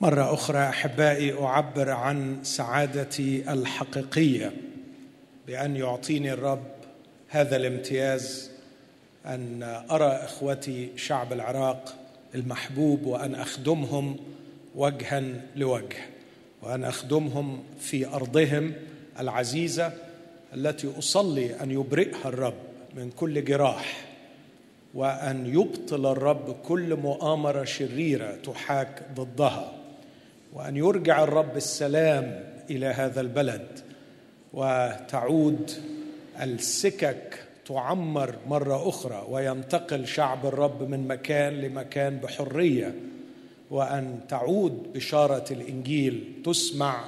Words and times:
مرة 0.00 0.34
أخرى 0.34 0.58
أحبائي 0.58 1.38
أعبر 1.38 1.90
عن 1.90 2.38
سعادتي 2.42 3.52
الحقيقية 3.52 4.52
بأن 5.46 5.76
يعطيني 5.76 6.32
الرب 6.32 6.66
هذا 7.28 7.56
الامتياز 7.56 8.50
أن 9.26 9.62
أرى 9.90 10.06
إخوتي 10.06 10.88
شعب 10.96 11.32
العراق 11.32 11.94
المحبوب 12.34 13.06
وأن 13.06 13.34
أخدمهم 13.34 14.16
وجها 14.74 15.22
لوجه 15.56 15.96
وأن 16.62 16.84
أخدمهم 16.84 17.62
في 17.80 18.06
أرضهم 18.06 18.72
العزيزة 19.20 19.92
التي 20.54 20.98
أصلي 20.98 21.60
أن 21.62 21.70
يبرئها 21.70 22.28
الرب 22.28 22.58
من 22.96 23.10
كل 23.10 23.44
جراح 23.44 24.06
وأن 24.94 25.46
يبطل 25.46 26.06
الرب 26.12 26.56
كل 26.62 26.96
مؤامرة 26.96 27.64
شريرة 27.64 28.36
تحاك 28.44 29.02
ضدها. 29.14 29.85
وأن 30.56 30.76
يرجع 30.76 31.24
الرب 31.24 31.56
السلام 31.56 32.44
إلى 32.70 32.86
هذا 32.86 33.20
البلد 33.20 33.66
وتعود 34.52 35.70
السكك 36.42 37.38
تعمر 37.66 38.34
مرة 38.46 38.88
أخرى 38.88 39.26
وينتقل 39.28 40.06
شعب 40.06 40.46
الرب 40.46 40.82
من 40.90 41.08
مكان 41.08 41.52
لمكان 41.52 42.16
بحرية 42.16 42.94
وأن 43.70 44.20
تعود 44.28 44.92
بشارة 44.94 45.52
الإنجيل 45.52 46.42
تسمع 46.44 47.04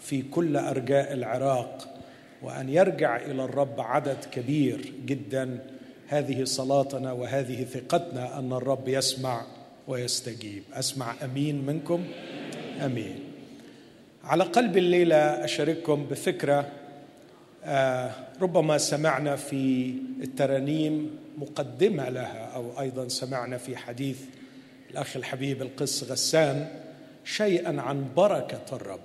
في 0.00 0.22
كل 0.22 0.56
أرجاء 0.56 1.12
العراق 1.12 1.88
وأن 2.42 2.68
يرجع 2.68 3.16
إلى 3.16 3.44
الرب 3.44 3.80
عدد 3.80 4.24
كبير 4.32 4.92
جدا. 5.06 5.58
هذه 6.08 6.44
صلاتنا 6.44 7.12
وهذه 7.12 7.64
ثقتنا 7.64 8.38
أن 8.38 8.52
الرب 8.52 8.88
يسمع 8.88 9.44
ويستجيب. 9.88 10.62
أسمع 10.74 11.14
أمين 11.24 11.66
منكم. 11.66 12.04
أمين. 12.80 13.18
على 14.24 14.44
قلب 14.44 14.76
الليلة 14.76 15.16
أشارككم 15.16 16.06
بفكرة 16.06 16.68
آه، 17.64 18.10
ربما 18.40 18.78
سمعنا 18.78 19.36
في 19.36 19.94
الترانيم 20.22 21.18
مقدمة 21.38 22.08
لها 22.08 22.44
أو 22.54 22.80
أيضا 22.80 23.08
سمعنا 23.08 23.58
في 23.58 23.76
حديث 23.76 24.18
الأخ 24.90 25.16
الحبيب 25.16 25.62
القس 25.62 26.04
غسان 26.04 26.68
شيئا 27.24 27.80
عن 27.80 28.06
بركة 28.16 28.76
الرب. 28.76 29.00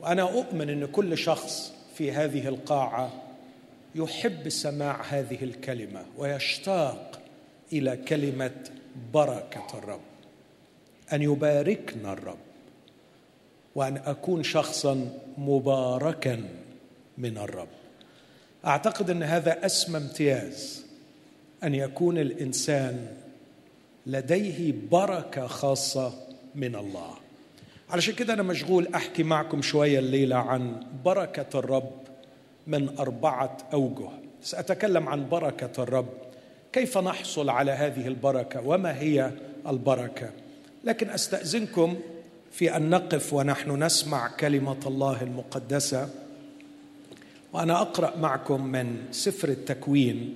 وأنا 0.00 0.22
أؤمن 0.22 0.70
إن 0.70 0.86
كل 0.86 1.18
شخص 1.18 1.72
في 1.94 2.12
هذه 2.12 2.48
القاعة 2.48 3.12
يحب 3.94 4.48
سماع 4.48 5.02
هذه 5.02 5.44
الكلمة 5.44 6.04
ويشتاق 6.18 7.20
إلى 7.72 7.96
كلمة 7.96 8.54
بركة 9.14 9.78
الرب 9.78 10.00
أن 11.12 11.22
يباركنا 11.22 12.12
الرب. 12.12 12.53
وأن 13.74 13.96
أكون 13.96 14.42
شخصا 14.42 15.08
مباركا 15.38 16.44
من 17.18 17.38
الرب. 17.38 17.68
أعتقد 18.66 19.10
أن 19.10 19.22
هذا 19.22 19.66
أسمى 19.66 19.96
امتياز 19.96 20.84
أن 21.64 21.74
يكون 21.74 22.18
الإنسان 22.18 23.06
لديه 24.06 24.74
بركة 24.90 25.46
خاصة 25.46 26.12
من 26.54 26.76
الله. 26.76 27.14
علشان 27.90 28.14
كده 28.14 28.34
أنا 28.34 28.42
مشغول 28.42 28.88
أحكي 28.94 29.22
معكم 29.22 29.62
شوية 29.62 29.98
الليلة 29.98 30.36
عن 30.36 30.86
بركة 31.04 31.58
الرب 31.58 31.92
من 32.66 32.98
أربعة 32.98 33.56
أوجه. 33.72 34.08
سأتكلم 34.42 35.08
عن 35.08 35.28
بركة 35.28 35.82
الرب. 35.82 36.08
كيف 36.72 36.98
نحصل 36.98 37.48
على 37.50 37.72
هذه 37.72 38.08
البركة؟ 38.08 38.66
وما 38.66 38.98
هي 38.98 39.30
البركة؟ 39.68 40.30
لكن 40.84 41.10
أستأذنكم 41.10 41.96
في 42.54 42.76
أن 42.76 42.90
نقف 42.90 43.32
ونحن 43.32 43.82
نسمع 43.82 44.28
كلمة 44.28 44.80
الله 44.86 45.22
المقدسة. 45.22 46.08
وأنا 47.52 47.80
أقرأ 47.80 48.16
معكم 48.16 48.66
من 48.66 48.96
سفر 49.10 49.48
التكوين 49.48 50.34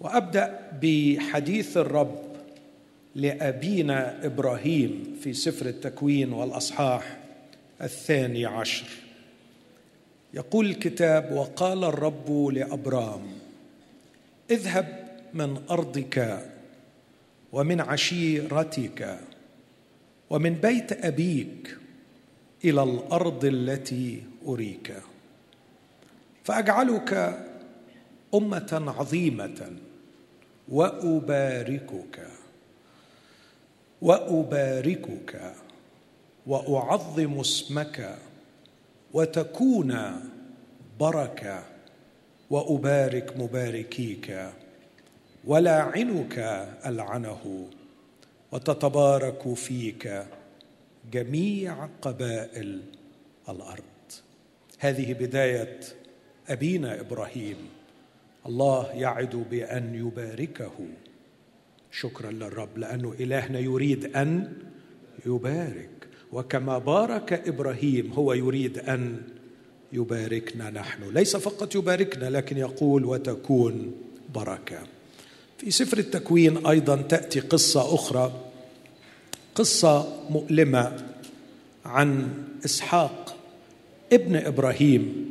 وأبدأ 0.00 0.70
بحديث 0.82 1.76
الرب 1.76 2.18
لأبينا 3.14 4.26
إبراهيم 4.26 5.16
في 5.22 5.32
سفر 5.32 5.66
التكوين 5.66 6.32
والأصحاح 6.32 7.18
الثاني 7.82 8.46
عشر. 8.46 8.86
يقول 10.34 10.66
الكتاب 10.66 11.32
وقال 11.32 11.84
الرب 11.84 12.46
لأبرام 12.52 13.22
اذهب 14.50 15.18
من 15.34 15.62
أرضك 15.70 16.38
ومن 17.52 17.80
عشيرتك 17.80 19.18
ومن 20.32 20.54
بيت 20.54 21.04
أبيك 21.04 21.76
إلى 22.64 22.82
الأرض 22.82 23.44
التي 23.44 24.22
أريك. 24.46 24.94
فأجعلك 26.44 27.38
أمة 28.34 28.94
عظيمة 28.98 29.76
وأباركك 30.68 32.26
وأباركك 34.02 35.54
وأعظم 36.46 37.40
اسمك 37.40 38.18
وتكون 39.12 39.92
بركه 41.00 41.62
وأبارك 42.50 43.36
مباركيك 43.36 44.48
ولاعنك 45.44 46.38
ألعنه. 46.86 47.68
وتتبارك 48.52 49.54
فيك 49.54 50.24
جميع 51.12 51.88
قبائل 52.02 52.80
الأرض. 53.48 53.82
هذه 54.78 55.12
بداية 55.12 55.80
أبينا 56.48 57.00
إبراهيم. 57.00 57.56
الله 58.46 58.92
يعد 58.92 59.46
بأن 59.50 59.94
يباركه. 59.94 60.72
شكرا 61.90 62.30
للرب 62.30 62.78
لأنه 62.78 63.14
إلهنا 63.20 63.58
يريد 63.58 64.16
أن 64.16 64.52
يبارك. 65.26 65.90
وكما 66.32 66.78
بارك 66.78 67.32
إبراهيم 67.32 68.12
هو 68.12 68.32
يريد 68.32 68.78
أن 68.78 69.22
يباركنا 69.92 70.70
نحن. 70.70 71.14
ليس 71.14 71.36
فقط 71.36 71.74
يباركنا 71.74 72.30
لكن 72.30 72.58
يقول 72.58 73.04
وتكون 73.04 73.92
بركة. 74.34 74.78
في 75.62 75.70
سفر 75.70 75.98
التكوين 75.98 76.66
أيضا 76.66 76.96
تأتي 76.96 77.40
قصة 77.40 77.94
أخرى 77.94 78.32
قصة 79.54 80.22
مؤلمة 80.30 80.96
عن 81.84 82.28
إسحاق 82.64 83.36
ابن 84.12 84.36
إبراهيم 84.36 85.30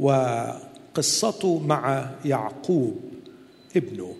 وقصته 0.00 1.58
مع 1.58 2.10
يعقوب 2.24 3.00
ابنه. 3.76 4.14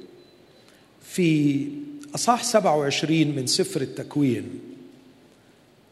في 1.02 1.66
اصح 2.14 2.42
27 2.42 3.26
من 3.26 3.46
سفر 3.46 3.80
التكوين 3.80 4.60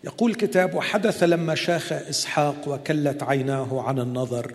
يقول 0.04 0.30
الكتاب 0.30 0.74
وحدث 0.74 1.22
لما 1.22 1.54
شاخ 1.54 1.92
إسحاق 1.92 2.68
وكلت 2.68 3.22
عيناه 3.22 3.82
عن 3.82 3.98
النظر 3.98 4.54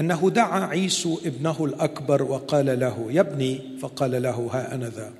أنه 0.00 0.30
دعا 0.30 0.66
عيسو 0.66 1.18
ابنه 1.24 1.64
الأكبر 1.64 2.22
وقال 2.22 2.80
له 2.80 3.06
يا 3.10 3.20
ابني. 3.20 3.60
فقال 3.82 4.22
له 4.22 4.48
ها 4.52 4.74
أنا 4.74 4.88
ذا. 4.88 5.12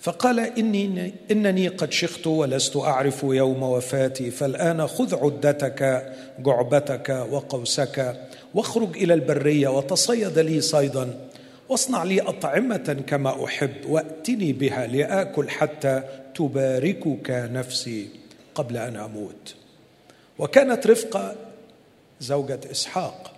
فقال 0.00 0.40
إني 0.40 1.12
إنني 1.30 1.68
قد 1.68 1.92
شخت 1.92 2.26
ولست 2.26 2.76
أعرف 2.76 3.22
يوم 3.22 3.62
وفاتي 3.62 4.30
فالآن 4.30 4.86
خذ 4.86 5.14
عدتك 5.24 6.12
جعبتك 6.38 7.26
وقوسك 7.30 8.20
واخرج 8.54 8.96
إلى 8.96 9.14
البرية 9.14 9.68
وتصيد 9.68 10.38
لي 10.38 10.60
صيدا 10.60 11.28
واصنع 11.68 12.02
لي 12.02 12.20
أطعمة 12.20 13.02
كما 13.06 13.44
أحب 13.44 13.74
وأتني 13.88 14.52
بها 14.52 14.86
لآكل 14.86 15.50
حتى 15.50 16.02
تباركك 16.34 17.30
نفسي 17.30 18.08
قبل 18.54 18.76
أن 18.76 18.96
أموت. 18.96 19.54
وكانت 20.38 20.86
رفقة 20.86 21.34
زوجة 22.20 22.60
إسحاق. 22.70 23.29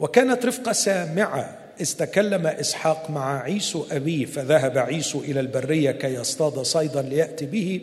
وكانت 0.00 0.46
رفقة 0.46 0.72
سامعة. 0.72 1.58
إذ 1.80 1.92
تكلم 1.92 2.46
إسحاق 2.46 3.10
مع 3.10 3.42
عيسو 3.42 3.84
أبيه 3.90 4.26
فذهب 4.26 4.78
عيسو 4.78 5.20
إلى 5.20 5.40
البرية 5.40 5.90
كي 5.90 6.14
يصطاد 6.14 6.58
صيدا 6.58 7.02
ليأتي 7.02 7.46
به. 7.46 7.80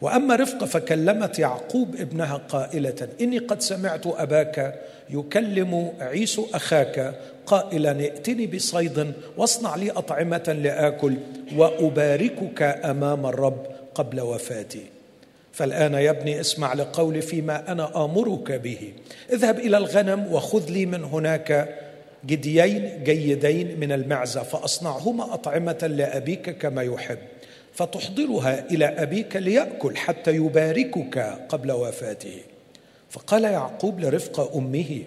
وأما 0.00 0.36
رفقة 0.36 0.66
فكلمت 0.66 1.38
يعقوب 1.38 1.96
ابنها 1.96 2.36
قائلة 2.36 3.08
إني 3.20 3.38
قد 3.38 3.60
سمعت 3.60 4.06
أباك 4.06 4.82
يكلم 5.10 5.92
عيسو 6.00 6.46
أخاك 6.54 7.14
قائلا 7.46 7.90
ائتني 8.00 8.46
بصيد 8.46 9.12
واصنع 9.36 9.76
لي 9.76 9.90
أطعمة 9.90 10.56
لآكل 10.62 11.16
وأباركك 11.56 12.62
أمام 12.62 13.26
الرب 13.26 13.66
قبل 13.94 14.20
وفاتي. 14.20 14.91
فالآن 15.52 15.94
يا 15.94 16.10
ابني 16.10 16.40
اسمع 16.40 16.72
لقولي 16.72 17.20
فيما 17.20 17.72
أنا 17.72 18.04
آمرك 18.04 18.52
به. 18.52 18.92
اذهب 19.32 19.58
إلى 19.58 19.76
الغنم 19.76 20.32
وخذ 20.32 20.70
لي 20.70 20.86
من 20.86 21.04
هناك 21.04 21.78
جديين 22.26 23.04
جيدين 23.04 23.80
من 23.80 23.92
المعزة 23.92 24.42
فأصنعهما 24.42 25.34
أطعمة 25.34 25.92
لأبيك 25.96 26.50
كما 26.50 26.82
يحب. 26.82 27.18
فتحضرها 27.74 28.70
إلى 28.70 28.84
أبيك 28.84 29.36
ليأكل 29.36 29.96
حتى 29.96 30.30
يباركك 30.30 31.18
قبل 31.48 31.72
وفاته. 31.72 32.38
فقال 33.10 33.44
يعقوب 33.44 34.00
لرفقه 34.00 34.58
أمه 34.58 35.02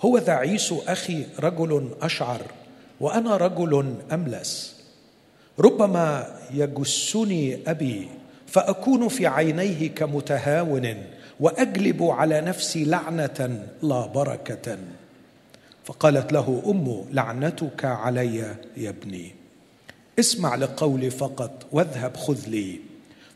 هو 0.00 0.18
ذا 0.18 0.32
عيسو 0.32 0.80
أخي 0.88 1.22
رجل 1.40 1.90
أشعر 2.02 2.42
وأنا 3.00 3.36
رجل 3.36 3.94
أملس. 4.12 4.78
ربما 5.58 6.34
يجسني 6.54 7.58
أبي 7.66 8.08
فأكون 8.48 9.08
في 9.08 9.26
عينيه 9.26 9.88
كمتهاون 9.88 10.94
واجلب 11.40 12.02
على 12.02 12.40
نفسي 12.40 12.84
لعنة 12.84 13.62
لا 13.82 14.06
بركة. 14.06 14.78
فقالت 15.84 16.32
له 16.32 16.62
امه 16.66 17.04
لعنتك 17.12 17.84
علي 17.84 18.36
يا 18.76 18.88
ابني. 18.90 19.34
اسمع 20.18 20.54
لقولي 20.54 21.10
فقط 21.10 21.66
واذهب 21.72 22.16
خذ 22.16 22.48
لي. 22.48 22.80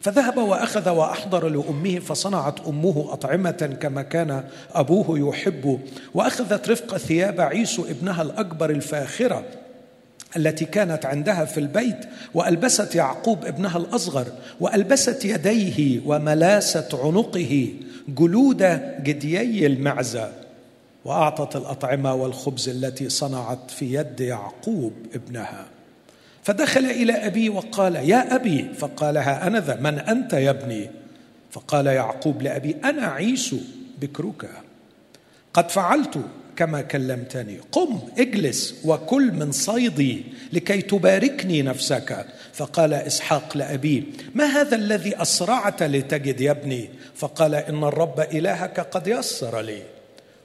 فذهب 0.00 0.36
وأخذ 0.36 0.88
وأحضر 0.88 1.48
لأمه 1.48 1.98
فصنعت 1.98 2.60
أمه 2.60 3.06
أطعمة 3.12 3.76
كما 3.80 4.02
كان 4.02 4.44
أبوه 4.72 5.28
يحب. 5.28 5.80
وأخذت 6.14 6.68
رفقه 6.68 6.98
ثياب 6.98 7.40
عيسو 7.40 7.84
ابنها 7.84 8.22
الأكبر 8.22 8.70
الفاخرة. 8.70 9.44
التي 10.36 10.64
كانت 10.64 11.06
عندها 11.06 11.44
في 11.44 11.60
البيت 11.60 11.98
وألبست 12.34 12.94
يعقوب 12.94 13.44
ابنها 13.44 13.78
الأصغر 13.78 14.26
وألبست 14.60 15.24
يديه 15.24 16.00
وملاست 16.06 16.94
عنقه 16.94 17.74
جلود 18.08 18.62
جديي 19.02 19.66
المعزة. 19.66 20.32
وأعطت 21.04 21.56
الأطعمة 21.56 22.14
والخبز 22.14 22.68
التي 22.68 23.08
صنعت 23.08 23.70
في 23.70 23.94
يد 23.94 24.20
يعقوب 24.20 24.92
ابنها. 25.14 25.66
فدخل 26.42 26.84
إلى 26.84 27.12
ابيه 27.12 27.50
وقال 27.50 27.96
يا 27.96 28.34
أبي. 28.34 28.68
فقال 28.78 29.16
ها 29.16 29.46
أنا 29.46 29.60
ذا 29.60 29.76
من 29.76 29.98
أنت 29.98 30.32
يا 30.32 30.50
ابني؟ 30.50 30.90
فقال 31.50 31.86
يعقوب 31.86 32.42
لأبي 32.42 32.76
أنا 32.84 33.06
عيسو 33.06 33.58
بكرك. 34.00 34.50
قد 35.54 35.70
فعلت 35.70 36.18
كما 36.62 36.80
كلمتني. 36.80 37.58
قم 37.72 37.98
اجلس 38.18 38.74
وكل 38.84 39.32
من 39.32 39.52
صيدي 39.52 40.24
لكي 40.52 40.82
تباركني 40.82 41.62
نفسك. 41.62 42.26
فقال 42.52 42.94
إسحاق 42.94 43.56
لأبيه 43.56 44.02
ما 44.34 44.44
هذا 44.44 44.76
الذي 44.76 45.22
أسرعت 45.22 45.82
لتجد 45.82 46.40
يا 46.40 46.50
ابني؟ 46.50 46.90
فقال 47.14 47.54
إن 47.54 47.84
الرب 47.84 48.20
إلهك 48.20 48.80
قد 48.80 49.06
يسر 49.06 49.60
لي. 49.60 49.82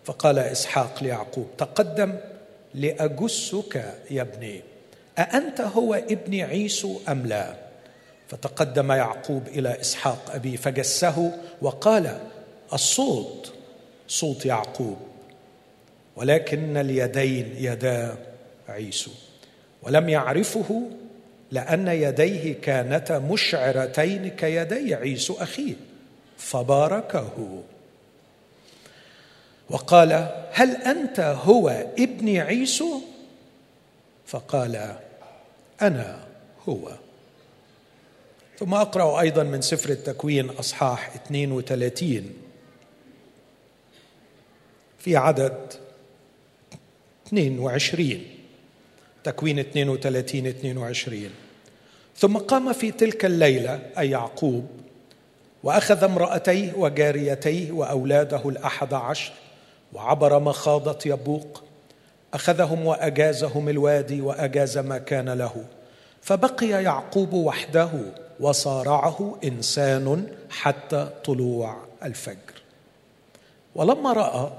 فقال 0.06 0.40
إسحاق 0.40 1.04
ليعقوب 1.04 1.48
تقدم 1.58 2.16
لأجسك 2.74 3.94
يا 4.12 4.22
ابني. 4.22 4.62
أأنت 5.18 5.62
هو 5.62 5.94
ابن 5.94 6.40
عيسو 6.42 7.00
أم 7.10 7.26
لا؟ 7.26 7.56
فتقدم 8.28 8.92
يعقوب 8.92 9.48
إلى 9.48 9.82
إسحاق 9.82 10.32
أبيه 10.34 10.58
فجسه 10.58 11.32
وقال 11.62 12.20
الصوت 12.74 13.54
صوت 14.08 14.46
يعقوب. 14.46 15.07
ولكن 16.18 16.78
اليدين 16.78 17.56
يدا 17.58 18.18
عيسو. 18.70 19.12
ولم 19.82 20.10
يعرفه 20.10 20.90
لأن 21.52 21.88
يديه 21.88 22.54
كانتا 22.62 23.20
مشعرتين 23.20 24.28
كيدي 24.28 24.96
عيسو 24.96 25.34
أخيه 25.34 25.74
فباركه. 26.38 27.64
وقال 29.70 30.12
هل 30.52 30.76
أنت 30.76 31.20
هو 31.20 31.70
ابن 32.00 32.38
عيسو؟ 32.38 33.02
فقال 34.26 34.96
أنا 35.82 36.20
هو. 36.70 36.92
ثم 38.60 38.74
أقرأ 38.74 39.22
أيضا 39.22 39.44
من 39.44 39.62
سفر 39.62 39.90
التكوين 39.90 40.50
أصحاح 40.50 41.16
32 41.16 42.34
في 45.00 45.18
عدد 45.18 45.74
22 47.28 48.24
تكوين 49.24 49.60
32 49.60 50.48
22 50.48 51.30
ثم 52.16 52.38
قام 52.38 52.74
في 52.74 52.92
تلك 52.92 53.26
الليلة 53.26 53.80
أي 53.98 54.10
يعقوب 54.10 54.68
وأخذ 55.64 56.04
امرأتيه 56.04 56.74
وجاريتيه 56.74 57.72
وأولاده 57.72 58.50
الأحد 58.50 58.94
عشر 58.94 59.34
وعبر 59.94 60.40
مخاضة 60.40 61.00
يبوق 61.06 61.64
أخذهم 62.34 62.86
وأجازهم 62.86 63.70
الوادي 63.70 64.22
وأجاز 64.22 64.78
ما 64.78 64.98
كان 64.98 65.30
له. 65.30 65.66
فبقي 66.22 66.68
يعقوب 66.68 67.34
وحده 67.34 67.90
وصارعه 68.40 69.40
إنسان 69.44 70.28
حتى 70.50 71.10
طلوع 71.26 71.78
الفجر. 72.04 72.62
ولما 73.76 74.14
رأى 74.14 74.52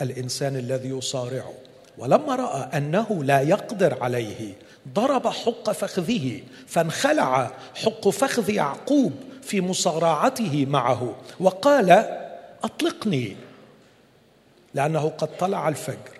الإنسان 0.00 0.56
الذي 0.56 0.88
يصارعه 0.88 1.54
ولما 1.98 2.36
رأى 2.36 2.78
أنه 2.78 3.24
لا 3.24 3.40
يقدر 3.40 4.02
عليه 4.02 4.52
ضرب 4.94 5.28
حق 5.28 5.70
فخذه 5.70 6.40
فانخلع 6.66 7.50
حق 7.74 8.08
فخذ 8.08 8.50
يعقوب 8.50 9.12
في 9.42 9.60
مصارعته 9.60 10.66
معه 10.66 11.14
وقال 11.40 11.90
أطلقني. 12.64 13.36
لأنه 14.74 15.08
قد 15.08 15.36
طلع 15.36 15.68
الفجر 15.68 16.18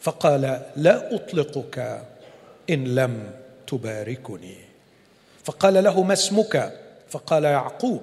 فقال 0.00 0.40
لا 0.76 1.14
أطلقك 1.14 2.02
إن 2.70 2.84
لم 2.94 3.30
تباركني. 3.66 4.56
فقال 5.44 5.84
له 5.84 6.02
ما 6.02 6.12
اسمك؟ 6.12 6.72
فقال 7.08 7.44
يعقوب. 7.44 8.02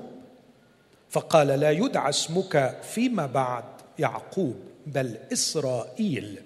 فقال 1.09 1.47
لا 1.47 1.71
يدعى 1.71 2.09
اسمك 2.09 2.77
فيما 2.83 3.25
بعد 3.25 3.63
يعقوب 3.99 4.55
بل 4.87 5.17
إسرائيل. 5.33 6.41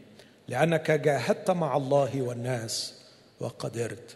لأنك 0.47 0.91
جاهدت 0.91 1.51
مع 1.51 1.77
الله 1.77 2.21
والناس 2.21 2.93
وقدرت 3.39 4.15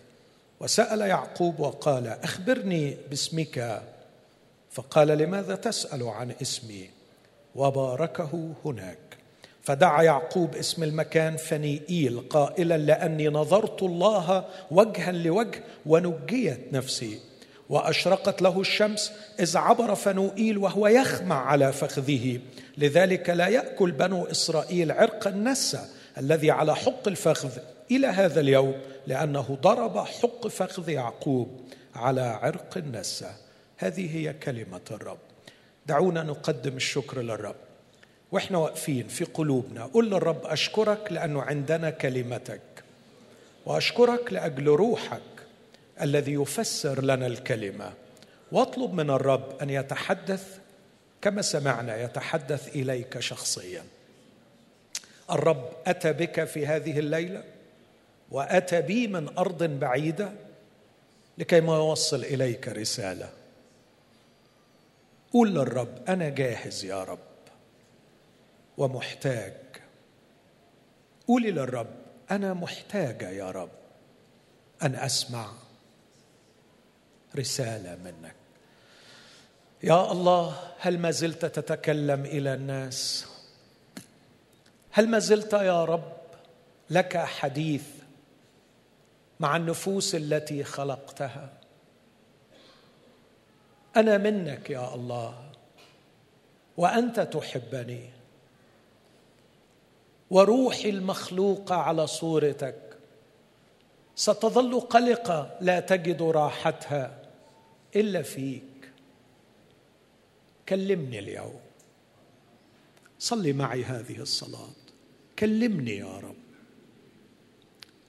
وسأل 0.59 1.01
يعقوب 1.01 1.59
وقال 1.59 2.07
أخبرني 2.07 2.97
باسمك. 3.09 3.81
فقال 4.71 5.07
لماذا 5.07 5.55
تسأل 5.55 6.03
عن 6.03 6.31
اسمي؟ 6.41 6.89
وباركه 7.55 8.53
هناك. 8.65 8.97
فدعا 9.63 10.03
يعقوب 10.03 10.55
اسم 10.55 10.83
المكان 10.83 11.37
فنيئيل 11.37 12.19
قائلا 12.19 12.77
لأني 12.77 13.27
نظرت 13.27 13.83
الله 13.83 14.45
وجها 14.71 15.11
لوجه 15.11 15.63
ونجيت 15.85 16.73
نفسي. 16.73 17.19
وأشرقت 17.69 18.41
له 18.41 18.61
الشمس 18.61 19.11
إذ 19.39 19.57
عبر 19.57 19.95
فنوئيل 19.95 20.57
وهو 20.57 20.87
يخمع 20.87 21.45
على 21.45 21.73
فخذه. 21.73 22.39
لذلك 22.77 23.29
لا 23.29 23.47
يأكل 23.47 23.91
بنو 23.91 24.25
إسرائيل 24.25 24.91
عرق 24.91 25.27
النسى 25.27 25.96
الذي 26.17 26.51
على 26.51 26.75
حق 26.75 27.07
الفخذ 27.07 27.57
إلى 27.91 28.07
هذا 28.07 28.39
اليوم 28.39 28.75
لأنه 29.07 29.57
ضرب 29.61 29.97
حق 29.97 30.47
فخذ 30.47 30.89
يعقوب 30.89 31.61
على 31.95 32.21
عرق 32.21 32.77
النسى 32.77 33.31
هذه 33.77 34.15
هي 34.17 34.33
كلمة 34.33 34.81
الرب. 34.91 35.17
دعونا 35.85 36.23
نقدم 36.23 36.75
الشكر 36.75 37.21
للرب. 37.21 37.55
وإحنا 38.31 38.57
واقفين 38.57 39.07
في 39.07 39.25
قلوبنا 39.25 39.85
قل 39.85 40.05
للرب 40.05 40.45
أشكرك 40.45 41.11
لأنه 41.11 41.41
عندنا 41.41 41.89
كلمتك 41.89 42.61
وأشكرك 43.65 44.33
لأجل 44.33 44.67
روحك 44.67 45.21
الذي 46.01 46.33
يفسر 46.33 47.03
لنا 47.03 47.27
الكلمة. 47.27 47.93
واطلب 48.51 48.93
من 48.93 49.09
الرب 49.09 49.61
أن 49.61 49.69
يتحدث 49.69 50.57
كما 51.21 51.41
سمعنا 51.41 52.03
يتحدث 52.03 52.75
إليك 52.75 53.19
شخصيا. 53.19 53.83
الرب 55.31 55.69
أتى 55.87 56.13
بك 56.13 56.43
في 56.43 56.67
هذه 56.67 56.99
الليلة 56.99 57.43
وأتى 58.31 58.81
بي 58.81 59.07
من 59.07 59.37
أرض 59.37 59.63
بعيدة 59.63 60.31
لكي 61.37 61.61
ما 61.61 61.75
يوصل 61.75 62.23
إليك 62.23 62.67
رسالة. 62.67 63.29
قول 65.33 65.55
للرب 65.55 66.09
أنا 66.09 66.29
جاهز 66.29 66.85
يا 66.85 67.03
رب 67.03 67.19
ومحتاج. 68.77 69.53
قولي 71.27 71.51
للرب 71.51 71.95
أنا 72.31 72.53
محتاجه 72.53 73.29
يا 73.29 73.51
رب 73.51 73.69
أن 74.83 74.95
أسمع 74.95 75.51
رسالة 77.37 77.95
منك. 77.95 78.35
يا 79.83 80.11
الله 80.11 80.73
هل 80.79 80.99
ما 80.99 81.11
زلت 81.11 81.45
تتكلم 81.45 82.25
إلى 82.25 82.53
الناس؟ 82.53 83.26
هل 84.97 85.09
ما 85.09 85.19
زلت 85.19 85.53
يا 85.53 85.85
رب 85.85 86.13
لك 86.89 87.17
حديث 87.17 87.83
مع 89.39 89.57
النفوس 89.57 90.15
التي 90.15 90.63
خلقتها؟ 90.63 91.53
أنا 93.95 94.17
منك 94.17 94.69
يا 94.69 94.95
الله 94.95 95.51
وأنت 96.77 97.19
تحبني 97.19 98.09
وروحي 100.29 100.89
المخلوقه 100.89 101.75
على 101.75 102.07
صورتك. 102.07 102.97
ستظل 104.15 104.79
قلقة 104.79 105.57
لا 105.61 105.79
تجد 105.79 106.21
راحتها 106.21 107.21
إلا 107.95 108.21
فيك. 108.21 108.91
كلمني 110.69 111.19
اليوم. 111.19 111.59
صلي 113.19 113.53
معي 113.53 113.83
هذه 113.83 114.19
الصلاة. 114.19 114.86
كلمني 115.39 115.97
يا 115.97 116.17
رب. 116.17 116.35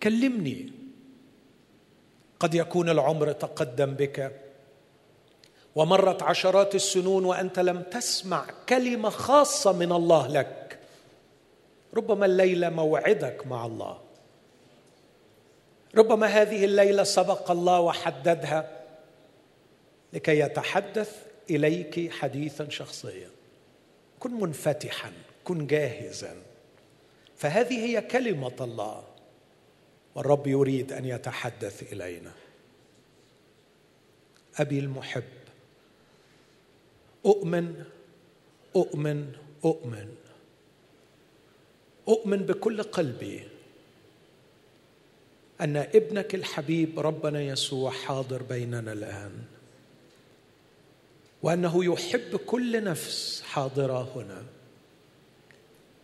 كلمني. 0.03 0.73
قد 2.41 2.55
يكون 2.55 2.89
العمر 2.89 3.33
تقدم 3.33 3.95
بك 3.95 4.41
ومرت 5.75 6.23
عشرات 6.23 6.75
السنون 6.75 7.25
وأنت 7.25 7.59
لم 7.59 7.83
تسمع 7.83 8.47
كلمة 8.69 9.11
خاصة 9.11 9.73
من 9.73 9.93
الله 9.93 10.29
لك. 10.29 10.79
ربما 11.95 12.27
الليلة 12.27 12.71
موعدك 12.71 13.47
مع 13.47 13.67
الله. 13.67 14.01
ربما 15.95 16.27
هذه 16.27 16.65
الليلة 16.65 17.03
سبق 17.03 17.51
الله 17.51 17.81
وحددها 17.81 18.85
لكي 20.13 20.39
يتحدث 20.39 21.17
إليك 21.51 22.13
حديثا 22.13 22.69
شخصيا. 22.69 23.31
كن 24.21 24.31
منفتحا 24.31 25.13
كن 25.45 25.67
جاهزا. 25.67 26.48
فهذه 27.39 27.85
هي 27.85 28.01
كلمة 28.01 28.57
الله. 28.61 29.05
والرب 30.15 30.47
يريد 30.47 30.93
أن 30.93 31.05
يتحدث 31.05 31.93
إلينا. 31.93 32.33
أبي 34.57 34.79
المحب 34.79 35.25
أؤمن 37.27 37.85
أؤمن 38.77 39.33
أؤمن. 39.65 40.15
أؤمن 42.09 42.37
بكل 42.37 42.83
قلبي 42.83 43.49
أن 45.61 45.77
ابنك 45.77 46.35
الحبيب 46.35 47.01
ربنا 47.01 47.43
يسوع 47.43 47.91
حاضر 47.91 48.43
بيننا 48.43 48.93
الآن. 48.93 49.45
وأنه 51.43 51.85
يحب 51.85 52.37
كل 52.37 52.85
نفس 52.85 53.43
حاضرة 53.43 54.13
هنا. 54.17 54.58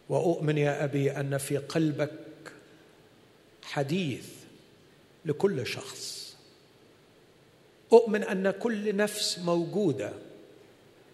وأؤمن 0.09 0.59
يا 0.59 0.85
أبي 0.85 1.11
أن 1.11 1.39
في 1.39 1.57
قلبك 1.57 2.53
حديث 3.63 4.27
لكل 5.25 5.67
شخص. 5.67 6.37
أؤمن 7.93 8.23
أن 8.23 8.51
كل 8.51 8.97
نفس 8.97 9.39
موجودة 9.39 10.13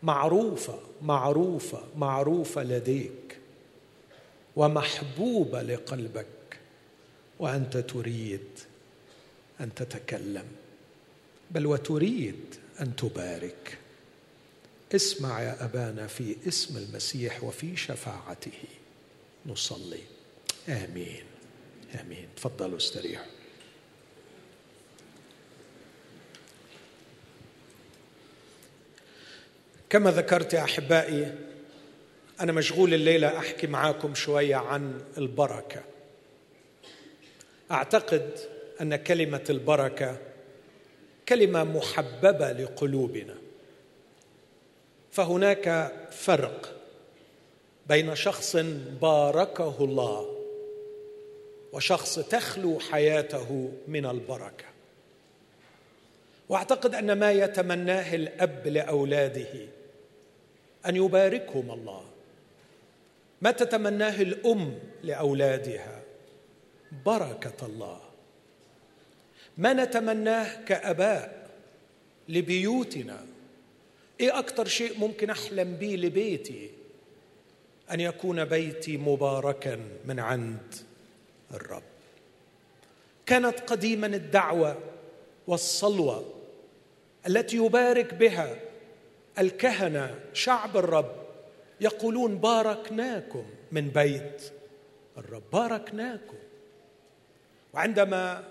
معروفة 0.02 0.78
معروفة 1.02 1.82
معروفة 1.96 2.62
لديك 2.62 3.38
ومحبوبة 4.56 5.62
لقلبك 5.62 6.26
وأنت 7.38 7.76
تريد 7.76 8.48
أن 9.60 9.74
تتكلم 9.74 10.46
بل 11.50 11.66
وتريد 11.66 12.54
أن 12.80 12.96
تبارك. 12.96 13.78
اسمع 14.94 15.42
يا 15.42 15.64
أبانا 15.64 16.06
في 16.06 16.36
اسم 16.48 16.76
المسيح 16.76 17.44
وفي 17.44 17.76
شفاعته. 17.76 18.79
نصلي. 19.46 20.02
آمين. 20.68 21.24
آمين. 22.00 22.28
تفضلوا 22.36 22.76
استريحوا. 22.76 23.26
كما 29.90 30.10
ذكرت 30.10 30.52
يا 30.54 30.64
أحبائي 30.64 31.34
أنا 32.40 32.52
مشغول 32.52 32.94
الليلة 32.94 33.38
أحكي 33.38 33.66
معاكم 33.66 34.14
شوية 34.14 34.56
عن 34.56 35.00
البركة. 35.18 35.82
أعتقد 37.70 38.38
أن 38.80 38.96
كلمة 38.96 39.44
البركة 39.50 40.18
كلمة 41.28 41.64
محببة 41.64 42.52
لقلوبنا. 42.52 43.34
فهناك 45.12 45.92
فرق 46.10 46.79
بين 47.90 48.14
شخص 48.14 48.56
باركه 49.02 49.76
الله 49.80 50.36
وشخص 51.72 52.18
تخلو 52.18 52.78
حياته 52.78 53.72
من 53.88 54.06
البركة. 54.06 54.64
واعتقد 56.48 56.94
أن 56.94 57.12
ما 57.12 57.32
يتمناه 57.32 58.14
الأب 58.14 58.66
لأولاده 58.66 59.68
أن 60.86 60.96
يباركهم 60.96 61.70
الله. 61.70 62.04
ما 63.42 63.50
تتمناه 63.50 64.22
الأم 64.22 64.78
لأولادها؟ 65.02 66.02
بركة 67.06 67.66
الله. 67.66 68.00
ما 69.58 69.72
نتمناه 69.72 70.64
كأباء 70.64 71.50
لبيوتنا؟ 72.28 73.26
إيه 74.20 74.38
أكثر 74.38 74.66
شيء 74.66 74.98
ممكن 74.98 75.30
أحلم 75.30 75.74
به 75.74 75.94
لبيتي؟ 75.94 76.79
أن 77.92 78.00
يكون 78.00 78.44
بيتي 78.44 78.96
مباركا 78.96 79.80
من 80.04 80.20
عند 80.20 80.74
الرب. 81.54 81.82
كانت 83.26 83.60
قديما 83.60 84.06
الدعوة 84.06 84.78
والصلوة 85.46 86.24
التي 87.26 87.56
يبارك 87.56 88.14
بها 88.14 88.56
الكهنة 89.38 90.20
شعب 90.32 90.76
الرب 90.76 91.14
يقولون 91.80 92.38
باركناكم 92.38 93.44
من 93.72 93.88
بيت 93.88 94.52
الرب 95.18 95.42
باركناكم. 95.52 96.36
وعندما 97.74 98.44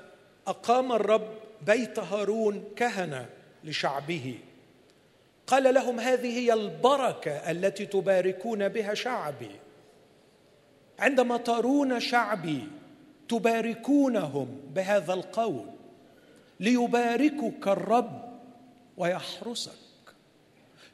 أقام 0.47 0.91
الرب 0.91 1.29
بيت 1.61 1.99
هارون 1.99 2.63
كهنة 2.75 3.29
لشعبه 3.63 4.39
قال 5.49 5.73
لهم 5.73 5.99
هذه 5.99 6.39
هي 6.39 6.53
البركة 6.53 7.31
التي 7.31 7.85
تباركون 7.85 8.67
بها 8.67 8.93
شعبي. 8.93 9.51
عندما 10.99 11.37
ترون 11.37 11.99
شعبي 11.99 12.67
تباركونهم 13.29 14.61
بهذا 14.75 15.13
القول 15.13 15.65
ليباركك 16.59 17.67
الرب 17.67 18.39
ويحرسك 18.97 19.71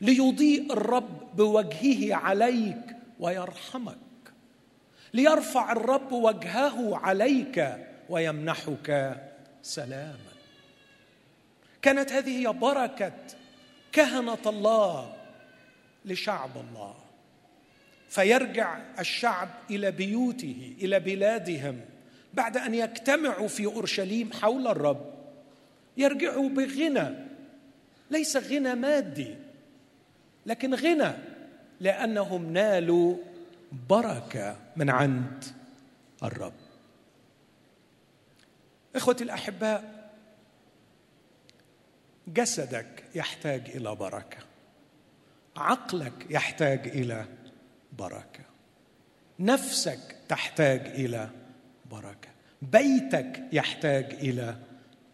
ليضيء 0.01 0.73
الرب 0.73 1.35
بوجهه 1.35 2.15
عليك 2.15 2.95
ويرحمك 3.19 3.97
ليرفع 5.13 5.71
الرب 5.71 6.11
وجهه 6.11 6.97
عليك 6.97 7.77
ويمنحك 8.09 9.17
سلاما. 9.61 10.35
كانت 11.81 12.11
هذه 12.11 12.39
هي 12.39 12.53
بركة 12.53 13.13
كهنة 13.95 14.45
الله 14.45 15.13
لشعب 16.05 16.57
الله. 16.57 16.95
فيرجع 18.09 18.79
الشعب 18.99 19.49
إلى 19.69 19.91
بيوته 19.91 20.75
إلى 20.81 20.99
بلادهم 20.99 21.81
بعد 22.33 22.57
أن 22.57 22.73
يجتمعوا 22.73 23.47
في 23.47 23.65
أورشليم 23.65 24.33
حول 24.33 24.67
الرب. 24.67 25.13
يرجعوا 25.97 26.49
بغنى 26.49 27.15
ليس 28.11 28.37
غنى 28.37 28.75
مادي 28.75 29.35
لكن 30.45 30.73
غنى 30.73 31.11
لأنهم 31.79 32.53
نالوا 32.53 33.17
بركة 33.89 34.57
من 34.75 34.89
عند 34.89 35.43
الرب. 36.23 36.53
إخوتي 38.95 39.23
الأحباء 39.23 39.94
جسدك 42.27 43.03
يحتاج 43.15 43.69
إلى 43.69 43.95
بركة. 43.95 44.37
عقلك 45.57 46.25
يحتاج 46.29 46.87
إلى 46.87 47.25
بركة. 47.97 48.43
نفسك 49.39 50.15
تحتاج 50.29 50.79
إلى 50.87 51.29
بركة. 51.91 52.29
بيتك 52.61 53.43
يحتاج 53.51 54.13
إلى 54.13 54.55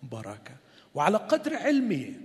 بركة. 0.04 0.56
وعلى 0.96 1.18
قدر 1.18 1.58
علمي 1.58 2.16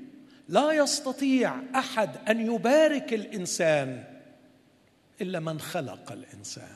لا 0.48 0.72
يستطيع 0.72 1.54
أحد 1.74 2.10
أن 2.28 2.54
يبارك 2.54 3.14
الإنسان 3.14 4.04
إلا 5.20 5.40
من 5.40 5.60
خلق 5.60 6.12
الإنسان. 6.12 6.74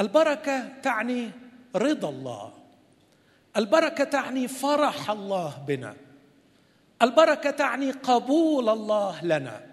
البركة 0.00 0.68
تعني 0.82 1.30
رضا 1.76 2.08
الله. 2.08 2.52
البركة 3.56 4.04
تعني 4.04 4.48
فرح 4.48 5.10
الله 5.10 5.64
بنا. 5.68 5.94
البركة 7.02 7.50
تعني 7.50 7.90
قبول 7.90 8.68
الله 8.68 9.24
لنا 9.24 9.66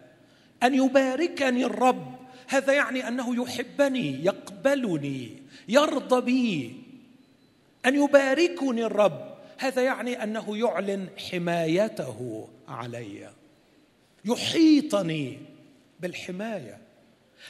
أن 0.63 0.73
يباركني 0.73 1.65
الرب. 1.65 2.15
هذا 2.47 2.73
يعني 2.73 3.07
أنه 3.07 3.43
يحبني 3.43 4.25
يقبلني 4.25 5.41
يرضى 5.67 6.21
بي. 6.21 6.75
أن 7.85 7.95
يباركني 7.95 8.85
الرب. 8.85 9.35
هذا 9.57 9.81
يعني 9.81 10.23
أنه 10.23 10.57
يعلن 10.57 11.07
حمايته 11.31 12.47
علي. 12.67 13.29
يحيطني 14.25 15.39
بالحماية. 15.99 16.77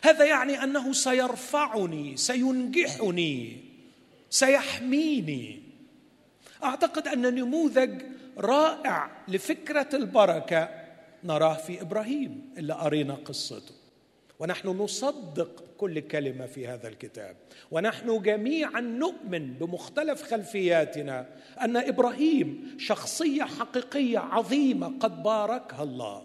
هذا 0.03 0.25
يعني 0.25 0.63
أنه 0.63 0.93
سيرفعني 0.93 2.17
سينجحني 2.17 3.57
سيحميني. 4.29 5.61
أعتقد 6.63 7.07
أن 7.07 7.35
نموذج 7.35 8.01
رائع 8.37 9.11
لفكرة 9.27 9.89
البركة 9.93 10.69
نراه 11.23 11.53
في 11.53 11.81
إبراهيم 11.81 12.53
اللي 12.57 12.73
قرينا 12.73 13.13
قصته. 13.13 13.75
ونحن 14.39 14.67
نصدق 14.67 15.63
كل 15.77 15.99
كلمة 15.99 16.45
في 16.45 16.67
هذا 16.67 16.87
الكتاب. 16.87 17.35
ونحن 17.71 18.21
جميعا 18.21 18.79
نؤمن 18.81 19.53
بمختلف 19.53 20.23
خلفياتنا 20.23 21.27
أن 21.61 21.77
إبراهيم 21.77 22.75
شخصية 22.79 23.43
حقيقية 23.43 24.19
عظيمة 24.19 24.99
قد 24.99 25.23
باركها 25.23 25.83
الله. 25.83 26.23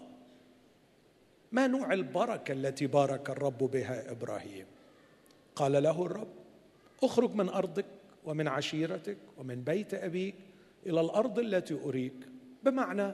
ما 1.51 1.67
نوع 1.67 1.93
البركة 1.93 2.51
التي 2.51 2.87
بارك 2.87 3.29
الرب 3.29 3.57
بها 3.57 4.11
إبراهيم؟ 4.11 4.65
قال 5.55 5.83
له 5.83 6.05
الرب 6.05 6.33
اخرج 7.03 7.35
من 7.35 7.49
أرضك 7.49 7.85
ومن 8.25 8.47
عشيرتك 8.47 9.17
ومن 9.37 9.63
بيت 9.63 9.93
أبيك 9.93 10.35
إلى 10.85 11.01
الأرض 11.01 11.39
التي 11.39 11.73
أريك. 11.73 12.27
بمعنى 12.63 13.11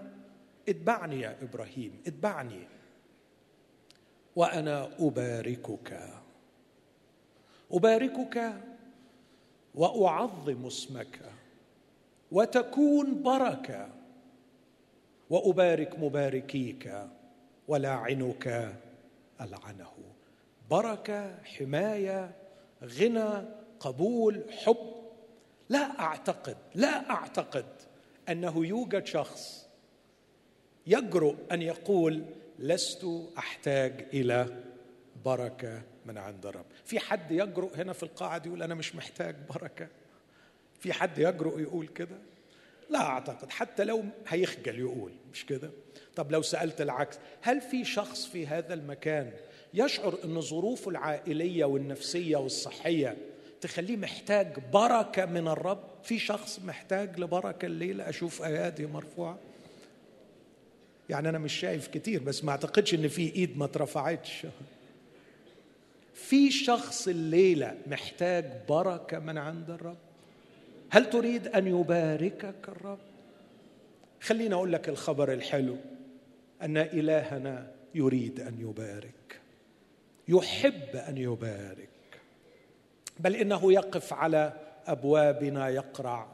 اتبعني 0.69 1.19
يا 1.21 1.37
إبراهيم 1.41 2.01
اتبعني. 2.07 2.67
وأنا 4.35 4.89
أباركك. 4.99 5.99
أباركك 7.71 8.53
وأعظم 9.75 10.65
اسمك. 10.65 11.19
وتكون 12.31 13.23
بركة. 13.23 13.89
وأبارك 15.29 15.99
مباركيك. 15.99 17.07
ولاعنك 17.67 18.75
ألعنه. 19.41 19.93
بركة 20.69 21.43
حماية 21.43 22.35
غنى 22.83 23.45
قبول 23.79 24.43
حب. 24.53 24.96
لا 25.69 25.99
أعتقد 25.99 26.57
لا 26.75 27.09
أعتقد 27.09 27.65
أنه 28.29 28.65
يوجد 28.65 29.05
شخص 29.05 29.67
يجرؤ 30.87 31.35
أن 31.51 31.61
يقول 31.61 32.23
لست 32.59 33.07
أحتاج 33.37 34.07
إلى 34.13 34.63
بركة 35.25 35.81
من 36.05 36.17
عند 36.17 36.45
الرب 36.45 36.65
في 36.85 36.99
حد 36.99 37.31
يجرؤ 37.31 37.75
هنا 37.75 37.93
في 37.93 38.03
القاعة 38.03 38.41
يقول 38.45 38.63
أنا 38.63 38.75
مش 38.75 38.95
محتاج 38.95 39.35
بركة؟ 39.49 39.87
في 40.79 40.93
حد 40.93 41.17
يجرؤ 41.17 41.59
يقول 41.59 41.87
كده؟ 41.87 42.17
لا 42.89 42.99
أعتقد 42.99 43.49
حتى 43.49 43.83
لو 43.83 44.03
هيخجل 44.27 44.79
يقول 44.79 45.11
مش 45.33 45.45
كده؟ 45.45 45.69
طب 46.15 46.31
لو 46.31 46.41
سألت 46.41 46.81
العكس 46.81 47.17
هل 47.41 47.61
في 47.61 47.85
شخص 47.85 48.25
في 48.25 48.47
هذا 48.47 48.73
المكان 48.73 49.33
يشعر 49.73 50.17
إن 50.23 50.41
ظروفه 50.41 50.91
العائلية 50.91 51.65
والنفسية 51.65 52.37
والصحية 52.37 53.17
تخليه 53.61 53.97
محتاج 53.97 54.47
بركة 54.73 55.25
من 55.25 55.47
الرب. 55.47 55.83
في 56.03 56.19
شخص 56.19 56.59
محتاج 56.59 57.19
لبركة 57.19 57.65
الليلة 57.65 58.09
أشوف 58.09 58.41
ايادي 58.41 58.85
مرفوعة. 58.85 59.37
يعني 61.09 61.29
أنا 61.29 61.37
مش 61.37 61.53
شايف 61.53 61.87
كتير 61.87 62.23
بس 62.23 62.43
ما 62.43 62.51
أعتقدش 62.51 62.93
إن 62.93 63.07
في 63.07 63.35
إيد 63.35 63.57
ما 63.57 63.65
اترفعتش. 63.65 64.47
في 66.13 66.51
شخص 66.51 67.07
الليلة 67.07 67.77
محتاج 67.87 68.45
بركة 68.69 69.19
من 69.19 69.37
عند 69.37 69.69
الرب. 69.69 69.97
هل 70.89 71.09
تريد 71.09 71.47
أن 71.47 71.67
يباركك 71.67 72.69
الرب؟ 72.69 72.99
خليني 74.21 74.53
أقول 74.53 74.71
لك 74.71 74.89
الخبر 74.89 75.33
الحلو 75.33 75.77
أن 76.61 76.77
إلهنا 76.77 77.71
يريد 77.95 78.39
أن 78.39 78.61
يبارك. 78.61 79.39
يحب 80.27 80.95
أن 80.95 81.17
يبارك. 81.17 81.89
بل 83.19 83.35
إنه 83.35 83.73
يقف 83.73 84.13
على 84.13 84.53
أبوابنا 84.87 85.69
يقرع. 85.69 86.27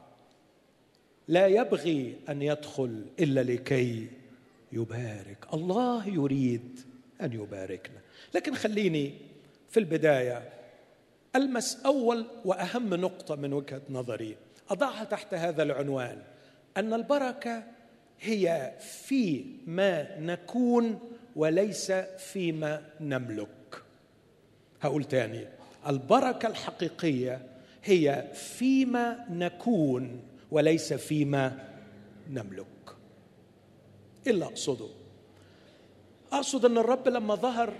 لا 1.28 1.46
يبغي 1.46 2.16
أن 2.28 2.42
يدخل 2.42 3.06
إلا 3.20 3.40
لكي 3.40 4.08
يبارك. 4.72 5.46
الله 5.54 6.08
يريد 6.08 6.80
أن 7.20 7.32
يباركنا. 7.32 7.98
لكن 8.34 8.54
خليني 8.54 9.14
في 9.70 9.80
البداية 9.80 10.50
ألمس 11.36 11.80
أول 11.86 12.26
وأهم 12.44 12.94
نقطة 12.94 13.34
من 13.34 13.52
وجهة 13.52 13.82
نظري. 13.90 14.36
أضعها 14.70 15.04
تحت 15.04 15.34
هذا 15.34 15.62
العنوان. 15.62 16.22
أن 16.76 16.94
البركة 16.94 17.64
هي 18.20 18.72
في 18.80 19.44
ما 19.66 20.18
نكون 20.20 20.98
وليس 21.36 21.92
فيما 22.18 22.82
نملك. 23.00 23.82
هقول 24.80 25.04
تاني. 25.04 25.46
البركة 25.88 26.46
الحقيقية 26.46 27.46
هي 27.84 28.28
فيما 28.34 29.26
نكون 29.30 30.20
وليس 30.50 30.92
فيما 30.92 31.68
نملك. 32.30 32.66
إيه 34.26 34.32
اللي 34.32 34.44
أقصده. 34.44 34.88
أقصد 36.32 36.64
أن 36.64 36.78
الرب 36.78 37.08
لما 37.08 37.34
ظهر 37.34 37.74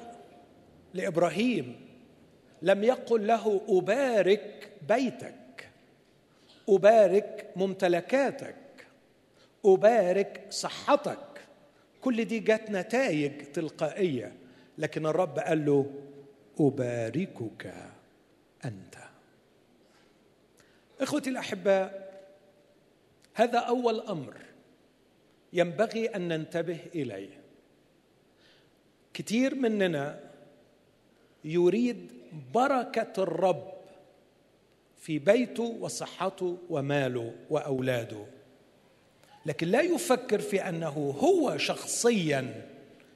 لإبراهيم 0.95 1.77
لم 2.62 2.85
يقل 2.85 3.27
له 3.27 3.61
أبارك 3.69 4.71
بيتك 4.88 5.69
أبارك 6.69 7.51
ممتلكاتك 7.57 8.57
أبارك 9.67 10.47
صحتك. 10.51 11.19
كل 12.01 12.25
دي 12.25 12.38
جت 12.40 12.71
نتائج 12.71 13.33
تلقائية 13.53 14.33
لكن 14.79 15.07
الرب 15.07 15.38
قال 15.38 15.67
له 15.67 15.90
أباركك. 16.61 17.75
أنت. 18.64 18.94
إخوتي 21.00 21.31
الأحباء 21.31 22.05
هذا 23.35 23.59
أول 23.59 24.00
أمر 24.00 24.37
ينبغي 25.53 26.07
أن 26.07 26.29
ننتبه 26.29 26.79
إليه. 26.94 27.40
كتير 29.14 29.55
مننا 29.55 30.20
يريد 31.44 32.12
بركة 32.55 33.22
الرب 33.22 33.74
في 34.98 35.18
بيته 35.18 35.77
وصحته 35.81 36.59
وماله 36.70 37.35
وأولاده. 37.50 38.27
لكن 39.46 39.68
لا 39.68 39.81
يفكر 39.81 40.38
في 40.38 40.68
أنه 40.68 41.16
هو 41.20 41.59
شخصيا 41.59 42.70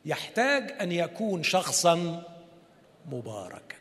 يحتاج 0.05 0.73
أن 0.81 0.93
يكون 0.93 1.43
شخصا 1.43 2.23
مباركا. 3.07 3.78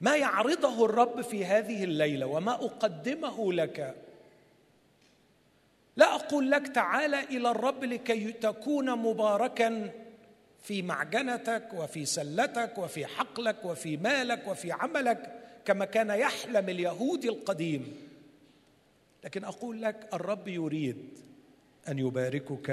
ما 0.00 0.16
يعرضه 0.16 0.84
الرب 0.84 1.20
في 1.20 1.44
هذه 1.44 1.84
الليلة 1.84 2.26
وما 2.26 2.52
أقدمه 2.52 3.52
لك. 3.52 3.94
لا 5.96 6.14
أقول 6.14 6.50
لك 6.50 6.68
تعال 6.68 7.14
إلى 7.14 7.50
الرب 7.50 7.84
لكي 7.84 8.32
تكون 8.32 8.90
مباركا 8.90 9.90
في 10.62 10.82
معجنتك 10.82 11.68
وفي 11.74 12.06
سلتك 12.06 12.78
وفي 12.78 13.06
حقلك 13.06 13.64
وفي 13.64 13.96
مالك 13.96 14.48
وفي 14.48 14.72
عملك 14.72 15.40
كما 15.64 15.84
كان 15.84 16.10
يحلم 16.10 16.68
اليهودي 16.68 17.28
القديم. 17.28 17.96
لكن 19.24 19.44
أقول 19.44 19.82
لك 19.82 20.08
الرب 20.14 20.48
يريد 20.48 21.08
أن 21.88 21.98
يباركك 21.98 22.70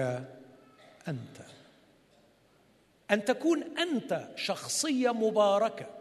أنت. 1.07 1.37
أن 3.11 3.25
تكون 3.25 3.77
أنت 3.77 4.27
شخصية 4.35 5.13
مباركة. 5.13 5.96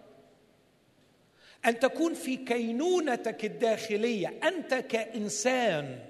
أن 1.67 1.79
تكون 1.79 2.15
في 2.15 2.37
كينونتك 2.37 3.45
الداخلية. 3.45 4.41
أنت 4.43 4.75
كإنسان 4.75 6.05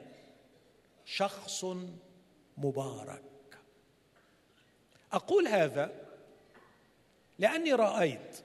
شخص 1.05 1.64
مبارك. 2.59 3.23
أقول 5.12 5.49
هذا 5.49 5.92
لأني 7.38 7.73
رأيت 7.73 8.37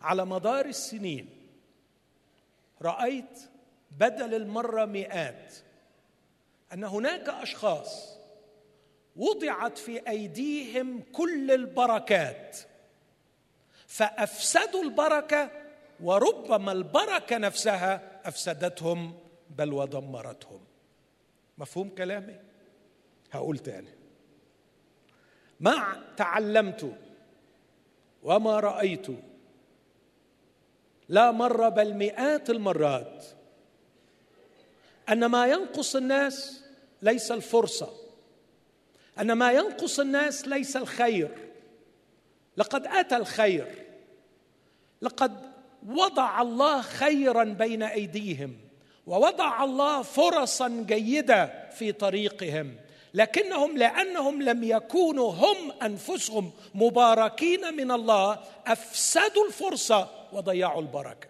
على 0.00 0.24
مدار 0.24 0.66
السنين 0.66 1.28
رأيت 2.82 3.40
بدل 3.98 4.34
المرة 4.34 4.84
مئات 4.84 5.54
أن 6.72 6.84
هناك 6.84 7.28
أشخاص 7.28 8.18
وضعت 9.16 9.78
في 9.78 10.08
أيديهم 10.08 11.02
كل 11.12 11.50
البركات 11.50 12.58
فأفسدوا 13.90 14.82
البركة 14.82 15.50
وربما 16.00 16.72
البركة 16.72 17.38
نفسها 17.38 18.20
أفسدتهم 18.28 19.18
بل 19.50 19.72
ودمرتهم. 19.72 20.60
مفهوم 21.58 21.88
كلامي؟ 21.88 22.36
هقول 23.32 23.58
تاني. 23.58 23.88
ما 25.60 26.02
تعلمت 26.16 26.96
وما 28.22 28.60
رأيت 28.60 29.06
لا 31.08 31.30
مرة 31.30 31.68
بل 31.68 31.94
مئات 31.94 32.50
المرات 32.50 33.24
أن 35.08 35.26
ما 35.26 35.46
ينقص 35.46 35.96
الناس 35.96 36.64
ليس 37.02 37.32
الفرصة 37.32 37.92
أن 39.20 39.32
ما 39.32 39.52
ينقص 39.52 40.00
الناس 40.00 40.48
ليس 40.48 40.76
الخير. 40.76 41.49
لقد 42.56 42.86
أتى 42.86 43.16
الخير. 43.16 43.66
لقد 45.02 45.50
وضع 45.86 46.42
الله 46.42 46.82
خيرا 46.82 47.44
بين 47.44 47.82
أيديهم 47.82 48.56
ووضع 49.06 49.64
الله 49.64 50.02
فرصا 50.02 50.84
جيدة 50.86 51.70
في 51.70 51.92
طريقهم 51.92 52.76
لكنهم 53.14 53.78
لأنهم 53.78 54.42
لم 54.42 54.64
يكونوا 54.64 55.32
هم 55.32 55.72
أنفسهم 55.82 56.52
مباركين 56.74 57.74
من 57.74 57.90
الله 57.90 58.44
أفسدوا 58.66 59.46
الفرصة 59.46 60.28
وضيعوا 60.32 60.80
البركة. 60.80 61.28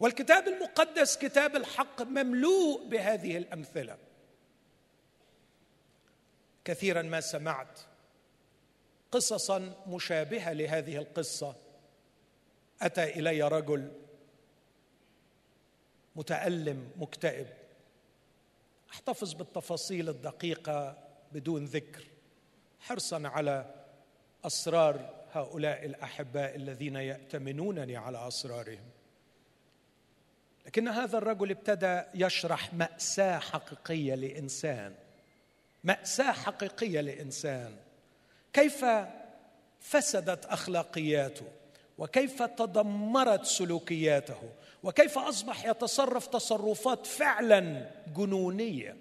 والكتاب 0.00 0.48
المقدس 0.48 1.16
كتاب 1.16 1.56
الحق 1.56 2.02
مملوء 2.02 2.84
بهذه 2.84 3.36
الأمثلة. 3.36 3.96
كثيرا 6.64 7.02
ما 7.02 7.20
سمعت 7.20 7.80
قصصا 9.14 9.74
مشابهة 9.86 10.52
لهذه 10.52 10.96
القصة. 10.96 11.56
أتى 12.82 13.04
إلي 13.04 13.42
رجل 13.42 13.92
متألم 16.16 16.90
مكتئب. 16.96 17.46
أحتفظ 18.92 19.32
بالتفاصيل 19.32 20.08
الدقيقة 20.08 20.98
بدون 21.32 21.64
ذكر 21.64 22.04
حرصا 22.80 23.28
على 23.28 23.74
أسرار 24.44 25.24
هؤلاء 25.32 25.86
الأحباء 25.86 26.56
الذين 26.56 26.96
يأتمنونني 26.96 27.96
على 27.96 28.28
أسرارهم. 28.28 28.90
لكن 30.66 30.88
هذا 30.88 31.18
الرجل 31.18 31.50
ابتدى 31.50 32.02
يشرح 32.14 32.74
مأساة 32.74 33.38
حقيقية 33.38 34.14
لإنسان 34.14 34.94
مأساة 35.84 36.32
حقيقية 36.32 37.00
لإنسان. 37.00 37.83
كيف 38.54 38.84
فسدت 39.80 40.44
أخلاقياته؟ 40.44 41.46
وكيف 41.98 42.42
تدمرت 42.42 43.44
سلوكياته؟ 43.44 44.52
وكيف 44.82 45.18
أصبح 45.18 45.66
يتصرف 45.66 46.26
تصرفات 46.26 47.06
فعلا 47.06 47.90
جنونية؟ 48.16 48.96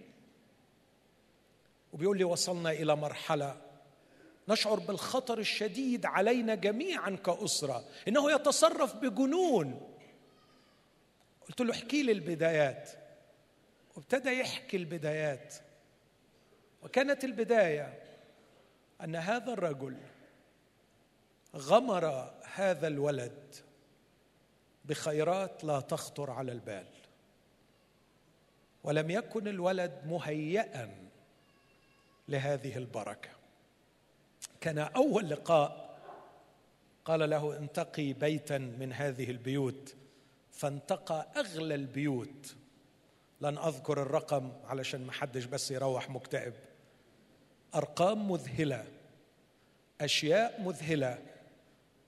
وبيقول 1.93 2.17
لي 2.17 2.23
وصلنا 2.23 2.71
إلى 2.71 2.95
مرحلة 2.95 3.61
نشعر 4.47 4.79
بالخطر 4.79 5.39
الشديد 5.39 6.05
علينا 6.05 6.55
جميعا 6.55 7.09
كأسرة 7.09 7.85
إنه 8.07 8.31
يتصرف 8.31 8.95
بجنون. 8.95 9.97
قلت 11.47 11.61
له 11.61 11.71
احكي 11.71 12.03
لي 12.03 12.11
البدايات. 12.11 12.89
وابتدى 13.95 14.39
يحكي 14.39 14.77
البدايات. 14.77 15.55
وكانت 16.83 17.23
البداية 17.23 18.02
أن 19.03 19.15
هذا 19.15 19.53
الرجل 19.53 19.97
غمر 21.55 22.33
هذا 22.53 22.87
الولد 22.87 23.55
بخيرات 24.85 25.63
لا 25.63 25.79
تخطر 25.79 26.31
على 26.31 26.51
البال. 26.51 26.87
ولم 28.83 29.11
يكن 29.11 29.47
الولد 29.47 30.01
مهيئا 30.05 31.09
لهذه 32.29 32.77
البركة. 32.77 33.29
كان 34.61 34.77
أول 34.77 35.29
لقاء 35.29 35.99
قال 37.05 37.29
له 37.29 37.57
انتقي 37.57 38.13
بيتا 38.13 38.57
من 38.57 38.93
هذه 38.93 39.31
البيوت. 39.31 39.95
فانتقى 40.51 41.27
أغلى 41.37 41.75
البيوت. 41.75 42.55
لن 43.41 43.57
أذكر 43.57 44.01
الرقم 44.01 44.51
علشان 44.65 45.05
ما 45.05 45.11
حدش 45.11 45.45
بس 45.45 45.71
يروح 45.71 46.09
مكتئب. 46.09 46.53
أرقام 47.75 48.31
مذهلة. 48.31 48.85
أشياء 50.05 50.61
مذهلة 50.61 51.19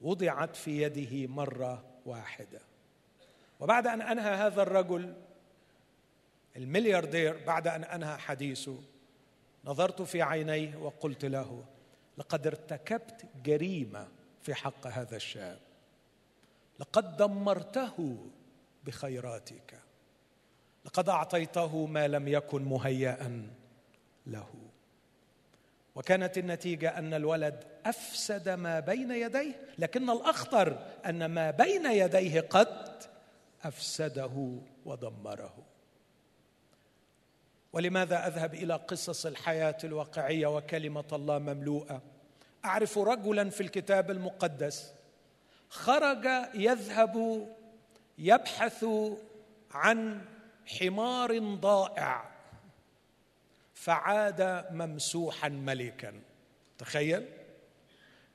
وضعت 0.02 0.56
في 0.56 0.82
يده 0.82 1.28
مرة 1.28 1.84
واحدة. 2.06 2.62
وبعد 3.60 3.88
أن 3.88 4.02
أنهى 4.02 4.36
هذا 4.36 4.62
الرجل 4.62 5.14
الملياردير 6.56 7.46
بعد 7.48 7.68
أن 7.68 7.84
أنهى 7.84 8.18
حديثه 8.18 8.78
نظرت 9.66 10.02
في 10.02 10.22
عينيه 10.22 10.78
وقلت 10.78 11.26
له 11.26 11.66
لقد 12.18 12.48
ارتكبت 12.48 13.26
جريمة 13.44 14.08
في 14.42 14.54
حق 14.54 14.88
هذا 14.88 15.16
الشاب. 15.16 15.60
لقد 16.80 17.18
دمرته 17.18 18.18
بخيراتك. 18.84 19.80
لقد 20.86 21.10
أعطيته 21.10 21.86
ما 21.86 22.08
لم 22.08 22.28
يكن 22.28 22.62
مهيئا 22.62 23.52
له. 24.28 24.54
وكانت 25.96 26.38
النتيجة 26.38 26.98
أن 26.98 27.14
الولد 27.14 27.64
أفسد 27.86 28.50
ما 28.50 28.80
بين 28.80 29.12
يديه 29.12 29.60
لكن 29.78 30.10
الأخطر 30.10 30.86
أن 31.06 31.26
ما 31.26 31.52
بين 31.52 31.86
يديه 31.86 32.42
قد 32.42 33.04
أفسده 33.64 34.60
ودمره 34.86 35.54
ولماذا 37.74 38.28
أذهب 38.28 38.54
إلى 38.54 38.74
قصص 38.74 39.26
الحياة 39.26 39.78
الواقعية 39.84 40.48
وكلمة 40.48 41.06
الله 41.14 41.40
مملوءة؟ 41.40 42.02
أعرف 42.66 42.98
رجلا 42.98 43.50
في 43.50 43.62
الكتاب 43.62 44.12
المقدس 44.12 44.94
خرج 45.70 46.26
يذهب 46.54 47.48
يبحث 48.18 48.86
عن 49.72 50.22
حمار 50.66 51.40
ضائع 51.40 52.32
فعاد 53.74 54.66
ممسوحا 54.72 55.50
ملكا. 55.50 56.14
تخيل؟ 56.78 57.26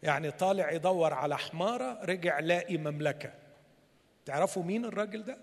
يعني 0.02 0.30
طالع 0.30 0.70
يدور 0.70 1.14
على 1.14 1.38
حمارة 1.38 2.04
رجع 2.04 2.38
لاقي 2.38 2.76
مملكة. 2.76 3.32
تعرفوا 4.26 4.62
مين 4.62 4.84
الراجل 4.84 5.24
ده؟ 5.24 5.38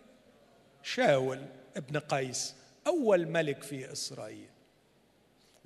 شاول 0.83 1.41
ابن 1.77 1.99
قيس 1.99 2.55
أول 2.87 3.27
ملك 3.27 3.63
في 3.63 3.91
إسرائيل. 3.91 4.49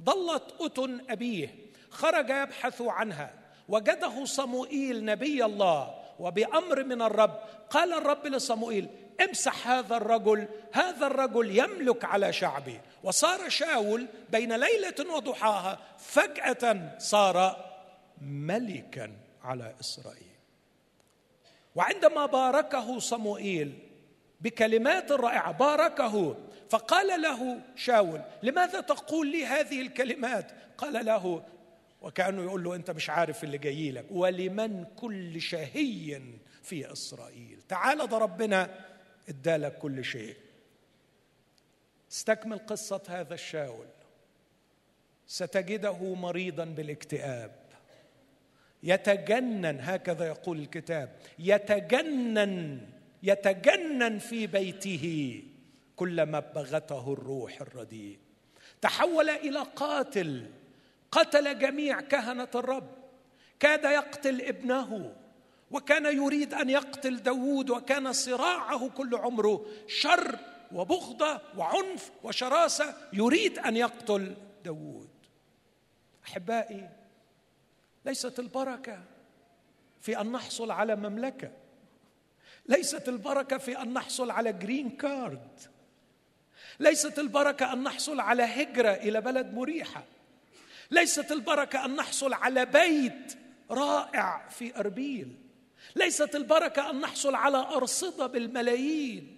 ضلت 0.02 0.56
أتن 0.62 1.02
أبيه 1.10 1.56
خرج 1.90 2.30
يبحث 2.30 2.82
عنها. 2.82 3.34
وجده 3.70 4.26
صموئيل 4.26 5.06
نبي 5.06 5.46
الله 5.46 5.96
وبأمر 6.20 6.84
من 6.84 7.02
الرب. 7.02 7.40
قال 7.70 7.94
الرب 7.94 8.28
لصموئيل 8.28 8.88
امسح 9.22 9.68
هذا 9.68 9.98
الرجل 9.98 10.48
هذا 10.72 11.08
الرجل 11.08 11.60
يملك 11.60 12.06
على 12.06 12.34
شعبي. 12.34 12.80
وصار 13.04 13.50
شاول 13.50 14.08
بين 14.30 14.54
ليلة 14.54 15.16
وضحاها 15.16 15.80
فجأة 15.98 16.98
صار 16.98 17.71
ملكا 18.22 19.18
على 19.44 19.76
إسرائيل. 19.80 20.32
وعندما 21.76 22.26
باركه 22.26 23.00
صموئيل 23.00 23.80
بكلمات 24.42 25.12
رائعة 25.12 25.52
باركه 25.52 26.38
فقال 26.70 27.22
له 27.22 27.62
شاول 27.76 28.22
لماذا 28.44 28.82
تقول 28.82 29.32
لي 29.32 29.46
هذه 29.46 29.82
الكلمات؟ 29.82 30.52
قال 30.78 31.06
له 31.06 31.46
وكأنه 32.02 32.44
يقول 32.44 32.64
له 32.64 32.76
أنت 32.76 32.92
مش 32.92 33.10
عارف 33.10 33.44
اللي 33.44 33.58
جاي 33.58 33.92
لك. 33.92 34.06
ولمن 34.12 34.86
كل 34.96 35.42
شهي 35.42 36.22
في 36.64 36.92
إسرائيل. 36.92 37.62
تعال 37.70 38.08
ده 38.08 38.18
ربنا 38.18 38.86
ادالك 39.30 39.78
كل 39.78 40.06
شيء. 40.06 40.36
استكمل 42.12 42.60
قصة 42.60 43.02
هذا 43.08 43.34
الشاول. 43.34 43.88
ستجده 45.28 46.14
مريضا 46.14 46.66
بالاكتئاب. 46.66 47.61
يتجنن 48.84 49.80
هكذا 49.82 50.26
يقول 50.28 50.60
الكتاب 50.60 51.16
يتجنن 51.40 52.82
يتجنن 53.24 54.20
في 54.20 54.48
بيته 54.48 55.44
كلما 55.96 56.40
بغته 56.40 57.14
الروح 57.14 57.62
الرديء. 57.62 58.20
تحول 58.82 59.30
إلى 59.30 59.60
قاتل 59.76 60.46
قتل 61.12 61.60
جميع 61.60 62.02
كهنة 62.02 62.48
الرب. 62.56 62.90
كاد 63.60 63.84
يقتل 63.84 64.42
ابنه 64.42 65.16
وكان 65.72 66.06
يريد 66.06 66.54
أن 66.54 66.70
يقتل 66.70 67.18
داوود 67.18 67.70
وكان 67.70 68.14
صراعه 68.14 68.90
كل 68.90 69.16
عمره 69.16 69.66
شر 69.88 70.40
وبغضة 70.72 71.42
وعنف 71.58 72.12
وشراسة 72.24 72.96
يريد 73.14 73.60
أن 73.60 73.78
يقتل 73.78 74.36
داوود. 74.66 75.10
أحبائي 76.28 76.90
ليست 78.06 78.40
البركة 78.40 79.04
في 80.02 80.22
أن 80.22 80.32
نحصل 80.32 80.72
على 80.72 80.96
مملكة. 80.96 81.52
ليست 82.66 83.10
البركة 83.10 83.58
في 83.58 83.82
أن 83.82 83.94
نحصل 83.94 84.32
على 84.32 84.54
green 84.54 84.90
card 84.90 85.60
ليست 86.80 87.20
البركة 87.20 87.74
أن 87.74 87.84
نحصل 87.84 88.20
على 88.20 88.44
هجرة 88.44 88.94
إلى 88.94 89.22
بلد 89.22 89.54
مريحة. 89.54 90.04
ليست 90.92 91.32
البركة 91.32 91.86
أن 91.86 91.96
نحصل 91.96 92.34
على 92.34 92.66
بيت 92.66 93.38
رائع 93.72 94.48
في 94.50 94.78
أربيل. 94.80 95.36
ليست 95.96 96.36
البركة 96.36 96.90
أن 96.90 97.02
نحصل 97.02 97.36
على 97.36 97.58
أرصدة 97.58 98.28
بالملايين. 98.28 99.38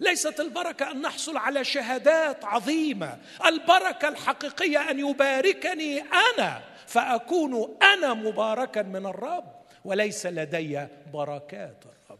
ليست 0.00 0.40
البركة 0.40 0.90
أن 0.90 1.02
نحصل 1.02 1.36
على 1.36 1.64
شهادات 1.64 2.44
عظيمة. 2.44 3.18
البركة 3.46 4.08
الحقيقية 4.08 4.90
أن 4.90 4.98
يباركني 4.98 6.00
أنا 6.00 6.69
فأكون 6.90 7.76
أنا 7.82 8.14
مباركا 8.14 8.82
من 8.82 9.06
الرب 9.06 9.52
وليس 9.84 10.26
لدي 10.26 10.86
بركات 11.12 11.84
الرب. 11.84 12.18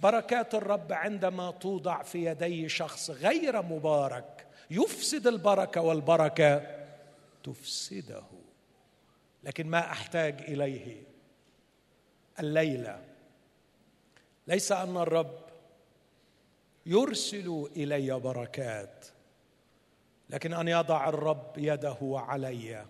بركات 0.00 0.54
الرب 0.54 0.92
عندما 0.92 1.50
توضع 1.50 2.02
في 2.02 2.24
يدي 2.24 2.68
شخص 2.68 3.10
غير 3.10 3.62
مبارك 3.62 4.46
يفسد 4.70 5.26
البركة 5.26 5.80
والبركة 5.80 6.62
تفسده. 7.44 8.24
لكن 9.44 9.66
ما 9.66 9.78
أحتاج 9.78 10.40
إليه 10.40 11.02
الليلة. 12.40 13.04
ليس 14.46 14.72
أن 14.72 14.96
الرب 14.96 15.40
يرسل 16.86 17.68
إلي 17.76 18.20
بركات 18.20 19.06
لكن 20.30 20.52
أن 20.52 20.68
يضع 20.68 21.08
الرب 21.08 21.52
يده 21.56 21.98
علي. 22.02 22.84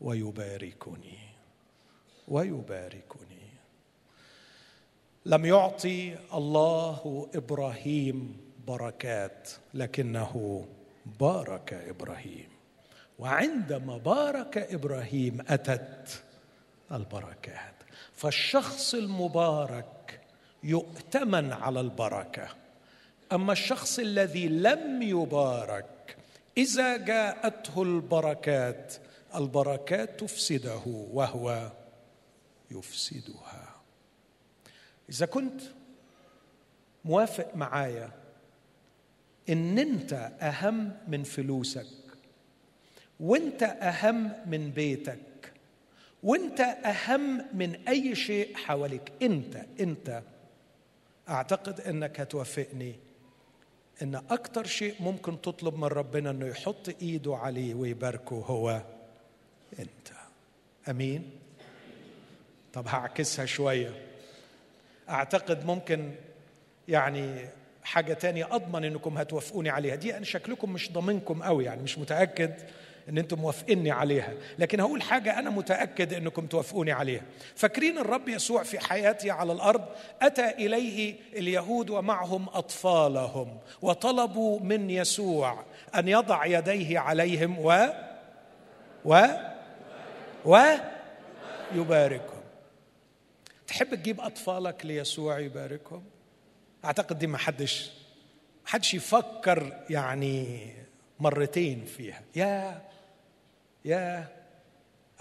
ويباركني. 0.00 1.18
ويباركني. 2.28 3.46
لم 5.26 5.44
يعطي 5.44 6.18
الله 6.34 7.28
إبراهيم 7.34 8.36
بركات 8.66 9.50
لكنه 9.74 10.66
بارك 11.20 11.72
إبراهيم. 11.72 12.48
وعندما 13.18 13.98
بارك 13.98 14.58
إبراهيم 14.58 15.38
أتت 15.48 16.22
البركات. 16.92 17.74
فالشخص 18.12 18.94
المبارك 18.94 20.20
يؤتمن 20.62 21.52
على 21.52 21.80
البركة. 21.80 22.48
أما 23.32 23.52
الشخص 23.52 23.98
الذي 23.98 24.48
لم 24.48 25.02
يبارك 25.02 26.16
إذا 26.58 26.96
جاءته 26.96 27.82
البركات 27.82 28.94
البركات 29.36 30.20
تفسده 30.20 30.82
وهو 30.86 31.72
يفسدها. 32.70 33.76
إذا 35.10 35.26
كنت 35.26 35.60
موافق 37.04 37.56
معايا 37.56 38.10
إن 39.48 39.78
أنت 39.78 40.12
أهم 40.40 40.92
من 41.08 41.22
فلوسك 41.22 41.86
وأنت 43.20 43.62
أهم 43.62 44.32
من 44.46 44.70
بيتك 44.70 45.52
وأنت 46.22 46.60
أهم 46.60 47.56
من 47.56 47.88
أي 47.88 48.14
شيء 48.14 48.56
حواليك 48.56 49.12
أنت 49.22 49.66
أنت 49.80 50.22
أعتقد 51.28 51.80
إنك 51.80 52.20
هتوافقني 52.20 52.94
إن 54.02 54.14
أكتر 54.14 54.66
شيء 54.66 54.94
ممكن 55.00 55.40
تطلب 55.40 55.74
من 55.74 55.84
ربنا 55.84 56.30
إنه 56.30 56.46
يحط 56.46 56.88
إيده 57.02 57.36
عليه 57.36 57.74
ويباركه 57.74 58.36
هو 58.36 58.82
انت. 59.78 60.08
أمين؟ 60.90 61.30
طب 62.72 62.88
هعكسها 62.88 63.46
شوية. 63.46 63.90
أعتقد 65.08 65.66
ممكن 65.66 66.12
يعني 66.88 67.48
حاجة 67.84 68.12
تانية 68.12 68.54
أضمن 68.54 68.84
إنكم 68.84 69.18
هتوافقوني 69.18 69.70
عليها. 69.70 69.94
دي 69.94 70.16
أنا 70.16 70.24
شكلكم 70.24 70.72
مش 70.72 70.92
ضامنكم 70.92 71.42
قوي 71.42 71.64
يعني 71.64 71.82
مش 71.82 71.98
متأكد 71.98 72.54
إن 73.08 73.18
أنتم 73.18 73.38
موافقيني 73.38 73.90
عليها. 73.90 74.32
لكن 74.58 74.80
هقول 74.80 75.02
حاجة 75.02 75.38
أنا 75.38 75.50
متأكد 75.50 76.12
إنكم 76.12 76.46
توافقوني 76.46 76.92
عليها. 76.92 77.22
فاكرين 77.54 77.98
الرب 77.98 78.28
يسوع 78.28 78.62
في 78.62 78.78
حياته 78.78 79.32
على 79.32 79.52
الأرض؟ 79.52 79.84
أتى 80.22 80.50
إليه 80.50 81.14
اليهود 81.32 81.90
ومعهم 81.90 82.48
أطفالهم 82.48 83.58
وطلبوا 83.82 84.60
من 84.60 84.90
يسوع 84.90 85.64
أن 85.94 86.08
يضع 86.08 86.46
يديه 86.46 86.98
عليهم 86.98 87.58
و؟ 87.58 87.86
و؟ 89.04 89.26
و 90.46 90.58
يباركهم 91.74 92.42
تحب 93.66 93.94
تجيب 93.94 94.20
أطفالك 94.20 94.86
ليسوع 94.86 95.38
يباركهم؟ 95.38 96.04
أعتقد 96.84 97.18
دي 97.18 97.26
ما 97.26 97.38
حدش 97.38 97.92
حدش 98.64 98.94
يفكر 98.94 99.84
يعني 99.90 100.72
مرتين 101.20 101.84
فيها. 101.84 102.22
يا 102.36 102.82
يا 103.84 104.28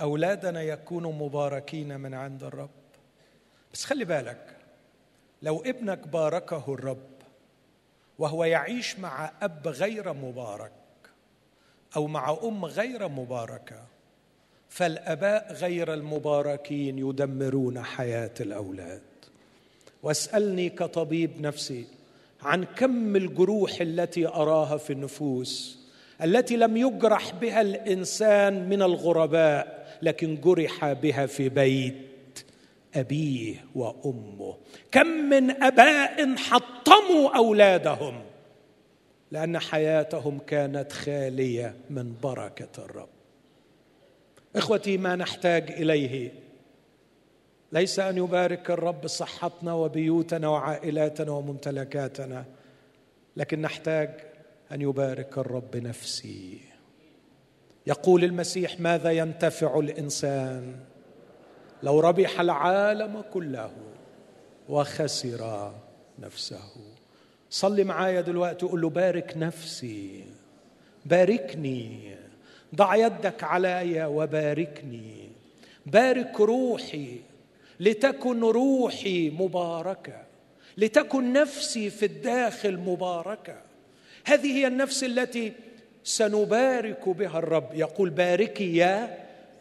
أولادنا 0.02 0.62
يكونوا 0.62 1.14
مباركين 1.14 2.00
من 2.00 2.14
عند 2.14 2.44
الرب. 2.44 2.70
بس 3.74 3.86
خلي 3.86 4.06
بالك 4.06 4.56
لو 5.42 5.62
ابنك 5.62 6.08
باركه 6.08 6.74
الرب 6.74 7.16
وهو 8.20 8.44
يعيش 8.44 9.00
مع 9.00 9.32
أب 9.42 9.68
غير 9.68 10.14
مبارك 10.14 10.72
أو 11.96 12.08
مع 12.08 12.38
أم 12.44 12.66
غير 12.66 13.08
مباركة 13.08 13.86
فالأباء 14.70 15.54
غير 15.54 15.94
المباركين 15.94 17.00
يدمرون 17.00 17.84
حياة 17.84 18.34
الأولاد. 18.40 19.02
واسألني 20.04 20.70
كطبيب 20.70 21.42
نفسي 21.42 21.86
عن 22.42 22.64
كم 22.64 23.16
الجروح 23.16 23.82
التي 23.82 24.28
أراها 24.28 24.78
في 24.78 24.94
النفوس 24.94 25.80
التي 26.24 26.58
لم 26.58 26.78
يجرح 26.78 27.34
بها 27.34 27.62
الإنسان 27.62 28.70
من 28.70 28.82
الغرباء 28.82 29.88
لكن 30.02 30.42
جرح 30.42 30.94
بها 30.94 31.26
في 31.26 31.50
بيت 31.50 32.46
أبيه 32.96 33.66
وأمه. 33.76 34.58
كم 34.92 35.08
من 35.08 35.64
أباء 35.64 36.36
حطموا 36.36 37.38
أولادهم 37.38 38.22
لأن 39.32 39.60
حياتهم 39.60 40.40
كانت 40.40 40.92
خالية 40.92 41.76
من 41.90 42.16
بركة 42.24 42.86
الرب. 42.86 43.15
إخوتي 44.56 44.98
ما 44.98 45.16
نحتاج 45.16 45.72
إليه. 45.72 46.32
ليس 47.72 48.00
أن 48.00 48.18
يبارك 48.18 48.72
الرب 48.72 49.08
صحتنا 49.08 49.74
وبيوتنا 49.74 50.48
وعائلاتنا 50.48 51.32
وممتلكاتنا 51.32 52.46
لكن 53.38 53.62
نحتاج 53.62 54.10
أن 54.72 54.82
يبارك 54.82 55.38
الرب 55.38 55.78
نفسي. 55.78 56.60
يقول 57.88 58.24
المسيح 58.24 58.80
ماذا 58.80 59.12
ينتفع 59.12 59.80
الإنسان 59.80 60.76
لو 61.84 62.00
ربح 62.00 62.40
العالم 62.40 63.24
كله 63.34 63.72
وخسر 64.70 65.72
نفسه؟ 66.20 66.72
صلي 67.50 67.84
معايا 67.84 68.22
دلوقتي 68.22 68.66
وقول 68.66 68.82
له 68.82 68.90
بارك 68.90 69.34
نفسي 69.38 70.26
باركني 71.06 72.16
ضع 72.76 72.96
يدك 72.96 73.44
علي 73.44 74.06
وباركني. 74.06 75.30
بارك 75.86 76.40
روحي 76.40 77.20
لتكن 77.80 78.40
روحي 78.40 79.30
مباركة 79.30 80.24
لتكن 80.78 81.34
نفسي 81.34 81.90
في 81.90 82.06
الداخل 82.06 82.78
مباركة. 82.78 83.62
هذه 84.26 84.58
هي 84.58 84.68
النفس 84.68 85.04
التي 85.04 85.54
سنبارك 86.04 87.10
بها 87.10 87.40
الرب. 87.40 87.70
يقول 87.74 88.10
باركي 88.10 88.76
يا 88.76 89.18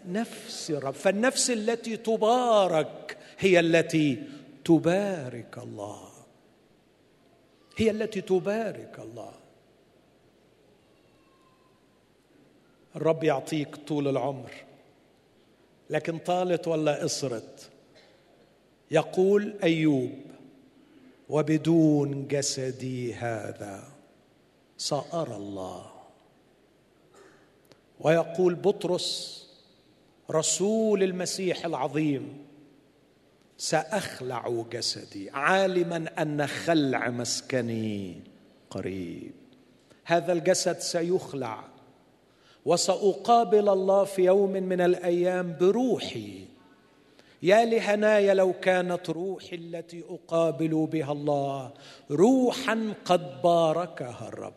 نفس 0.09 0.71
الرب. 0.71 0.95
فالنفس 0.95 1.51
التي 1.51 1.97
تبارك 1.97 3.17
هي 3.39 3.61
التي 3.61 4.23
تبارك 4.65 5.59
الله. 5.59 6.09
هي 7.77 7.91
التي 7.91 8.21
تبارك 8.21 8.99
الله. 8.99 9.44
الرب 12.97 13.25
يعطيك 13.25 13.77
طول 13.77 14.09
العمر. 14.09 14.51
لكن 15.91 16.19
طالت 16.19 16.69
ولا 16.69 17.03
قصرت 17.03 17.71
يقول 18.91 19.55
أيوب 19.63 20.13
وبدون 21.29 22.29
جسدي 22.29 23.15
هذا 23.15 23.85
سأرى 24.79 25.37
الله. 25.37 25.91
ويقول 28.01 28.55
بطرس 28.55 29.41
رسول 30.31 31.03
المسيح 31.03 31.65
العظيم 31.65 32.45
سأخلع 33.59 34.65
جسدي 34.71 35.31
عالما 35.31 36.23
أن 36.23 36.47
خلع 36.47 37.11
مسكني 37.11 38.21
قريب. 38.71 39.33
هذا 40.05 40.33
الجسد 40.33 40.79
سيخلع. 40.79 41.74
وسأقابل 42.65 43.69
الله 43.69 44.05
في 44.05 44.25
يوم 44.25 44.51
من 44.51 44.81
الأيام 44.81 45.57
بروحي. 45.61 46.45
يا 47.43 47.65
لهنايا 47.65 48.35
لو 48.35 48.53
كانت 48.53 49.11
روحي 49.11 49.57
التي 49.57 50.05
أقابل 50.11 50.89
بها 50.93 51.13
الله 51.13 51.73
روحا 52.11 52.95
قد 53.05 53.43
باركها 53.43 54.29
الرب. 54.29 54.55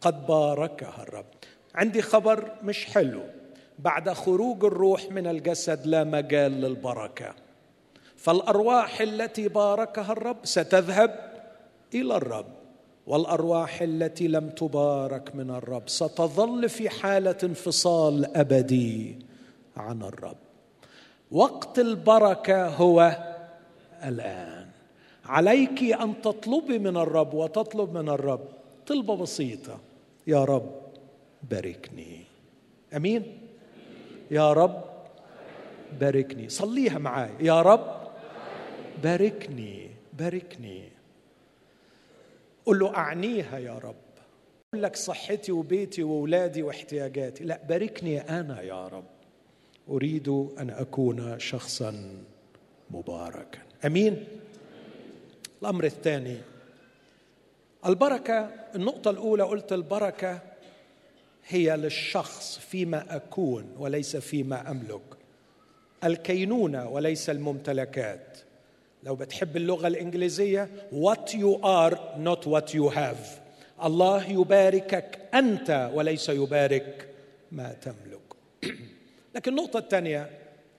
قد 0.00 0.26
باركها 0.26 1.02
الرب. 1.02 1.26
عندي 1.74 2.02
خبر 2.02 2.52
مش 2.62 2.86
حلو. 2.86 3.22
بعد 3.78 4.12
خروج 4.12 4.64
الروح 4.64 5.10
من 5.10 5.26
الجسد 5.26 5.86
لا 5.86 6.04
مجال 6.04 6.60
للبركة. 6.60 7.34
فالأرواح 8.16 9.00
التي 9.00 9.48
باركها 9.48 10.12
الرب 10.12 10.36
ستذهب 10.44 11.32
إلى 11.94 12.16
الرب. 12.16 12.63
والأرواح 13.06 13.82
التي 13.82 14.28
لم 14.28 14.50
تبارك 14.50 15.34
من 15.34 15.50
الرب. 15.50 15.88
ستظل 15.88 16.68
في 16.68 16.88
حالة 16.88 17.36
انفصال 17.44 18.36
أبدي 18.36 19.18
عن 19.76 20.02
الرب. 20.02 20.36
وقت 21.30 21.78
البركة 21.78 22.68
هو 22.68 23.18
الآن. 24.04 24.66
عليك 25.24 25.82
أن 25.82 26.22
تطلبي 26.22 26.78
من 26.78 26.96
الرب 26.96 27.34
وتطلب 27.34 27.98
من 27.98 28.08
الرب 28.08 28.48
طلبة 28.86 29.16
بسيطة. 29.16 29.78
يا 30.26 30.44
رب 30.44 30.70
باركني. 31.50 32.20
أمين؟ 32.96 33.38
يا 34.30 34.52
رب 34.52 34.84
باركني. 36.00 36.48
صليها 36.48 36.98
معاي. 36.98 37.30
يا 37.40 37.62
رب 37.62 37.94
باركني. 39.02 39.90
باركني. 40.12 40.93
قل 42.66 42.78
له 42.78 42.96
أعنيها 42.96 43.58
يا 43.58 43.78
رب. 43.78 43.94
أقول 44.68 44.82
لك 44.82 44.96
صحتي 44.96 45.52
وبيتي 45.52 46.02
وأولادي 46.02 46.62
واحتياجاتي. 46.62 47.44
لا 47.44 47.60
باركني 47.68 48.20
أنا 48.20 48.62
يا 48.62 48.88
رب. 48.88 49.04
أريد 49.88 50.28
أن 50.28 50.70
أكون 50.70 51.38
شخصا 51.38 52.14
مباركا. 52.90 53.58
أمين؟ 53.84 54.24
الأمر 55.62 55.84
الثاني 55.84 56.38
البركة 57.86 58.50
النقطة 58.74 59.10
الأولى 59.10 59.42
قلت 59.42 59.72
البركة 59.72 60.40
هي 61.48 61.76
للشخص 61.76 62.58
فيما 62.58 63.16
أكون 63.16 63.74
وليس 63.78 64.16
فيما 64.16 64.70
أملك. 64.70 65.02
الكينونة 66.04 66.88
وليس 66.88 67.30
الممتلكات. 67.30 68.33
لو 69.04 69.14
بتحب 69.14 69.56
اللغة 69.56 69.86
الإنجليزية 69.86 70.68
what 70.92 71.30
you 71.30 71.58
are 71.62 71.96
not 72.18 72.46
what 72.46 72.74
you 72.74 72.94
have. 72.94 73.44
الله 73.84 74.30
يباركك 74.30 75.18
أنت 75.34 75.90
وليس 75.94 76.28
يبارك 76.28 77.08
ما 77.52 77.72
تملك. 77.72 78.20
لكن 79.34 79.50
النقطة 79.50 79.78
الثانية 79.78 80.30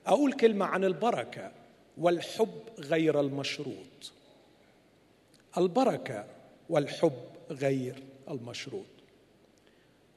أقول 0.08 0.34
كلمة 0.34 0.66
عن 0.66 0.84
البركة 0.84 1.52
والحب 1.98 2.62
غير 2.80 3.20
المشروط. 3.20 4.12
البركة 5.58 6.26
والحب 6.70 7.24
غير 7.52 8.04
المشروط. 8.30 8.86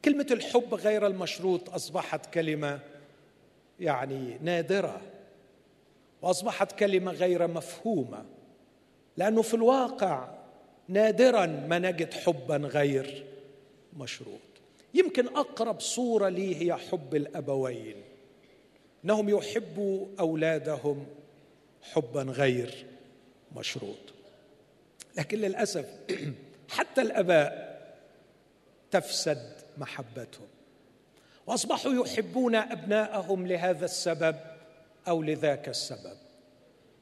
كلمة 0.05 0.27
الحب 0.31 0.75
غير 0.75 1.07
المشروط 1.07 1.71
أصبحت 1.71 2.35
كلمة 2.35 2.81
يعني 3.81 4.38
نادرة. 4.42 5.01
وأصبحت 6.22 6.72
كلمة 6.72 7.12
غير 7.12 7.46
مفهومة. 7.46 8.24
لأنه 9.16 9.42
في 9.42 9.54
الواقع 9.54 10.28
نادرا 10.88 11.46
ما 11.46 11.78
نجد 11.78 12.14
حبا 12.14 12.57
غير 12.57 13.24
مشروط. 13.96 14.40
يمكن 14.94 15.26
أقرب 15.26 15.81
صورة 15.81 16.28
لي 16.28 16.62
هي 16.62 16.74
حب 16.74 17.14
الأبوين. 17.14 17.96
إنهم 19.04 19.28
يحبوا 19.28 20.07
أولادهم 20.20 21.07
حبا 21.83 22.22
غير 22.22 22.87
مشروط. 23.57 24.14
لكن 25.16 25.38
للأسف 25.38 25.87
حتى 26.76 27.00
الأباء 27.00 27.68
تفسد 28.90 29.52
محبتهم. 29.78 30.46
وأصبحوا 31.46 31.92
يحبون 31.92 32.54
أبناءهم 32.54 33.46
لهذا 33.46 33.85
السبب. 33.85 34.37
أو 35.09 35.23
لذاك 35.23 35.68
السبب. 35.68 36.16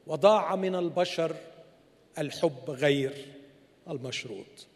وضاع 0.07 0.55
من 0.55 0.75
البشر 0.75 1.35
الحب 2.17 2.69
غير 2.69 3.25
المشروط. 3.89 4.67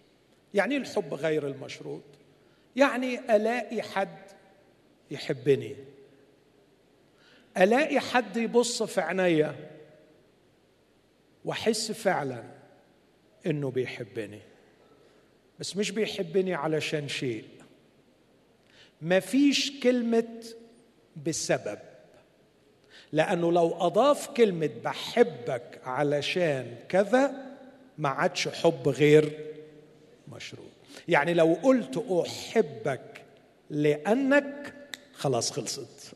يعني 0.54 0.78
الحب 0.78 1.14
غير 1.14 1.48
المشروط؟ 1.48 2.04
يعني 2.76 3.36
ألاقي 3.36 3.82
حد 3.82 4.18
يحبني. 5.12 5.76
ألاقي 7.58 8.00
حد 8.00 8.38
يبص 8.38 8.84
في 8.84 9.02
عينيا 9.02 9.56
وأحس 11.46 11.92
فعلا 11.92 12.44
إنه 13.46 13.72
بيحبني. 13.72 14.42
بس 15.60 15.78
مش 15.78 15.92
بيحبني 15.92 16.54
علشان 16.54 17.08
شيء. 17.08 17.46
ما 19.02 19.20
فيش 19.20 19.80
كلمة 19.80 20.44
بسبب. 21.26 21.91
لأنه 23.14 23.52
لو 23.52 23.76
أضاف 23.80 24.28
كلمة 24.28 24.70
بحبك 24.84 25.82
علشان 25.86 26.76
كذا 26.90 27.32
ما 27.98 28.10
عادش 28.10 28.48
حب 28.48 28.88
غير 28.88 29.38
مشروط 30.28 30.66
يعني 31.08 31.34
لو 31.34 31.58
قلت 31.64 31.98
أحبك 31.98 33.22
لأنك 33.70 34.74
خلاص 35.14 35.52
خلصت. 35.52 36.14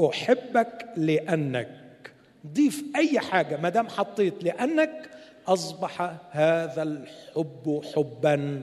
أحبك 0.00 0.86
لأنك. 0.96 2.12
ضيف 2.46 2.84
أي 2.96 3.20
حاجة 3.20 3.56
ما 3.56 3.68
دام 3.68 3.88
حطيت 3.88 4.44
لأنك 4.44 5.10
أصبح 5.46 6.16
هذا 6.30 6.82
الحب 6.82 7.82
حبا 7.94 8.62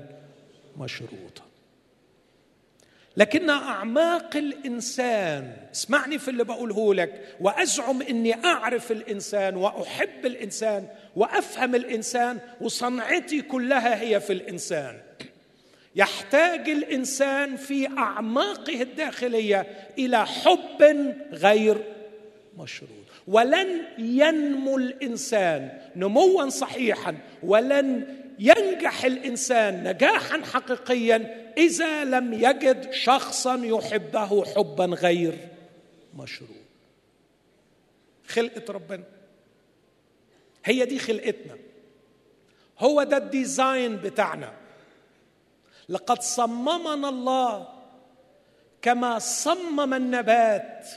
مشروطا. 0.77 1.44
لكن 3.17 3.49
أعماق 3.49 4.37
الإنسان 4.37 5.51
اسمعني 5.73 6.19
في 6.19 6.27
اللي 6.27 6.43
بقوله 6.43 6.93
لك 6.93 7.21
وأزعم 7.39 8.01
إني 8.01 8.45
أعرف 8.45 8.91
الإنسان 8.91 9.55
وأحب 9.55 10.25
الإنسان 10.25 10.87
وأفهم 11.15 11.75
الإنسان 11.75 12.39
وصنعتي 12.61 13.41
كلها 13.41 14.01
هي 14.01 14.19
في 14.19 14.33
الإنسان. 14.33 14.97
يحتاج 15.95 16.69
الإنسان 16.69 17.55
في 17.55 17.87
أعماقه 17.97 18.81
الداخلية 18.81 19.67
إلى 19.97 20.25
حب 20.25 21.13
غير 21.31 21.83
مشروط. 22.57 22.89
ولن 23.27 23.81
ينمو 23.97 24.77
الإنسان 24.77 25.69
نموا 25.95 26.49
صحيحا 26.49 27.17
ولن 27.43 28.15
ينجح 28.39 29.05
الإنسان 29.05 29.83
نجاحا 29.83 30.41
حقيقيا 30.53 31.44
إذا 31.57 32.03
لم 32.03 32.33
يجد 32.33 32.91
شخصا 32.91 33.55
يحبه 33.55 34.45
حبا 34.45 34.85
غير 34.85 35.47
مشروط 36.17 36.49
خلقة 38.27 38.73
ربنا. 38.73 39.03
هي 40.65 40.85
دي 40.85 40.99
خلقتنا. 40.99 41.57
هو 42.79 43.03
ده 43.03 43.17
الديزاين 43.17 43.97
بتاعنا. 43.97 44.53
لقد 45.89 46.21
صممنا 46.21 47.09
الله 47.09 47.67
كما 48.81 49.19
صمم 49.19 49.93
النبات. 49.93 50.87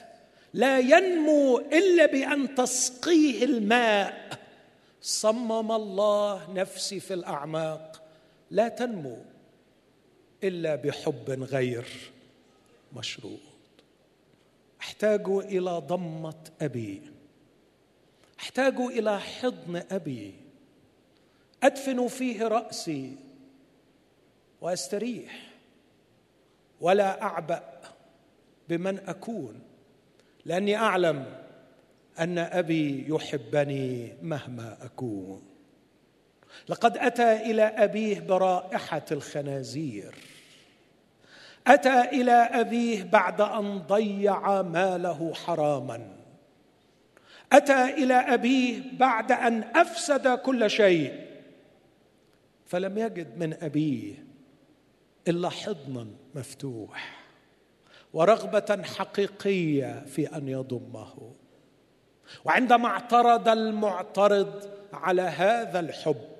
لا 0.54 0.78
ينمو 0.78 1.58
إلا 1.58 2.06
بأن 2.06 2.54
تسقيه 2.54 3.44
الماء. 3.44 4.38
صمم 5.02 5.72
الله 5.72 6.52
نفسي 6.54 7.00
في 7.00 7.14
الأعماق. 7.14 8.02
لا 8.50 8.68
تنمو. 8.68 9.18
إلا 10.44 10.76
بحب 10.76 11.30
غير 11.30 11.86
مشروط. 12.96 13.40
أحتاج 14.80 15.28
إلى 15.28 15.70
ضمة 15.70 16.50
أبي. 16.60 17.02
أحتاج 18.40 18.76
إلى 18.80 19.20
حضن 19.20 19.82
أبي. 19.90 20.34
أدفن 21.62 22.08
فيه 22.08 22.48
رأسي 22.48 23.16
وأستريح. 24.60 25.50
ولا 26.80 27.22
أعبأ 27.22 27.80
بمن 28.68 28.98
أكون 28.98 29.60
لأني 30.44 30.76
أعلم 30.76 31.42
أن 32.18 32.38
أبي 32.38 33.04
يحبني 33.08 34.12
مهما 34.22 34.84
أكون. 34.84 35.57
لقد 36.68 36.98
أتى 36.98 37.32
إلى 37.32 37.62
أبيه 37.62 38.20
برائحة 38.20 39.04
الخنازير. 39.12 40.14
أتى 41.66 42.00
إلى 42.00 42.32
أبيه 42.32 43.02
بعد 43.02 43.40
أن 43.40 43.78
ضيع 43.78 44.62
ماله 44.62 45.34
حراما. 45.34 46.16
أتى 47.52 47.84
إلى 47.84 48.14
أبيه 48.14 48.82
بعد 48.92 49.32
أن 49.32 49.62
أفسد 49.62 50.28
كل 50.28 50.70
شيء. 50.70 51.28
فلم 52.66 52.98
يجد 52.98 53.38
من 53.38 53.54
أبيه 53.62 54.14
إلا 55.28 55.48
حضنا 55.48 56.06
مفتوح 56.34 57.18
ورغبة 58.12 58.82
حقيقية 58.82 60.04
في 60.06 60.36
أن 60.36 60.48
يضمه. 60.48 61.32
وعندما 62.44 62.88
اعترض 62.88 63.48
المعترض 63.48 64.70
على 64.92 65.22
هذا 65.22 65.80
الحب 65.80 66.37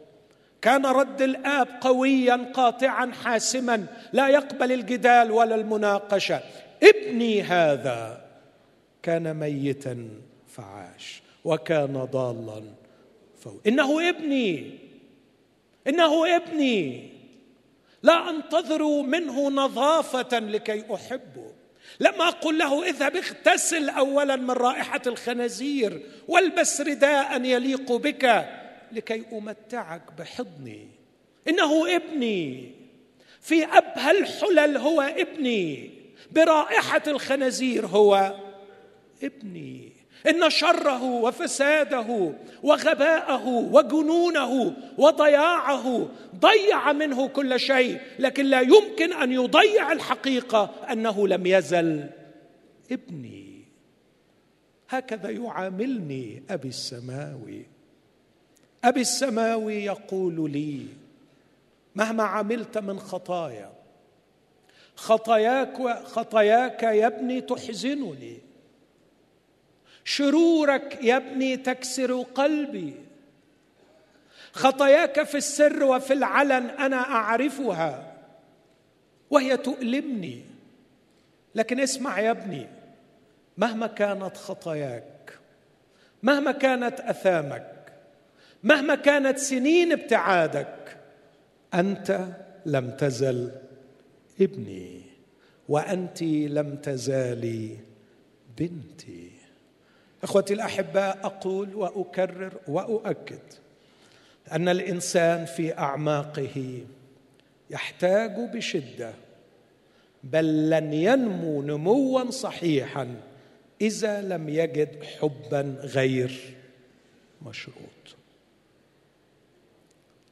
كان 0.63 0.87
رد 0.87 1.23
الآب 1.23 1.69
قويا 1.81 2.51
قاطعا 2.55 3.13
حاسما 3.25 3.87
لا 4.13 4.29
يقبل 4.29 4.73
الجدال 4.73 5.31
ولا 5.31 5.55
المناقشة. 5.55 6.41
ابني 6.83 7.43
هذا 7.43 8.25
كان 9.03 9.35
ميتا 9.35 10.09
فعاش 10.49 11.23
وكان 11.45 12.05
ضالا 12.05 12.63
فوق. 13.41 13.61
إنه 13.67 14.09
ابني 14.09 14.79
إنه 15.87 16.37
ابني. 16.37 17.11
لا 18.03 18.31
أنتظر 18.31 19.03
منه 19.03 19.51
نظافة 19.51 20.39
لكي 20.39 20.95
أحبه. 20.95 21.53
لم 22.01 22.23
أقل 22.23 22.59
له 22.59 22.89
اذهب 22.89 23.17
اغتسل 23.17 23.89
اولا 23.89 24.37
من 24.37 24.51
رائحة 24.51 25.03
الخنازير 25.07 26.03
والبس 26.29 26.81
رداء 26.81 27.43
يليق 27.45 27.93
بك. 27.93 28.49
لكي 28.93 29.25
أمتعك 29.33 30.03
بحضني. 30.19 30.89
إنه 31.49 31.97
ابني. 31.97 32.73
في 33.41 33.65
أبهى 33.65 34.19
الحلل 34.19 34.77
هو 34.77 35.01
ابني. 35.01 35.91
برائحة 36.33 37.03
الخنازير 37.07 37.87
هو 37.87 38.35
ابني. 39.23 39.93
إن 40.27 40.51
شره 40.51 41.03
وفساده 41.03 42.35
وغباءه 42.63 43.49
وجنونه 43.49 44.77
وضياعه 44.99 46.09
ضيع 46.37 46.93
منه 46.93 47.29
كل 47.29 47.61
شيء 47.61 48.01
لكن 48.19 48.45
لا 48.45 48.61
يمكن 48.61 49.13
أن 49.13 49.33
يضيع 49.33 49.93
الحقيقة 49.93 50.75
أنه 50.93 51.29
لم 51.29 51.47
يزل 51.47 52.07
ابني. 52.93 53.65
هكذا 54.89 55.31
يعاملني 55.31 56.43
أبي 56.51 56.69
السماوي. 56.69 57.67
أبي 58.85 59.01
السماوي 59.01 59.85
يقول 59.85 60.51
لي 60.51 60.87
مهما 61.95 62.23
عملت 62.23 62.79
من 62.79 62.99
خطايا 62.99 63.73
خطاياك 64.97 66.05
خطاياك 66.05 66.83
يا 66.83 67.07
ابني 67.07 67.41
تحزنني. 67.41 68.39
شرورك 70.05 70.99
يا 71.03 71.17
ابني 71.17 71.57
تكسر 71.57 72.23
قلبي. 72.23 72.95
خطاياك 74.53 75.23
في 75.23 75.37
السر 75.37 75.85
وفي 75.85 76.13
العلن 76.13 76.71
أنا 76.71 76.97
أعرفها 76.97 78.15
وهي 79.31 79.57
تؤلمني. 79.57 80.45
لكن 81.55 81.81
اسمع 81.81 82.21
يا 82.21 82.31
ابني 82.31 82.67
مهما 83.59 83.87
كانت 83.87 84.37
خطاياك 84.37 85.39
مهما 86.23 86.53
كانت 86.53 87.01
أثامك 87.01 87.78
مهما 88.63 88.95
كانت 88.95 89.39
سنين 89.39 89.93
ابتعادك 89.93 90.97
أنت 91.75 92.27
لم 92.67 92.91
تزل 92.91 93.53
ابني 94.41 95.03
وأنت 95.69 96.23
لم 96.23 96.77
تزالي 96.77 97.77
بنتي. 98.59 99.31
إخوتي 100.23 100.55
الاحباء 100.55 101.19
أقول 101.27 101.75
وأكرر 101.75 102.53
وأؤكد 102.69 103.41
أن 104.53 104.69
الإنسان 104.69 105.45
في 105.45 105.79
أعماقه 105.79 106.83
يحتاج 107.71 108.51
بشدة 108.55 109.13
بل 110.25 110.71
لن 110.71 110.93
ينمو 110.93 111.63
نموا 111.63 112.31
صحيحا 112.31 113.15
إذا 113.81 114.23
لم 114.23 114.49
يجد 114.49 115.05
حبا 115.05 115.77
غير 115.81 116.55
مشروط. 117.43 118.18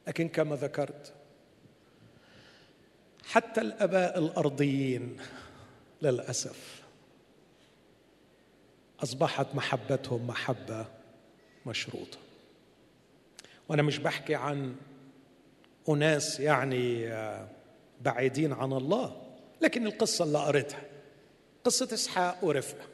لكن 0.07 0.27
كما 0.27 0.55
ذكرت 0.55 1.13
حتى 3.25 3.61
الآباء 3.61 4.19
الأرضيين 4.19 5.17
للأسف 6.01 6.83
أصبحت 9.03 9.55
محبتهم 9.55 10.27
محبة 10.27 10.85
مشروطة. 11.65 12.17
وأنا 13.69 13.81
مش 13.81 13.97
بحكي 13.97 14.35
عن 14.35 14.75
أناس 15.89 16.39
يعني 16.39 17.07
آه، 17.07 17.47
بعيدين 18.01 18.53
عن 18.53 18.73
الله 18.73 19.21
لكن 19.61 19.87
القصة 19.87 20.25
اللي 20.25 20.37
قريتها 20.37 20.81
قصة 21.63 21.89
إسحاق 21.93 22.43
ورفقة. 22.43 22.85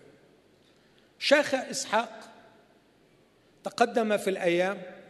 شاخ 1.20 1.54
إسحاق 1.54 2.32
تقدم 3.64 4.18
في 4.18 4.30
الأيام 4.30 5.03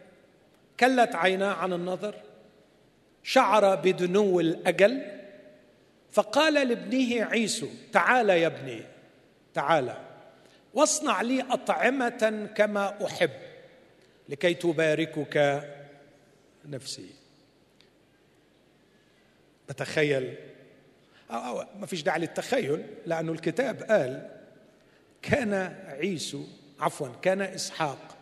كلت 0.80 1.14
عيناه 1.14 1.52
عن 1.54 1.72
النظر 1.72 2.14
شعر 3.22 3.74
بدنو 3.74 4.40
الأجل 4.40 5.02
فقال 6.12 6.54
لابنه 6.54 7.24
عيسو 7.24 7.68
تعال 7.92 8.30
يا 8.30 8.46
ابني 8.46 8.82
تعال 9.54 9.94
واصنع 10.74 11.22
لي 11.22 11.42
أطعمة 11.42 12.48
كما 12.56 13.06
أحب 13.06 13.30
لكي 14.28 14.54
تباركك 14.54 15.64
نفسي. 16.64 17.10
بتخيل 19.68 20.34
أو, 21.30 21.60
أو 21.60 21.66
ما 21.78 21.86
فيش 21.86 22.02
داعي 22.02 22.18
للتخيل 22.18 22.86
لأنه 23.06 23.32
الكتاب 23.32 23.82
قال 23.82 24.30
كان 25.22 25.54
عيسو 25.86 26.44
عفوا 26.80 27.08
كان 27.22 27.40
إسحاق 27.40 28.13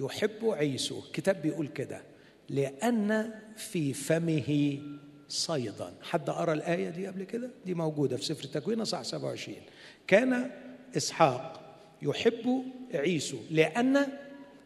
يحب 0.00 0.44
عيسو. 0.44 0.98
الكتاب 0.98 1.42
بيقول 1.42 1.68
كده 1.68 2.02
لأن 2.48 3.34
في 3.56 3.92
فمه 3.92 4.78
صيدا. 5.28 5.94
حد 6.02 6.30
قرأ 6.30 6.52
الآية 6.52 6.90
دي 6.90 7.06
قبل 7.06 7.24
كده؟ 7.24 7.50
دي 7.66 7.74
موجودة 7.74 8.16
في 8.16 8.24
سفر 8.24 8.44
التكوين 8.44 8.84
صح 8.84 9.02
27 9.02 9.56
كان 10.06 10.50
إسحاق 10.96 11.60
يحب 12.02 12.64
عيسو 12.94 13.36
لأن 13.50 14.06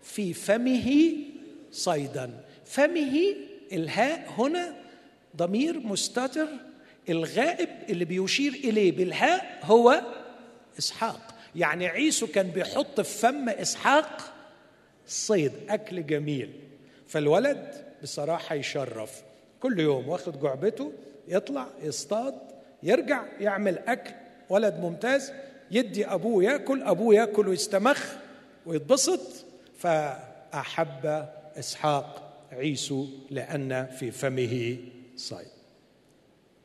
في 0.03 0.33
فمه 0.33 1.13
صيدا. 1.73 2.45
فمه 2.65 3.35
الهاء 3.73 4.31
هنا 4.39 4.77
ضمير 5.37 5.81
مستتر. 5.81 6.49
الغائب 7.09 7.69
اللي 7.89 8.05
بيشير 8.05 8.53
إليه 8.53 8.93
بالهاء 8.93 9.61
هو 9.63 10.03
إسحاق. 10.79 11.35
يعني 11.57 11.87
عيسو 11.87 12.27
كان 12.27 12.47
بيحط 12.49 13.01
في 13.01 13.19
فم 13.19 13.49
إسحاق 13.49 14.34
صيد 15.07 15.53
أكل 15.69 16.07
جميل 16.07 16.53
فالولد 17.07 17.85
بصراحة 18.03 18.55
يشرف. 18.55 19.23
كل 19.61 19.81
يوم 19.81 20.09
واخد 20.09 20.41
جعبته 20.41 20.93
يطلع 21.29 21.69
يصطاد 21.83 22.35
يرجع 22.83 23.25
يعمل 23.41 23.79
أكل. 23.79 24.15
ولد 24.49 24.75
ممتاز 24.75 25.33
يدي 25.71 26.07
أبوه 26.07 26.45
يأكل 26.45 26.83
أبوه 26.83 27.15
يأكل 27.15 27.49
ويستمخ 27.49 28.15
ويتبسط. 28.67 29.21
فأحب 29.79 31.29
إسحاق 31.59 32.33
عيسو 32.53 33.07
لأن 33.31 33.87
في 33.87 34.11
فمه 34.11 34.77
صيد. 35.17 35.47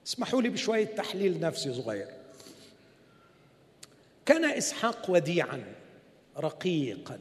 اسمحوا 0.08 0.42
لي 0.42 0.50
بشوية 0.50 0.86
تحليل 0.86 1.40
نفسي 1.40 1.74
صغير. 1.74 2.08
كان 4.26 4.46
إسحاق 4.46 5.10
وديعا 5.10 5.64
رقيقا. 6.38 7.20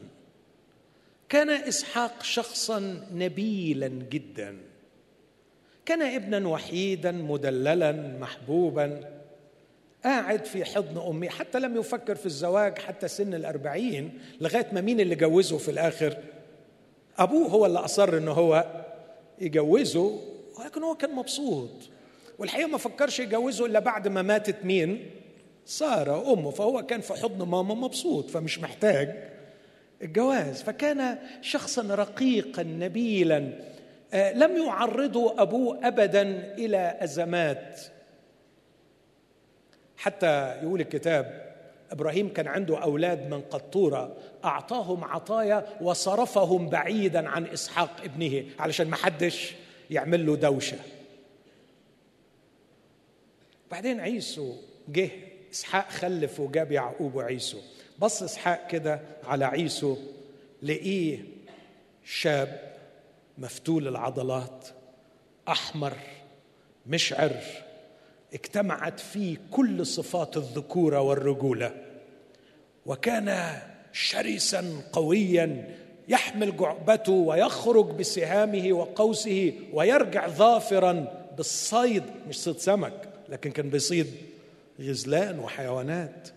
كان 1.28 1.50
إسحاق 1.50 2.22
شخصا 2.22 3.06
نبيلا 3.14 3.88
جدا. 3.88 4.56
كان 5.86 6.02
ابنا 6.02 6.48
وحيدا 6.48 7.12
مدللا 7.12 7.92
محبوبا. 8.20 9.00
قاعد 10.04 10.44
في 10.44 10.64
حضن 10.64 10.98
أمي 11.08 11.28
حتى 11.30 11.60
لم 11.60 11.76
يفكر 11.76 12.14
في 12.14 12.26
الزواج 12.26 12.78
حتى 12.78 13.08
سن 13.08 13.34
الأربعين 13.34 14.18
لغاية 14.40 14.66
ما 14.72 14.80
مين 14.80 15.00
اللي 15.00 15.14
جوزه 15.14 15.58
في 15.58 15.70
الآخر؟ 15.70 16.16
أبوه 17.18 17.48
هو 17.48 17.66
اللي 17.66 17.78
أصر 17.78 18.18
أنه 18.18 18.32
هو 18.32 18.84
يجوزه 19.40 20.20
ولكن 20.58 20.82
هو 20.82 20.94
كان 20.94 21.14
مبسوط. 21.14 21.70
والحقيقة 22.38 22.68
ما 22.68 22.78
فكرش 22.78 23.20
يجوزه 23.20 23.66
إلا 23.66 23.78
بعد 23.78 24.08
ما 24.08 24.22
ماتت 24.22 24.64
مين؟ 24.64 25.10
سارة 25.66 26.32
أمه. 26.32 26.50
فهو 26.50 26.82
كان 26.86 27.00
في 27.00 27.14
حضن 27.14 27.46
ماما 27.48 27.74
مبسوط 27.74 28.30
فمش 28.30 28.58
محتاج. 28.58 29.37
الجواز 30.02 30.62
فكان 30.62 31.18
شخصا 31.42 31.82
رقيقا 31.94 32.62
نبيلا. 32.62 33.52
آه، 34.12 34.32
لم 34.32 34.56
يعرضه 34.56 35.42
أبوه 35.42 35.88
أبدا 35.88 36.54
إلى 36.54 36.98
أزمات. 37.00 37.80
حتى 39.96 40.58
يقول 40.62 40.80
الكتاب 40.80 41.48
إبراهيم 41.90 42.32
كان 42.32 42.46
عنده 42.46 42.78
أولاد 42.78 43.30
من 43.30 43.40
قطورة 43.40 44.16
أعطاهم 44.44 45.04
عطايا 45.04 45.66
وصرفهم 45.80 46.68
بعيدا 46.68 47.28
عن 47.28 47.46
إسحاق 47.46 48.00
ابنه 48.04 48.44
علشان 48.58 48.88
ما 48.88 48.96
حدش 48.96 49.54
يعمل 49.90 50.26
له 50.26 50.36
دوشة. 50.36 50.78
بعدين 53.70 54.00
عيسو 54.00 54.54
جه 54.88 55.10
إسحاق 55.52 55.90
خلف 55.90 56.40
وجاب 56.40 56.72
يعقوب 56.72 57.14
وعيسو. 57.14 57.58
بص 57.98 58.22
إسحاق 58.22 58.66
كده 58.66 59.00
على 59.24 59.44
عيسو 59.44 59.96
لقيه 60.62 61.18
شاب 62.04 62.72
مفتول 63.38 63.88
العضلات 63.88 64.68
أحمر 65.48 65.92
مشعر 66.86 67.36
اجتمعت 68.34 69.00
فيه 69.00 69.36
كل 69.50 69.86
صفات 69.86 70.36
الذكورة 70.36 71.00
والرجولة 71.00 71.74
وكان 72.86 73.58
شرسا 73.92 74.82
قويا 74.92 75.74
يحمل 76.08 76.56
جعبته 76.56 77.12
ويخرج 77.12 77.86
بسهامه 77.90 78.72
وقوسه 78.72 79.52
ويرجع 79.72 80.28
ظافرا 80.28 81.24
بالصيد 81.36 82.02
مش 82.28 82.40
صيد 82.40 82.58
سمك 82.58 83.08
لكن 83.28 83.50
كان 83.50 83.70
بيصيد 83.70 84.06
غزلان 84.80 85.38
وحيوانات. 85.38 86.28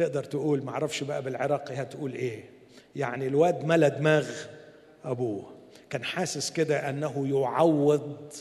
فتقدر 0.00 0.24
تقول 0.24 0.62
معرفش 0.62 1.02
بقى 1.04 1.22
بالعراقي 1.22 1.74
هتقول 1.74 2.14
إيه. 2.14 2.44
يعني 2.96 3.26
الواد 3.26 3.64
ملا 3.64 3.88
دماغ 3.88 4.28
أبوه. 5.04 5.52
كان 5.90 6.04
حاسس 6.04 6.50
كده 6.50 6.90
أنه 6.90 7.28
يعوض 7.28 8.32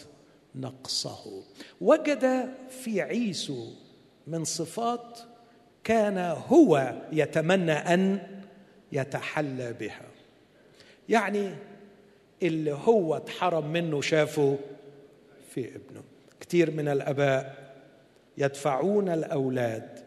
نقصه. 0.56 1.44
وجد 1.82 2.50
في 2.70 3.02
عيسو 3.02 3.68
من 4.28 4.44
صفات 4.44 5.20
كان 5.84 6.18
هو 6.48 6.94
يتمنى 7.12 7.72
أن 7.72 8.20
يتحلى 8.92 9.74
بها. 9.74 10.06
يعني 11.10 11.50
اللي 12.44 12.74
هو 12.74 13.18
اتحرم 13.18 13.72
منه 13.72 14.02
شافه 14.02 14.58
في 15.50 15.68
ابنه. 15.68 16.04
كثير 16.40 16.72
من 16.72 16.88
الأباء 16.88 17.74
يدفعون 18.38 19.10
الأولاد 19.10 19.99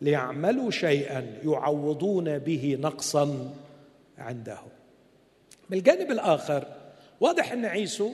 ليعملوا 0.00 0.70
شيئا 0.70 1.38
يعوضون 1.44 2.38
به 2.38 2.78
نقصا 2.80 3.54
عندهم. 4.18 4.68
من 5.70 5.78
الجانب 5.78 6.10
الآخر 6.10 6.64
واضح 7.20 7.52
أن 7.52 7.64
عيسو 7.64 8.12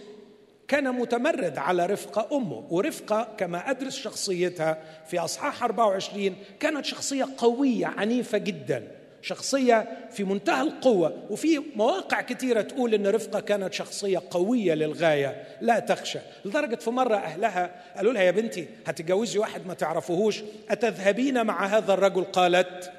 كان 0.68 0.94
متمرد 0.94 1.58
على 1.58 1.86
رفقة 1.86 2.36
أمه 2.36 2.66
ورفقة 2.70 3.28
كما 3.38 3.70
أدرس 3.70 3.96
شخصيتها 3.96 4.82
في 5.06 5.18
أصحاح 5.18 5.62
24 5.62 6.36
كانت 6.60 6.84
شخصية 6.84 7.28
قوية 7.36 7.86
عنيفة 7.86 8.38
جدا. 8.38 8.88
شخصية 9.26 10.08
في 10.10 10.24
منتهى 10.24 10.62
القوة 10.62 11.26
وفي 11.30 11.62
مواقع 11.76 12.20
كثيرة 12.20 12.62
تقول 12.62 12.94
إن 12.94 13.06
رفقة 13.06 13.40
كانت 13.40 13.72
شخصية 13.72 14.22
قوية 14.30 14.74
للغاية. 14.74 15.44
لا 15.60 15.78
تخشى. 15.78 16.18
لدرجة 16.44 16.74
في 16.74 16.90
مرة 16.90 17.16
أهلها 17.16 17.70
قالوا 17.96 18.12
لها 18.12 18.22
يا 18.22 18.30
بنتي 18.30 18.68
هتجوزي 18.86 19.38
واحد 19.38 19.66
ما 19.66 19.74
تعرفوهوش 19.74 20.42
أتذهبين 20.70 21.46
مع 21.46 21.66
هذا 21.66 21.94
الرجل؟ 21.94 22.24
قالت 22.24 22.92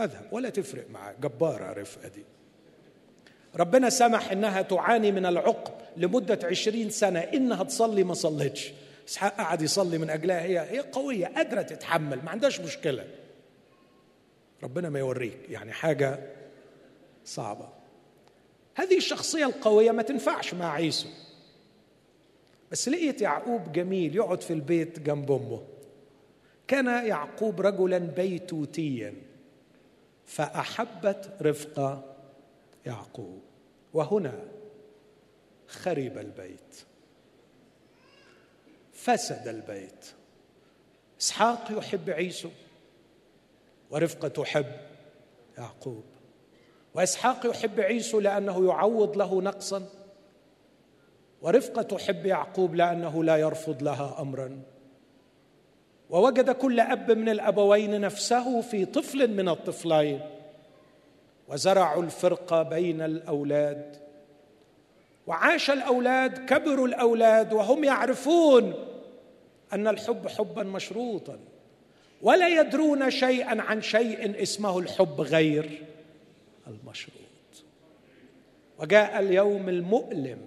أذهب 0.00 0.22
ولا 0.32 0.50
تفرق 0.50 0.84
معاه 0.90 1.14
جبارة 1.22 1.72
رفقة 1.72 2.08
دي. 2.08 2.24
ربنا 3.56 3.90
سمح 3.90 4.32
إنها 4.32 4.62
تعاني 4.62 5.12
من 5.12 5.26
العقب 5.26 5.72
لمدة 5.96 6.38
عشرين 6.44 6.90
سنة 6.90 7.20
إنها 7.20 7.64
تصلي 7.64 8.04
ما 8.04 8.14
صلتش 8.14 8.72
إسحاق 9.08 9.36
قعد 9.36 9.62
يصلي 9.62 9.98
من 9.98 10.10
أجلها 10.10 10.42
هي 10.42 10.58
هي 10.58 10.80
قوية 10.80 11.26
قادرة 11.26 11.62
تتحمل 11.62 12.18
ما 12.24 12.30
عندهاش 12.30 12.60
مشكلة. 12.60 13.04
ربنا 14.62 14.88
ما 14.90 14.98
يوريك 14.98 15.50
يعني 15.50 15.72
حاجة 15.72 16.20
صعبة. 17.24 17.68
هذه 18.74 18.96
الشخصية 18.96 19.46
القوية 19.46 19.90
ما 19.90 20.02
تنفعش 20.02 20.54
مع 20.54 20.72
عيسو. 20.72 21.08
بس 22.70 22.88
لقيت 22.88 23.22
يعقوب 23.22 23.72
جميل 23.72 24.16
يقعد 24.16 24.40
في 24.40 24.52
البيت 24.52 24.98
جنب 24.98 25.32
أمه. 25.32 25.62
كان 26.68 26.86
يعقوب 27.06 27.60
رجلا 27.60 27.98
بيتوتيا 27.98 29.14
فأحبت 30.26 31.36
رفقة 31.42 32.16
يعقوب. 32.86 33.42
وهنا 33.94 34.44
خرب 35.68 36.18
البيت. 36.18 36.76
فسد 38.92 39.48
البيت. 39.48 40.06
إسحاق 41.20 41.78
يحب 41.78 42.10
عيسو. 42.10 42.50
ورفقة 43.90 44.28
تحب 44.28 44.66
يعقوب. 45.58 46.04
وإسحاق 46.94 47.46
يحب 47.46 47.80
عيسو 47.80 48.20
لأنه 48.20 48.68
يعوض 48.68 49.16
له 49.16 49.42
نقصا. 49.42 49.88
ورفقة 51.42 51.82
تحب 51.82 52.26
يعقوب 52.26 52.74
لأنه 52.74 53.24
لا 53.24 53.36
يرفض 53.36 53.82
لها 53.82 54.16
امرا. 54.20 54.62
ووجد 56.10 56.50
كل 56.50 56.80
أب 56.80 57.10
من 57.10 57.28
الأبوين 57.28 58.00
نفسه 58.00 58.60
في 58.60 58.84
طفل 58.84 59.30
من 59.30 59.48
الطفلين. 59.48 60.20
وزرعوا 61.48 62.02
الفرقة 62.02 62.62
بين 62.62 63.02
الأولاد. 63.02 63.96
وعاش 65.26 65.70
الأولاد 65.70 66.38
كبروا 66.46 66.88
الأولاد 66.88 67.52
وهم 67.52 67.84
يعرفون 67.84 68.74
أن 69.72 69.88
الحب 69.88 70.28
حبا 70.28 70.62
مشروطا. 70.62 71.38
ولا 72.22 72.48
يدرون 72.48 73.10
شيئا 73.10 73.62
عن 73.62 73.82
شيء 73.82 74.42
اسمه 74.42 74.78
الحب 74.78 75.20
غير 75.20 75.82
المشروط. 76.66 77.64
وجاء 78.78 79.18
اليوم 79.20 79.68
المؤلم. 79.68 80.38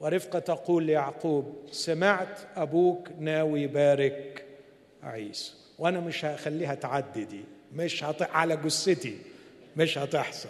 ورفقة 0.00 0.38
تقول 0.38 0.84
ليعقوب 0.84 1.56
سمعت 1.70 2.38
أبوك 2.56 3.08
ناوي 3.18 3.62
يبارك 3.62 4.44
عيسى 5.02 5.52
وأنا 5.78 6.00
مش 6.00 6.24
هخليها 6.24 6.74
تعدي 6.74 7.24
دي. 7.24 7.44
مش 7.74 8.04
هط... 8.04 8.22
على 8.22 8.56
جثتي. 8.56 9.18
مش 9.76 9.98
هتحصل. 9.98 10.48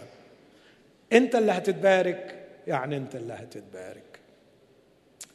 أنت 1.13 1.35
اللي 1.35 1.53
هتتبارك؟ 1.53 2.47
يعني 2.67 2.97
أنت 2.97 3.17
اللي 3.17 3.33
هتتبارك. 3.33 4.19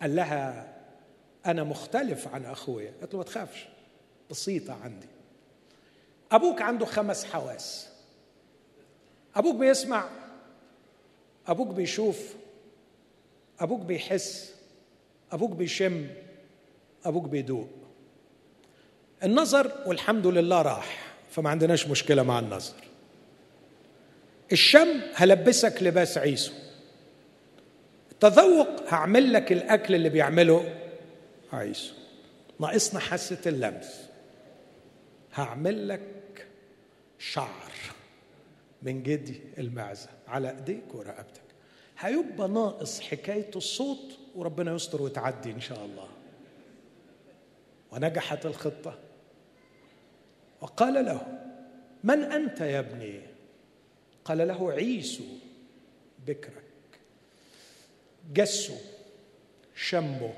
قال 0.01 0.16
لها 0.16 0.72
أنا 1.46 1.64
مختلف 1.64 2.28
عن 2.28 2.46
أخويا. 2.46 2.94
قالت 3.02 3.14
له 3.14 3.18
ما 3.18 3.24
تخافش 3.24 3.68
بسيطة 4.32 4.78
عندي. 4.84 5.08
أبوك 6.32 6.62
عنده 6.62 6.86
خمس 6.86 7.26
حواس. 7.26 7.88
أبوك 9.36 9.56
بيسمع 9.56 10.10
أبوك 11.48 11.68
بيشوف 11.68 12.34
أبوك 13.60 13.82
بيحس 13.82 14.54
أبوك 15.32 15.52
بيشم 15.52 16.08
أبوك 17.06 17.24
بيدوق. 17.24 17.70
النظر 19.24 19.72
والحمد 19.86 20.28
لله 20.28 20.62
راح 20.62 21.14
فما 21.32 21.50
عندناش 21.50 21.88
مشكلة 21.88 22.24
مع 22.24 22.39
النظر. 22.39 22.74
الشم 24.52 25.02
هلبسك 25.16 25.84
لباس 25.84 26.18
عيسو. 26.18 26.54
التذوق 28.12 28.70
هعمل 28.94 29.34
لك 29.34 29.52
الأكل 29.52 29.96
اللي 29.96 30.10
بيعمله 30.10 30.83
عيسو 31.54 31.93
ناقصنا 32.60 32.99
حاسة 32.99 33.41
اللمس. 33.45 34.10
هعمل 35.34 35.88
لك 35.88 36.47
شعر 37.20 37.72
من 38.82 39.04
جدي 39.04 39.41
المعزة. 39.58 40.10
على 40.28 40.49
إيديك 40.49 40.95
ورقبتك. 40.95 41.41
هيبقى 41.99 42.49
ناقص 42.49 42.99
حكاية 42.99 43.51
الصوت 43.56 44.20
وربنا 44.36 44.76
يستر 44.76 45.01
وتعدي 45.01 45.51
إن 45.51 45.62
شاء 45.62 45.86
الله. 45.86 46.08
ونجحت 47.91 48.45
الخطة. 48.45 48.99
وقال 50.62 51.06
له 51.06 51.22
من 52.04 52.24
أنت 52.24 52.62
يا 52.62 52.80
ابني؟ 52.80 53.22
قال 54.26 54.47
له 54.47 54.72
عيسو 54.72 55.24
بكرك. 56.28 56.64
جسه 58.34 58.78
شمه 59.76 60.34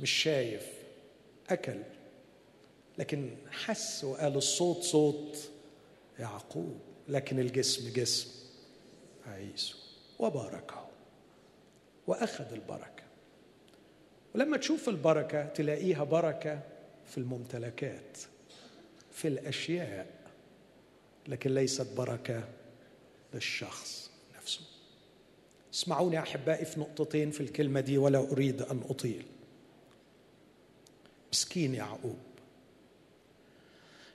مش 0.00 0.10
شايف 0.10 0.72
أكل. 1.50 1.78
لكن 2.98 3.30
حس 3.50 4.04
وقال 4.04 4.36
الصوت 4.36 4.82
صوت 4.82 5.50
يعقوب 6.18 6.78
لكن 7.08 7.38
الجسم 7.38 7.92
جسم. 7.92 8.28
عيسو. 9.26 9.76
وباركه. 10.18 10.88
وأخذ 12.06 12.52
البركة. 12.52 13.02
ولما 14.34 14.56
تشوف 14.56 14.88
البركة 14.88 15.44
تلاقيها 15.44 16.04
بركة 16.04 16.60
في 17.06 17.18
الممتلكات 17.18 18.18
في 19.12 19.28
الأشياء 19.28 20.06
لكن 21.28 21.54
ليست 21.54 21.86
بركة 21.96 22.48
للشخص 23.34 24.10
نفسه. 24.36 24.60
اسمعوني 25.74 26.18
أحبائي 26.18 26.64
في 26.64 26.80
نقطتين 26.80 27.30
في 27.30 27.40
الكلمة 27.40 27.80
دي 27.80 27.98
ولا 27.98 28.18
أريد 28.18 28.62
أن 28.62 28.80
أطيل. 28.90 29.26
مسكين 31.32 31.74
يعقوب. 31.74 32.18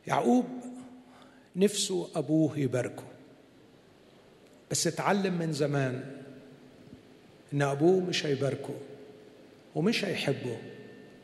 يعقوب 0.07 0.45
نفسه 1.55 2.09
أبوه 2.15 2.59
يباركه. 2.59 3.03
بس 4.71 4.87
اتعلم 4.87 5.33
من 5.33 5.53
زمان 5.53 6.21
إن 7.53 7.61
أبوه 7.61 7.99
مش 7.99 8.25
هيباركه 8.25 8.75
ومش 9.75 10.05
هيحبه 10.05 10.57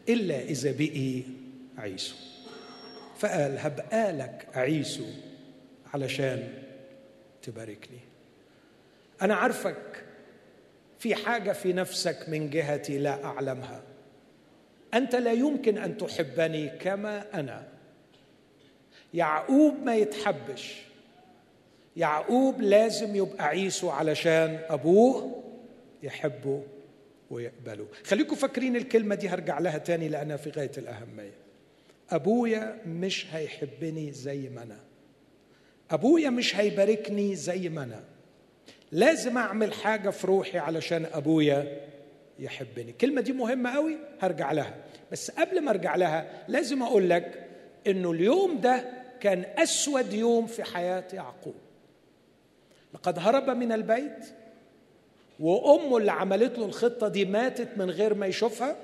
إلا 0.10 0.42
إذا 0.42 0.72
بقي 0.72 1.22
عيسو. 1.78 2.16
فقال 3.18 3.60
هبقى 3.60 4.12
لك 4.12 4.48
عيسو 4.54 5.06
علشان 5.94 6.64
تباركني. 7.42 8.00
أنا 9.22 9.36
عارفك 9.36 10.04
في 11.00 11.16
حاجة 11.16 11.52
في 11.52 11.74
نفسك 11.74 12.26
من 12.30 12.50
جهتي 12.50 12.98
لا 12.98 13.26
أعلمها. 13.26 13.93
أنت 14.94 15.16
لا 15.16 15.32
يمكن 15.32 15.78
أن 15.78 15.98
تحبني 15.98 16.70
كما 16.70 17.40
أنا. 17.40 17.68
يعقوب 19.14 19.74
ما 19.84 19.96
يتحبش. 19.96 20.82
يعقوب 21.98 22.62
لازم 22.62 23.16
يبقى 23.16 23.48
عيسو 23.48 23.90
علشان 23.90 24.60
أبوه 24.70 25.44
يحبه 26.04 26.64
ويقبله. 27.32 27.88
خليكم 28.04 28.36
فاكرين 28.36 28.76
الكلمة 28.76 29.16
دي 29.16 29.30
هرجع 29.30 29.60
لها 29.60 29.78
تاني 29.78 30.08
لأنها 30.10 30.38
في 30.38 30.50
غاية 30.50 30.72
الأهمية. 30.78 31.34
أبويا 32.12 32.78
مش 32.86 33.26
هيحبني 33.32 34.12
زي 34.12 34.50
ما 34.50 34.64
أنا. 34.64 34.80
أبويا 35.92 36.30
مش 36.30 36.56
هيباركني 36.56 37.36
زي 37.36 37.70
ما 37.70 37.84
أنا. 37.84 38.04
لازم 38.92 39.38
أعمل 39.38 39.74
حاجة 39.74 40.10
في 40.10 40.28
روحي 40.28 40.58
علشان 40.58 41.06
أبويا 41.14 41.82
يحبني. 42.40 42.92
الكلمة 42.92 43.22
دي 43.22 43.34
مهمة 43.34 43.76
قوي 43.76 43.98
هرجع 44.22 44.52
لها. 44.52 44.76
بس 45.12 45.32
قبل 45.32 45.62
ما 45.62 45.72
أرجع 45.72 45.96
لها 45.96 46.44
لازم 46.48 46.84
أقول 46.84 47.10
لك 47.10 47.48
إنه 47.88 48.12
اليوم 48.12 48.60
ده 48.60 48.86
كان 49.20 49.46
أسود 49.58 50.14
يوم 50.14 50.48
في 50.48 50.64
حياة 50.64 51.04
يعقوب. 51.14 51.56
لقد 52.94 53.20
هرب 53.20 53.50
من 53.50 53.72
البيت 53.72 54.26
وأمه 55.40 55.98
اللي 55.98 56.12
عملت 56.12 56.60
له 56.60 56.66
الخطة 56.66 57.08
دي 57.08 57.26
ماتت 57.26 57.78
من 57.78 57.90
غير 57.90 58.14
ما 58.14 58.26
يشوفها 58.26 58.76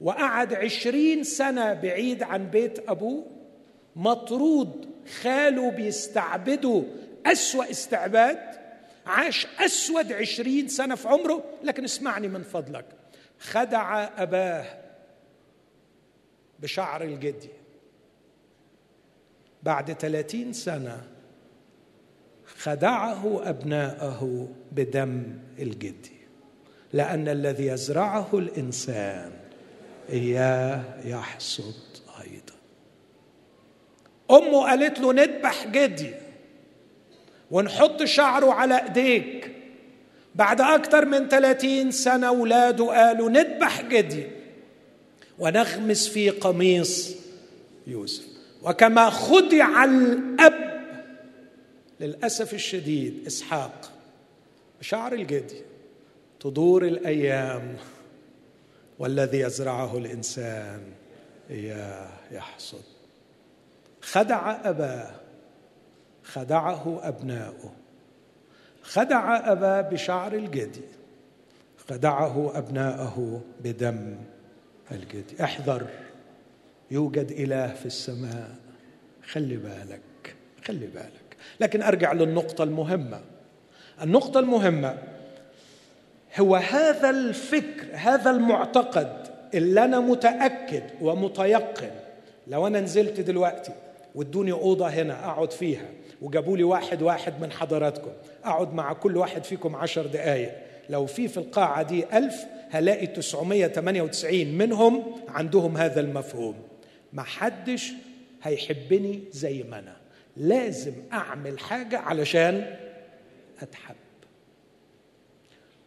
وقعد 0.00 0.54
عشرين 0.54 1.24
سنة 1.24 1.72
بعيد 1.72 2.22
عن 2.22 2.50
بيت 2.50 2.88
أبوه. 2.88 3.26
مطرود 3.96 4.86
خاله 5.20 5.70
بيستعبده 5.70 6.82
أسوأ 7.26 7.70
استعباد. 7.70 8.57
عاش 9.08 9.46
أسود 9.58 10.12
عشرين 10.12 10.68
سنة 10.68 10.94
في 10.94 11.08
عمره 11.08 11.44
لكن 11.64 11.84
اسمعني 11.84 12.28
من 12.28 12.42
فضلك. 12.42 12.84
خدع 13.40 14.08
أباه 14.22 14.66
بشعر 16.58 17.02
الجدي. 17.02 17.50
بعد 19.62 19.92
ثلاثين 19.92 20.52
سنة 20.52 21.02
خدعه 22.56 23.48
أبناءه 23.48 24.48
بدم 24.72 25.38
الجدي. 25.58 26.18
لأن 26.92 27.28
الذي 27.28 27.66
يزرعه 27.66 28.28
الإنسان 28.34 29.32
إياه 30.08 30.84
يحصد 31.04 31.74
أيضا. 32.20 32.58
أمه 34.30 34.68
قالت 34.68 34.98
له 34.98 35.12
نذبح 35.12 35.66
جدي. 35.66 36.14
ونحط 37.50 38.02
شعره 38.02 38.52
على 38.52 38.82
ايديك. 38.82 39.52
بعد 40.34 40.60
أكثر 40.60 41.04
من 41.04 41.28
ثلاثين 41.28 41.90
سنة 41.90 42.26
اولاده 42.26 42.84
قالوا 42.84 43.30
نذبح 43.30 43.82
جدي 43.82 44.26
ونغمس 45.38 46.08
في 46.08 46.30
قميص 46.30 47.16
يوسف. 47.86 48.24
وكما 48.62 49.10
خدع 49.10 49.84
الأب 49.84 50.68
للأسف 52.00 52.54
الشديد 52.54 53.26
إسحاق 53.26 53.92
بشعر 54.80 55.12
الجدي 55.12 55.62
تدور 56.40 56.84
الأيام 56.84 57.76
والذي 58.98 59.38
يزرعه 59.40 59.98
الإنسان 59.98 60.80
إياه 61.50 62.08
يحصد. 62.32 62.82
خدع 64.02 64.58
أباه. 64.64 65.17
خدعه 66.32 67.00
أبناؤه. 67.02 67.72
خدع 68.82 69.52
اباه 69.52 69.80
بشعر 69.80 70.32
الجدي. 70.32 70.88
خدعه 71.88 72.58
أبناءه 72.58 73.40
بدم 73.64 74.16
الجدي. 74.92 75.44
احذر 75.44 75.86
يوجد 76.90 77.32
إله 77.32 77.74
في 77.74 77.86
السماء. 77.86 78.50
خلي 79.30 79.56
بالك 79.56 80.34
خلي 80.64 80.86
بالك. 80.86 81.36
لكن 81.60 81.82
أرجع 81.82 82.12
للنقطة 82.12 82.64
المهمة. 82.64 83.20
النقطة 84.02 84.40
المهمة 84.40 84.98
هو 86.38 86.56
هذا 86.56 87.10
الفكر 87.10 87.86
هذا 87.92 88.30
المعتقد 88.30 89.28
اللي 89.54 89.84
أنا 89.84 90.00
متأكد 90.00 90.82
ومتيقن. 91.00 91.90
لو 92.46 92.66
أنا 92.66 92.80
نزلت 92.80 93.20
دلوقتي 93.20 93.72
وادوني 94.14 94.52
أوضة 94.52 94.88
هنا 94.88 95.24
أقعد 95.24 95.52
فيها 95.52 95.86
وجابوا 96.22 96.56
لي 96.56 96.62
واحد 96.64 97.02
واحد 97.02 97.40
من 97.40 97.52
حضراتكم. 97.52 98.10
أقعد 98.44 98.74
مع 98.74 98.92
كل 98.92 99.16
واحد 99.16 99.44
فيكم 99.44 99.76
عشر 99.76 100.06
دقائق 100.06 100.52
لو 100.90 101.06
في 101.06 101.28
في 101.28 101.36
القاعة 101.36 101.82
دي 101.82 102.18
ألف 102.18 102.46
هلاقي 102.70 103.06
998 103.06 104.46
منهم 104.58 105.02
عندهم 105.28 105.76
هذا 105.76 106.00
المفهوم. 106.00 106.54
ما 107.12 107.22
حدش 107.22 107.92
هيحبني 108.42 109.20
زي 109.32 109.62
ما 109.62 109.78
أنا. 109.78 109.96
لازم 110.36 110.92
أعمل 111.12 111.58
حاجة 111.58 111.98
علشان 111.98 112.76
أتحب. 113.62 113.94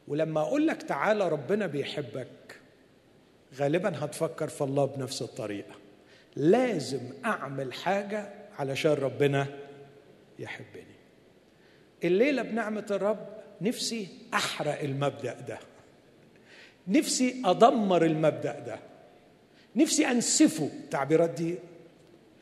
ولما 0.07 0.41
أقول 0.41 0.67
لك 0.67 0.83
تعالى 0.83 1.29
ربنا 1.29 1.67
بيحبك 1.67 2.27
غالبا 3.59 4.05
هتفكر 4.05 4.47
في 4.47 4.61
الله 4.61 4.85
بنفس 4.85 5.21
الطريقة. 5.21 5.75
لازم 6.35 6.99
أعمل 7.25 7.73
حاجة 7.73 8.29
علشان 8.59 8.91
ربنا 8.93 9.47
يحبني. 10.41 10.95
الليلة 12.03 12.41
بنعمة 12.41 12.85
الرب 12.91 13.27
نفسي 13.61 14.07
أحرق 14.33 14.79
المبدأ 14.79 15.33
ده. 15.47 15.59
نفسي 16.87 17.41
أدمر 17.45 18.05
المبدأ 18.05 18.59
ده. 18.59 18.79
نفسي 19.75 20.07
أنسفه. 20.07 20.69
التعبيرات 20.83 21.29
دي 21.29 21.55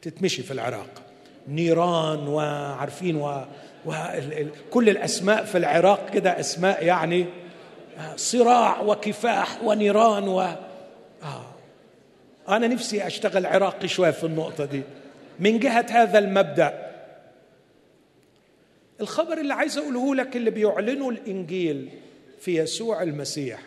تتمشي 0.01 0.43
في 0.43 0.51
العراق. 0.51 1.01
نيران 1.47 2.27
وعارفين 2.27 3.15
و... 3.15 3.45
وكل 3.85 4.89
الأسماء 4.89 5.45
في 5.45 5.57
العراق 5.57 6.09
كده. 6.09 6.39
أسماء 6.39 6.85
يعني 6.85 7.25
آه، 7.97 8.15
صراع 8.15 8.81
وكفاح 8.81 9.63
ونيران 9.63 10.27
و 10.27 10.41
آه. 11.23 11.45
أنا 12.49 12.67
نفسي 12.67 13.07
أشتغل 13.07 13.45
عراقي 13.45 13.87
شوية 13.87 14.11
في 14.11 14.23
النقطة 14.23 14.65
دي. 14.65 14.81
من 15.39 15.59
جهة 15.59 15.85
هذا 15.89 16.19
المبدأ 16.19 16.88
الخبر 19.01 19.37
اللي 19.37 19.53
عايز 19.53 19.77
اقوله 19.77 20.15
لك 20.15 20.35
اللي 20.35 20.51
بيعلنوا 20.51 21.11
الانجيل 21.11 21.89
في 22.39 22.57
يسوع 22.57 23.03
المسيح. 23.03 23.61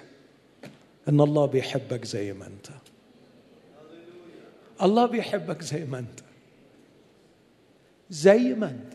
إن 1.08 1.20
الله 1.20 1.46
بيحبك 1.46 2.04
زي 2.04 2.32
ما 2.32 2.46
أنت. 2.46 2.66
الله 4.82 5.06
بيحبك 5.06 5.62
زي 5.62 5.84
ما 5.84 5.98
أنت. 5.98 6.20
زي 8.10 8.38
ما 8.38 8.66
أنت. 8.66 8.92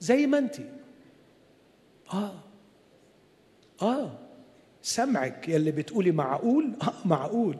زي 0.00 0.26
ما 0.26 0.38
أنت. 0.38 0.56
آه. 2.12 2.34
آه. 3.82 4.18
سمعك 4.82 5.48
يا 5.48 5.56
اللي 5.56 5.70
بتقولي 5.70 6.10
معقول؟ 6.10 6.72
آه 6.82 7.06
معقول. 7.06 7.56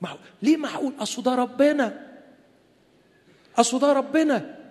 معقول 0.00 0.20
ليه 0.42 0.56
معقول؟ 0.56 0.92
أصل 0.98 1.22
ده 1.22 1.34
ربنا. 1.34 2.12
أصل 3.56 3.78
ده 3.78 3.92
ربنا. 3.92 4.61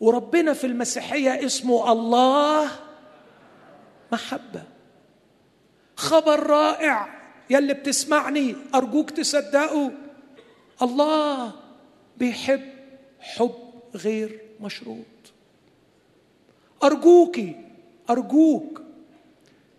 وربنا 0.00 0.52
في 0.52 0.66
المسيحية 0.66 1.46
اسمه 1.46 1.92
الله 1.92 2.70
محبة. 4.12 4.62
خبر 5.96 6.46
رائع 6.46 7.08
يا 7.50 7.58
اللي 7.58 7.74
بتسمعني 7.74 8.56
أرجوك 8.74 9.10
تصدقوا 9.10 9.90
الله 10.82 11.52
بيحب 12.16 12.62
حب 13.20 13.54
غير 13.94 14.40
مشروط. 14.60 15.06
أرجوكي 16.84 17.56
أرجوك 18.10 18.82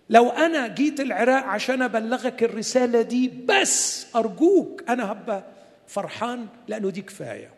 لو 0.10 0.30
أنا 0.30 0.68
جيت 0.68 1.00
العراق 1.00 1.44
عشان 1.44 1.82
أبلغك 1.82 2.44
الرسالة 2.44 3.02
دي 3.02 3.28
بس 3.28 4.08
أرجوك 4.16 4.84
أنا 4.90 5.12
هبقى 5.12 5.44
فرحان 5.88 6.48
لأنه 6.68 6.90
دي 6.90 7.02
كفاية. 7.02 7.50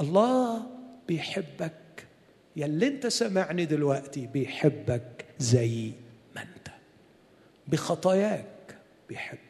الله 0.00 0.66
بيحبك. 1.08 2.06
يا 2.56 2.66
اللي 2.66 2.86
انت 2.86 3.06
سمعني 3.06 3.64
دلوقتي 3.64 4.26
بيحبك 4.26 5.24
زي 5.38 5.92
ما 6.36 6.42
انت. 6.42 6.68
بخطاياك 7.66 8.76
بيحبك. 9.08 9.40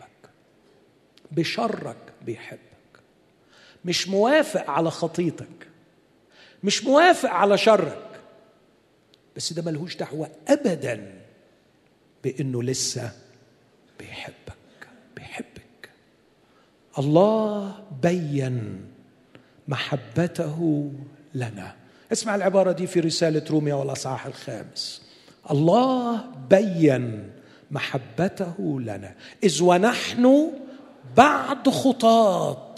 بشرك 1.33 2.13
بيحبك. 2.27 2.59
مش 3.85 4.09
موافق 4.09 4.71
على 4.71 4.91
خطيتك. 4.91 5.69
مش 6.65 6.85
موافق 6.85 7.31
على 7.31 7.59
شرك. 7.59 8.21
بس 9.37 9.53
ده 9.53 9.63
ملهوش 9.63 9.97
دعوة 9.97 10.31
أبدا 10.49 11.23
بأنه 12.25 12.63
لسه 12.63 13.13
بيحبك. 13.99 14.89
بيحبك. 15.17 15.91
الله 16.99 17.85
بين 18.03 18.85
محبته 19.69 20.93
لنا. 21.35 21.75
اسمع 22.13 22.35
العبارة 22.35 22.73
دي 22.73 22.87
في 22.87 23.01
رسالة 23.01 23.43
روميا 23.51 23.75
والأصحاح 23.75 24.27
الخامس. 24.27 25.03
الله 25.51 26.25
بين 26.51 27.31
محبته 27.71 28.81
لنا. 28.81 29.15
إذ 29.45 29.63
ونحن 29.63 30.51
بعد 31.17 31.69
خطاة 31.69 32.75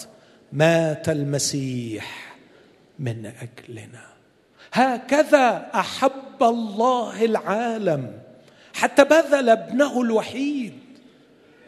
مات 0.52 1.08
المسيح 1.08 2.36
من 2.98 3.26
أجلنا. 3.26 4.06
هكذا 4.72 5.70
أحب 5.74 6.42
الله 6.42 7.24
العالم. 7.24 8.12
حتى 8.74 9.04
بذل 9.04 9.48
ابنه 9.48 10.02
الوحيد. 10.02 10.72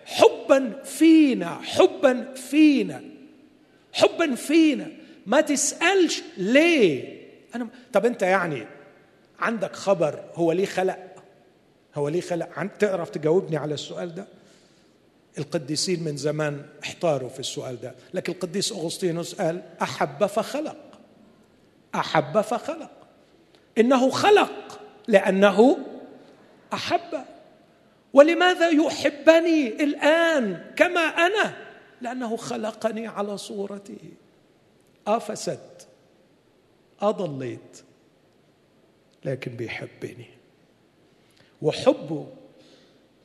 حبا 0.06 0.72
فينا 0.84 1.58
حبا 1.62 2.34
فينا. 2.34 3.02
حبا 3.92 4.34
فينا. 4.34 4.86
ما 5.26 5.40
تسألش 5.40 6.22
ليه؟ 6.36 7.22
أنا 7.54 7.68
طب 7.92 8.06
أنت 8.06 8.22
يعني 8.22 8.66
عندك 9.38 9.76
خبر 9.76 10.24
هو 10.34 10.52
ليه 10.52 10.66
خلق؟ 10.66 10.98
هو 11.94 12.08
ليه 12.08 12.20
خلق؟ 12.20 12.66
تعرف 12.78 13.10
تجاوبني 13.10 13.56
على 13.56 13.74
السؤال 13.74 14.14
ده. 14.14 14.26
القديسين 15.38 16.04
من 16.04 16.16
زمان 16.16 16.64
احتاروا 16.82 17.28
في 17.28 17.40
السؤال 17.40 17.80
ده. 17.80 17.94
لكن 18.14 18.32
القديس 18.32 18.72
أغسطينوس 18.72 19.34
قال 19.34 19.62
أحب 19.82 20.26
فخلق. 20.26 20.76
أحب 21.94 22.40
فخلق. 22.40 22.90
إنه 23.78 24.10
خلق 24.10 24.80
لأنه 25.08 25.78
أحب. 26.72 27.24
ولماذا 28.12 28.68
يحبني 28.68 29.84
الآن 29.84 30.64
كما 30.76 31.00
أنا؟ 31.00 31.54
لأنه 32.00 32.36
خلقني 32.36 33.06
على 33.06 33.38
صورته. 33.38 33.98
افسدت 35.06 35.86
أضليت 37.00 37.82
لكن 39.24 39.56
بيحبني. 39.56 40.26
وحبه 41.62 42.26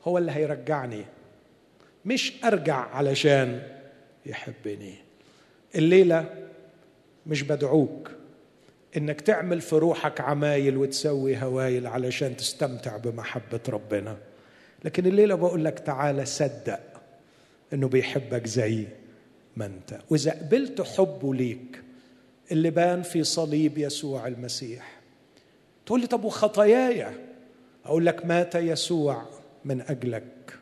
هو 0.04 0.18
اللي 0.18 0.32
هيرجعني 0.32 1.06
مش 2.06 2.34
أرجع 2.44 2.76
علشان 2.76 3.62
يحبني. 4.26 4.96
الليلة 5.76 6.48
مش 7.28 7.44
بدعوك 7.44 8.12
إنك 8.98 9.22
تعمل 9.22 9.62
في 9.62 9.76
روحك 9.76 10.22
عمايل 10.22 10.78
وتسوي 10.78 11.38
هوايل 11.38 11.88
علشان 11.88 12.38
تستمتع 12.38 12.98
بمحبة 12.98 13.60
ربنا. 13.70 14.18
لكن 14.86 15.06
الليلة 15.06 15.36
بقول 15.36 15.66
لك 15.66 15.80
تعالى 15.80 16.26
صدق 16.26 16.80
إنه 17.74 17.88
بيحبك 17.88 18.48
زي 18.48 18.86
ما 19.58 19.66
انت. 19.66 20.00
وإذا 20.10 20.32
قبلت 20.32 20.82
حبه 20.82 21.34
ليك 21.34 21.82
اللي 22.52 22.70
بان 22.70 23.02
في 23.02 23.24
صليب 23.24 23.78
يسوع 23.78 24.28
المسيح. 24.28 25.00
تقول 25.86 26.02
لي 26.02 26.08
طب 26.08 26.24
وخطاياي؟ 26.24 27.08
أقول 27.86 28.06
لك 28.06 28.26
مات 28.26 28.56
يسوع 28.56 29.26
من 29.66 29.82
أجلك 29.82 30.60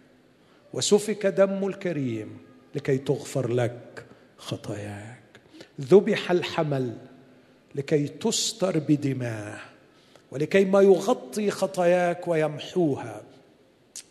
وسفك 0.74 1.26
دم 1.26 1.68
الكريم 1.68 2.38
لكي 2.76 2.98
تغفر 2.98 3.52
لك 3.54 4.06
خطاياك. 4.38 5.22
ذبح 5.82 6.32
الحمل 6.32 6.98
لكي 7.76 8.08
تستر 8.08 8.80
بدماه 8.80 9.60
ولكي 10.32 10.66
ما 10.66 10.82
يغطي 10.82 11.52
خطاياك 11.52 12.28
ويمحوها 12.28 13.22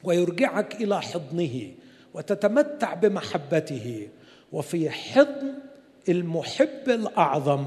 ويرجعك 0.04 0.74
إلى 0.74 1.02
حضنه 1.02 1.72
وتتمتع 2.14 2.94
بمحبته. 2.94 4.08
وفي 4.54 4.90
حضن 4.90 5.54
المحب 6.08 6.88
الأعظم 6.88 7.66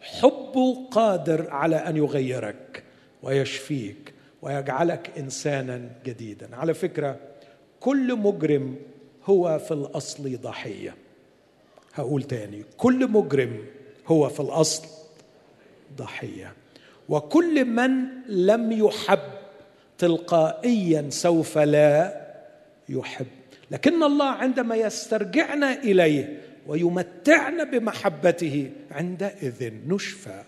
حبه 0.00 0.88
قادر 0.90 1.50
على 1.50 1.76
أن 1.76 1.96
يغيرك 1.96 2.82
ويشفيك 3.22 4.14
ويجعلك 4.42 5.10
إنسانا 5.18 5.90
جديدا. 6.04 6.56
على 6.56 6.74
فكرة 6.74 7.16
كل 7.80 8.16
مجرم 8.16 8.76
هو 9.24 9.58
في 9.58 9.74
الأصل 9.74 10.36
ضحية. 10.36 10.94
هقول 11.94 12.22
تاني 12.22 12.64
كل 12.76 13.10
مجرم 13.10 13.64
هو 14.06 14.28
في 14.28 14.40
الأصل 14.40 14.86
ضحية. 15.96 16.52
وكل 17.08 17.64
من 17.64 17.90
لم 18.28 18.72
يحب 18.72 19.32
تلقائيا 19.98 21.10
سوف 21.10 21.58
لا 21.58 22.22
يحب. 22.88 23.26
لكن 23.72 24.02
الله 24.02 24.24
عندما 24.30 24.76
يسترجعنا 24.76 25.72
إليه 25.72 26.42
ويمتعنا 26.66 27.64
بمحبته 27.64 28.70
عندئذ 28.90 29.72
نشفى. 29.86 30.42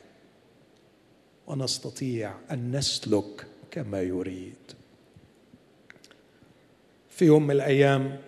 ونستطيع 1.47 2.35
أن 2.51 2.77
نسلك 2.77 3.47
كما 3.70 4.03
يريد. 4.03 4.55
في 7.11 7.25
يوم 7.25 7.43
من 7.45 7.51
الأيام 7.51 8.18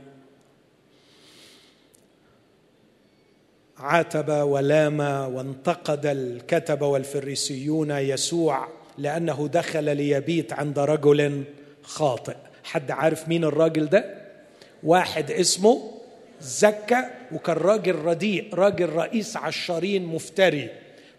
عاتب 3.77 4.29
ولام 4.29 5.01
وانتقد 5.35 6.07
الكتبه 6.07 6.87
والفريسيون 6.87 7.91
يسوع 7.91 8.69
لأنه 8.99 9.49
دخل 9.53 9.97
ليبيت 9.97 10.53
عند 10.53 10.79
رجل 10.79 11.45
خاطئ. 11.83 12.37
حد 12.65 12.91
عارف 12.91 13.29
مين 13.29 13.45
الراجل 13.45 13.87
ده؟ 13.87 14.26
واحد 14.83 15.31
اسمه 15.31 15.91
زكى 16.41 17.05
وكان 17.33 17.57
راجل 17.57 17.95
رديء 17.95 18.55
راجل 18.55 18.89
رئيس 18.89 19.37
عشارين 19.37 20.07
مفتري. 20.07 20.71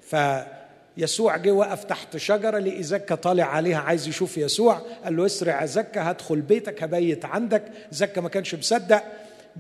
فيسوع 0.02 1.38
جه 1.38 1.52
وقف 1.52 1.84
تحت 1.84 2.18
شجرة 2.18 2.60
لقي 2.60 2.84
زكى 2.84 3.16
طالع 3.16 3.46
عليها 3.46 3.78
عايز 3.78 4.08
يشوف 4.08 4.38
يسوع. 4.38 4.82
قال 5.04 5.18
له 5.18 5.26
اسرع 5.26 5.62
يا 5.62 5.66
زكى 5.66 6.00
هدخل 6.00 6.42
بيتك 6.42 6.84
هبيت 6.84 7.26
عندك. 7.26 7.64
زكى 7.92 8.22
ما 8.22 8.30
كانش 8.30 8.56
مصدق. 8.56 9.04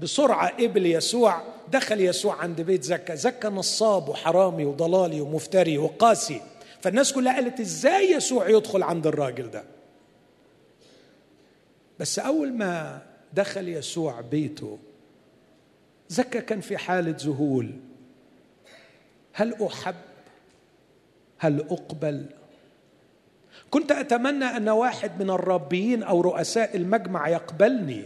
بسرعة 0.01 0.63
قبل 0.63 0.85
يسوع 0.85 1.41
دخل 1.71 2.01
يسوع 2.01 2.35
عند 2.35 2.61
بيت 2.61 2.83
زكى 2.83 3.15
زكى 3.15 3.47
نصاب 3.47 4.09
وحرامي 4.09 4.65
وضلالي 4.65 5.21
ومفتري 5.21 5.77
وقاسي. 5.77 6.41
فالناس 6.81 7.13
كلها 7.13 7.33
قالت 7.33 7.59
إزاي 7.59 8.11
يسوع 8.11 8.49
يدخل 8.49 8.83
عند 8.83 9.07
الراجل 9.07 9.51
ده؟ 9.51 9.63
بس 11.99 12.19
أول 12.19 12.53
ما 12.53 13.01
دخل 13.37 13.69
يسوع 13.69 14.21
بيته. 14.21 14.77
زكى 16.09 16.41
كان 16.41 16.61
في 16.61 16.77
حالة 16.77 17.15
ذهول. 17.19 17.71
هل 19.33 19.63
أحب؟ 19.63 19.95
هل 21.37 21.59
أقبل؟ 21.59 22.25
كنت 23.69 23.91
أتمنى 23.91 24.45
أن 24.45 24.69
واحد 24.69 25.23
من 25.23 25.29
الربيين 25.29 26.03
أو 26.03 26.21
رؤساء 26.21 26.77
المجمع 26.77 27.29
يقبلني. 27.29 28.05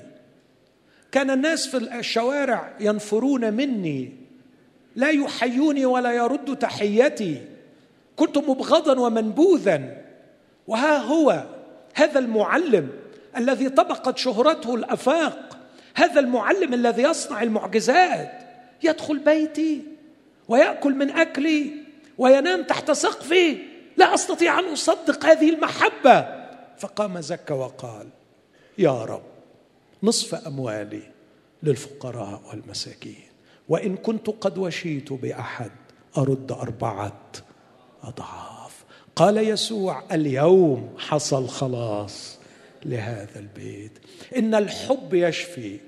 كان 1.11 1.29
الناس 1.29 1.67
في 1.67 1.77
الشوارع 1.77 2.73
ينفرون 2.79 3.53
مني. 3.53 4.13
لا 4.95 5.09
يحيوني 5.09 5.85
ولا 5.85 6.11
يرد 6.11 6.57
تحيتي. 6.59 7.45
كنت 8.15 8.37
مبغضا 8.37 8.99
ومنبوذا. 8.99 9.97
وها 10.67 10.97
هو 10.97 11.45
هذا 11.93 12.19
المعلم. 12.19 13.00
الذي 13.37 13.69
طبقت 13.69 14.17
شهرته 14.17 14.75
الأفاق 14.75 15.57
هذا 15.95 16.19
المعلم 16.19 16.73
الذي 16.73 17.03
يصنع 17.03 17.43
المعجزات 17.43 18.31
يدخل 18.83 19.19
بيتي 19.19 19.81
ويأكل 20.47 20.95
من 20.95 21.09
أكلي 21.09 21.71
وينام 22.17 22.63
تحت 22.63 22.91
سقفي 22.91 23.57
لا 23.97 24.13
أستطيع 24.13 24.59
أن 24.59 24.71
أصدق 24.71 25.25
هذه 25.25 25.49
المحبة. 25.49 26.41
فقام 26.77 27.21
زكى 27.21 27.53
وقال 27.53 28.07
يا 28.77 29.05
رب 29.05 29.23
نصف 30.03 30.47
أموالي 30.47 31.01
للفقراء 31.63 32.41
والمساكين 32.49 33.31
وإن 33.69 33.97
كنت 33.97 34.29
قد 34.29 34.57
وشيت 34.57 35.13
بأحد 35.13 35.71
أرد 36.17 36.51
أربعة 36.51 37.21
أضعاف. 38.03 38.83
قال 39.15 39.37
يسوع 39.37 40.03
اليوم 40.11 40.95
حصل 40.97 41.47
خلاص. 41.47 42.40
لهذا 42.85 43.39
البيت. 43.39 43.91
إن 44.37 44.55
الحب 44.55 45.13
يشفي. 45.13 45.79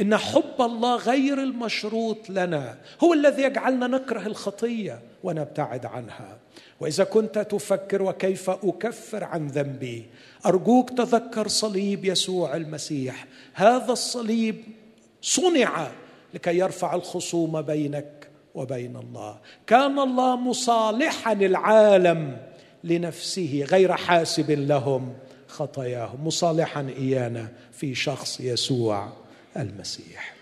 إن 0.00 0.16
حب 0.16 0.60
الله 0.60 0.96
غير 0.96 1.42
المشروط 1.42 2.30
لنا. 2.30 2.78
هو 3.04 3.12
الذي 3.12 3.42
يجعلنا 3.42 3.86
نكره 3.86 4.26
الخطية 4.26 5.00
ونبتعد 5.22 5.86
عنها. 5.86 6.38
وإذا 6.80 7.04
كنت 7.04 7.38
تفكر 7.38 8.02
وكيف 8.02 8.50
أكفر 8.50 9.24
عن 9.24 9.46
ذنبي 9.46 10.06
أرجوك 10.46 10.90
تذكر 10.90 11.48
صليب 11.48 12.04
يسوع 12.04 12.56
المسيح. 12.56 13.26
هذا 13.54 13.92
الصليب 13.92 14.64
صنع 15.22 15.88
لكي 16.34 16.58
يرفع 16.58 16.94
الخصوم 16.94 17.62
بينك 17.62 18.28
وبين 18.54 18.96
الله. 18.96 19.38
كان 19.66 19.98
الله 19.98 20.36
مصالحا 20.36 21.32
العالم 21.32 22.36
لنفسه 22.84 23.66
غير 23.68 23.92
حاسب 23.92 24.50
لهم. 24.50 25.14
خطاياهم 25.52 26.26
مصالحا 26.26 26.88
إيانا 26.98 27.52
في 27.72 27.94
شخص 27.94 28.40
يسوع 28.40 29.12
المسيح. 29.56 30.34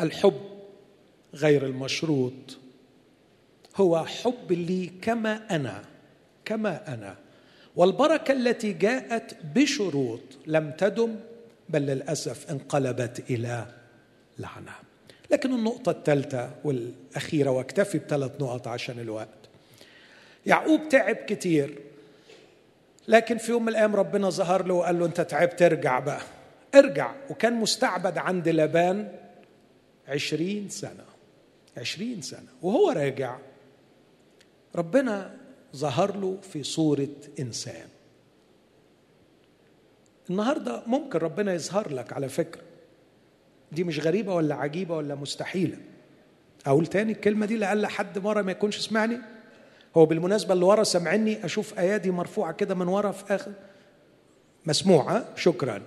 الحب 0.00 0.40
غير 1.34 1.66
المشروط 1.66 2.58
هو 3.76 4.04
حب 4.04 4.52
لي 4.52 4.90
كما 5.02 5.56
أنا 5.56 5.84
كما 6.44 6.94
أنا. 6.94 7.16
والبركة 7.76 8.32
التي 8.32 8.72
جاءت 8.72 9.36
بشروط 9.54 10.20
لم 10.46 10.70
تدم 10.70 11.16
بل 11.68 11.82
للأسف 11.82 12.50
انقلبت 12.50 13.30
إلى 13.30 13.66
لعنة. 14.38 14.72
لكن 15.30 15.54
النقطة 15.54 15.90
الثالثة 15.90 16.50
والأخيرة 16.64 17.50
واكتفي 17.50 17.98
بثلاث 17.98 18.40
نقط 18.40 18.68
عشان 18.68 18.98
الوقت. 18.98 19.28
يعقوب 20.46 20.88
تعب 20.88 21.16
كتير. 21.16 21.85
لكن 23.08 23.38
في 23.38 23.52
يوم 23.52 23.62
من 23.62 23.68
الأيام 23.68 23.96
ربنا 23.96 24.30
ظهر 24.30 24.66
له 24.66 24.74
وقال 24.74 24.98
له 24.98 25.06
أنت 25.06 25.20
تعبت 25.20 25.62
ارجع 25.62 25.98
بقى. 25.98 26.20
ارجع. 26.74 27.14
وكان 27.30 27.52
مستعبد 27.52 28.18
عند 28.18 28.48
لبان 28.48 29.12
عشرين 30.08 30.68
سنة. 30.68 31.04
عشرين 31.76 32.22
سنة. 32.22 32.48
وهو 32.62 32.90
راجع. 32.90 33.38
ربنا 34.76 35.36
ظهر 35.76 36.16
له 36.16 36.38
في 36.52 36.62
صورة 36.62 37.08
إنسان. 37.40 37.88
النهاردة 40.30 40.82
ممكن 40.86 41.18
ربنا 41.18 41.54
يظهر 41.54 41.92
لك 41.92 42.12
على 42.12 42.28
فكرة. 42.28 42.62
دي 43.72 43.84
مش 43.84 44.00
غريبة 44.00 44.34
ولا 44.34 44.54
عجيبة 44.54 44.96
ولا 44.96 45.14
مستحيلة. 45.14 45.78
أقول 46.66 46.86
تاني 46.86 47.12
الكلمة 47.12 47.46
دي 47.46 47.56
لأقل 47.56 47.86
حد 47.86 48.18
مرة 48.18 48.42
ما 48.42 48.52
يكونش 48.52 48.78
سمعني. 48.78 49.18
هو 49.96 50.06
بالمناسبة 50.06 50.54
اللي 50.54 50.64
ورا 50.64 50.84
سمعني 50.84 51.44
أشوف 51.44 51.78
أيادي 51.78 52.10
مرفوعة 52.10 52.52
كده 52.52 52.74
من 52.74 52.88
ورا 52.88 53.10
في 53.10 53.34
آخر. 53.34 53.52
مسموعة 54.66 55.24
شكرا. 55.36 55.82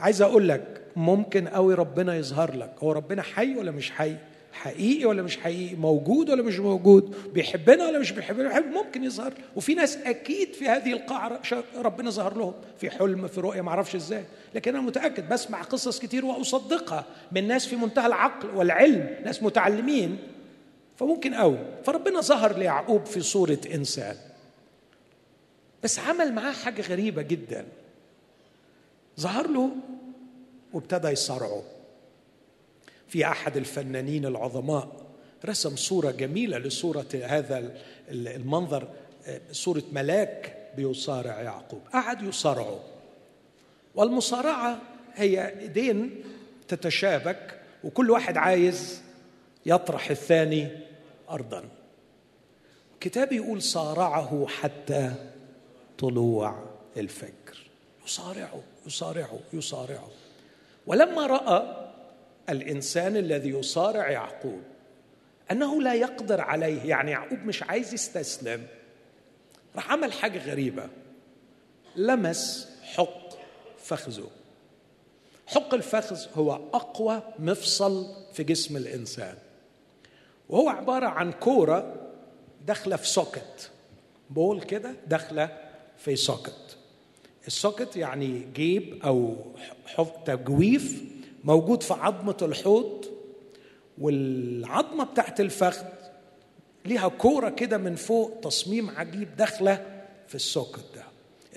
عايز 0.00 0.22
أقول 0.22 0.48
لك 0.48 0.82
ممكن 0.96 1.48
قوي 1.48 1.74
ربنا 1.74 2.14
يظهر 2.14 2.56
لك. 2.56 2.74
هو 2.82 2.92
ربنا 2.92 3.22
حي 3.22 3.56
ولا 3.56 3.70
مش 3.70 3.90
حي؟ 3.90 4.16
حقيقي 4.52 5.04
ولا 5.04 5.22
مش 5.22 5.38
حقيقي؟ 5.38 5.76
موجود 5.76 6.30
ولا 6.30 6.42
مش 6.42 6.58
موجود؟ 6.58 7.14
بيحبنا 7.34 7.86
ولا 7.86 7.98
مش 7.98 8.12
بيحبنا؟ 8.12 8.48
بيحب 8.48 8.64
ممكن 8.64 9.04
يظهر. 9.04 9.32
وفي 9.56 9.74
ناس 9.74 9.96
أكيد 9.96 10.54
في 10.54 10.68
هذه 10.68 10.92
القاعة 10.92 11.40
ربنا 11.76 12.10
ظهر 12.10 12.36
لهم. 12.38 12.54
في 12.78 12.90
حلم 12.90 13.26
في 13.26 13.40
رؤية 13.40 13.60
ما 13.60 13.68
أعرفش 13.68 13.94
إزاي. 13.94 14.24
لكن 14.54 14.74
أنا 14.74 14.86
متأكد 14.86 15.28
بسمع 15.28 15.62
قصص 15.62 15.98
كتير 15.98 16.24
وأصدقها 16.24 17.04
من 17.32 17.48
ناس 17.48 17.66
في 17.66 17.76
منتهى 17.76 18.06
العقل 18.06 18.48
والعلم 18.54 19.16
ناس 19.24 19.42
متعلمين. 19.42 20.18
فممكن 21.00 21.34
قوي. 21.34 21.58
فربنا 21.84 22.20
ظهر 22.20 22.58
ليعقوب 22.58 23.06
في 23.06 23.20
صورة 23.20 23.58
إنسان. 23.74 24.16
بس 25.82 25.98
عمل 25.98 26.32
معاه 26.32 26.52
حاجة 26.52 26.82
غريبة 26.82 27.22
جدا. 27.22 27.66
ظهر 29.20 29.48
له 29.48 29.70
وابتدى 30.72 31.08
يصارعه. 31.08 31.62
في 33.08 33.26
أحد 33.26 33.56
الفنانين 33.56 34.26
العظماء 34.26 34.88
رسم 35.44 35.76
صورة 35.76 36.10
جميلة 36.10 36.58
لصورة 36.58 37.08
هذا 37.24 37.74
المنظر 38.10 38.88
صورة 39.52 39.82
ملاك 39.92 40.56
بيصارع 40.76 41.40
يعقوب. 41.40 41.80
قعد 41.92 42.22
يصارعه. 42.22 42.80
والمصارعة 43.94 44.78
هي 45.14 45.60
إيدين 45.60 46.24
تتشابك 46.68 47.60
وكل 47.84 48.10
واحد 48.10 48.36
عايز 48.36 49.02
يطرح 49.66 50.10
الثاني 50.10 50.89
ارضا. 51.30 51.64
كتاب 53.00 53.32
يقول 53.32 53.62
صارعه 53.62 54.46
حتى 54.46 55.14
طلوع 55.98 56.64
الفجر. 56.96 57.66
يصارعه 58.06 58.62
يصارعه 58.86 59.38
يصارعه. 59.52 60.10
ولما 60.86 61.26
رأى 61.26 61.90
الإنسان 62.48 63.16
الذي 63.16 63.48
يصارع 63.48 64.10
يعقوب 64.10 64.62
أنه 65.50 65.82
لا 65.82 65.94
يقدر 65.94 66.40
عليه 66.40 66.82
يعني 66.82 67.10
يعقوب 67.10 67.38
مش 67.38 67.62
عايز 67.62 67.94
يستسلم 67.94 68.66
راح 69.76 69.92
عمل 69.92 70.12
حاجة 70.12 70.50
غريبة. 70.50 70.88
لمس 71.96 72.68
حق 72.82 73.30
فخذه. 73.78 74.30
حق 75.46 75.74
الفخذ 75.74 76.18
هو 76.34 76.52
أقوى 76.52 77.22
مفصل 77.38 78.06
في 78.32 78.44
جسم 78.44 78.76
الإنسان. 78.76 79.34
وهو 80.50 80.68
عبارة 80.68 81.06
عن 81.06 81.32
كورة 81.32 81.96
داخلة 82.66 82.96
في 82.96 83.06
socket 83.08 83.70
ball 84.30 84.60
كده 84.62 84.94
داخلة 85.06 85.58
في 85.98 86.16
socket 86.16 86.76
ال 87.46 87.53
socket 87.53 87.96
يعني 87.96 88.46
جيب 88.54 89.02
أو 89.04 89.36
تجويف 90.26 91.02
موجود 91.44 91.82
في 91.82 91.94
عظمة 91.94 92.36
الحوض 92.42 93.04
والعظمة 93.98 95.04
بتاعت 95.04 95.40
الفخذ 95.40 95.84
ليها 96.84 97.08
كورة 97.08 97.48
كده 97.48 97.78
من 97.78 97.94
فوق 97.96 98.40
تصميم 98.42 98.90
عجيب 98.90 99.36
داخلة 99.36 100.02
في 100.28 100.34
السوكت 100.34 100.84
ده. 100.96 101.04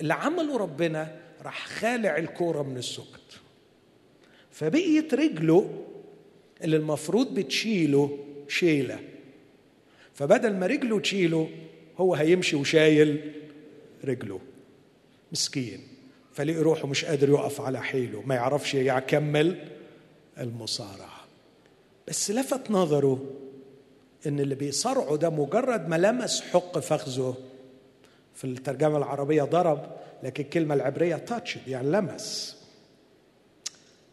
اللي 0.00 0.14
عمله 0.14 0.56
ربنا 0.56 1.16
راح 1.44 1.66
خالع 1.66 2.16
الكورة 2.18 2.62
من 2.62 2.76
السوكت 2.76 3.40
فبقيت 4.50 5.14
رجله 5.14 5.70
اللي 6.64 6.76
المفروض 6.76 7.34
بتشيله 7.34 8.18
شيلة. 8.48 8.98
فبدل 10.14 10.56
ما 10.56 10.66
رجله 10.66 11.00
تشيله 11.00 11.50
هو 11.98 12.14
هيمشي 12.14 12.56
وشايل 12.56 13.32
رجله. 14.04 14.40
مسكين. 15.32 15.80
فلقي 16.32 16.56
روحه 16.56 16.86
مش 16.86 17.04
قادر 17.04 17.28
يقف 17.28 17.60
على 17.60 17.82
حيله 17.82 18.22
ما 18.26 18.34
يعرفش 18.34 18.74
يكمل 18.74 19.68
المصارعة. 20.38 21.24
بس 22.08 22.30
لفت 22.30 22.70
نظره 22.70 23.30
إن 24.26 24.40
اللي 24.40 24.54
بيصارعه 24.54 25.16
ده 25.16 25.30
مجرد 25.30 25.88
ما 25.88 25.96
لمس 25.96 26.40
حق 26.40 26.78
فخذه. 26.78 27.36
في 28.34 28.44
الترجمة 28.44 28.98
العربية 28.98 29.42
ضرب 29.42 29.96
لكن 30.22 30.44
الكلمة 30.44 30.74
العبرية 30.74 31.16
تاتش 31.16 31.58
يعني 31.68 31.90
لمس. 31.90 32.56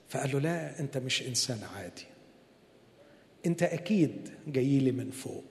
فقال 0.10 0.32
له 0.32 0.40
لا 0.40 0.80
أنت 0.80 0.98
مش 0.98 1.22
إنسان 1.22 1.60
عادي. 1.76 2.11
انت 3.46 3.64
أكيد 3.64 4.30
جاي 4.48 4.80
لي 4.80 4.92
من 4.92 5.12
فوق. 5.12 5.44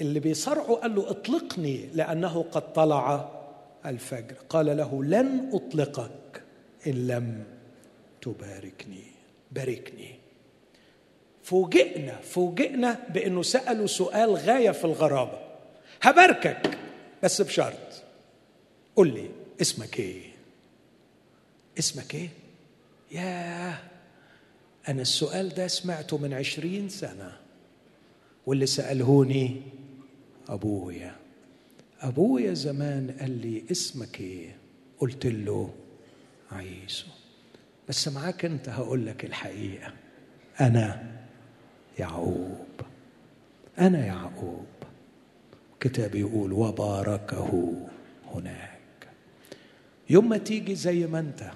اللي 0.00 0.20
بيصارعه 0.20 0.74
قال 0.74 0.94
له 0.94 1.10
اطلقني 1.10 1.86
لأنه 1.94 2.42
قد 2.42 2.72
طلع 2.72 3.30
الفجر. 3.86 4.34
قال 4.48 4.66
له 4.76 5.04
لن 5.04 5.50
أطلقك 5.52 6.42
إن 6.86 7.06
لم 7.06 7.44
تباركني. 8.22 9.04
باركني. 9.52 10.14
فوجئنا 11.42 12.16
فوجئنا 12.16 13.06
بأنه 13.14 13.42
سألوا 13.42 13.86
سؤال 13.86 14.34
غاية 14.34 14.70
في 14.70 14.84
الغرابة. 14.84 15.38
هباركك 16.02 16.78
بس 17.22 17.42
بشرط. 17.42 18.02
قل 18.96 19.14
لي 19.14 19.30
اسمك 19.60 20.00
إيه؟ 20.00 20.22
اسمك 21.78 22.14
إيه؟ 22.14 22.28
ياه. 23.12 23.78
أنا 24.88 25.02
السؤال 25.02 25.48
ده 25.48 25.66
سمعته 25.66 26.18
من 26.18 26.32
عشرين 26.34 26.88
سنة 26.88 27.32
واللي 28.46 28.66
سألهوني 28.66 29.62
أبويا. 30.48 31.16
أبويا 32.00 32.54
زمان 32.54 33.10
قال 33.20 33.30
لي 33.30 33.64
اسمك 33.70 34.20
إيه؟ 34.20 34.56
قلت 34.98 35.26
له 35.26 35.74
عيسو. 36.52 37.06
بس 37.88 38.08
معاك 38.08 38.44
أنت 38.44 38.68
هقول 38.68 39.06
لك 39.06 39.24
الحقيقة. 39.24 39.92
أنا 40.60 41.12
يعقوب. 41.98 42.66
أنا 43.78 44.06
يعقوب. 44.06 44.66
كتاب 45.80 46.14
يقول 46.14 46.52
وباركه 46.52 47.74
هناك. 48.34 48.78
يوم 50.10 50.28
ما 50.28 50.38
تيجي 50.38 50.74
زي 50.74 51.06
ما 51.06 51.18
أنت 51.18 51.50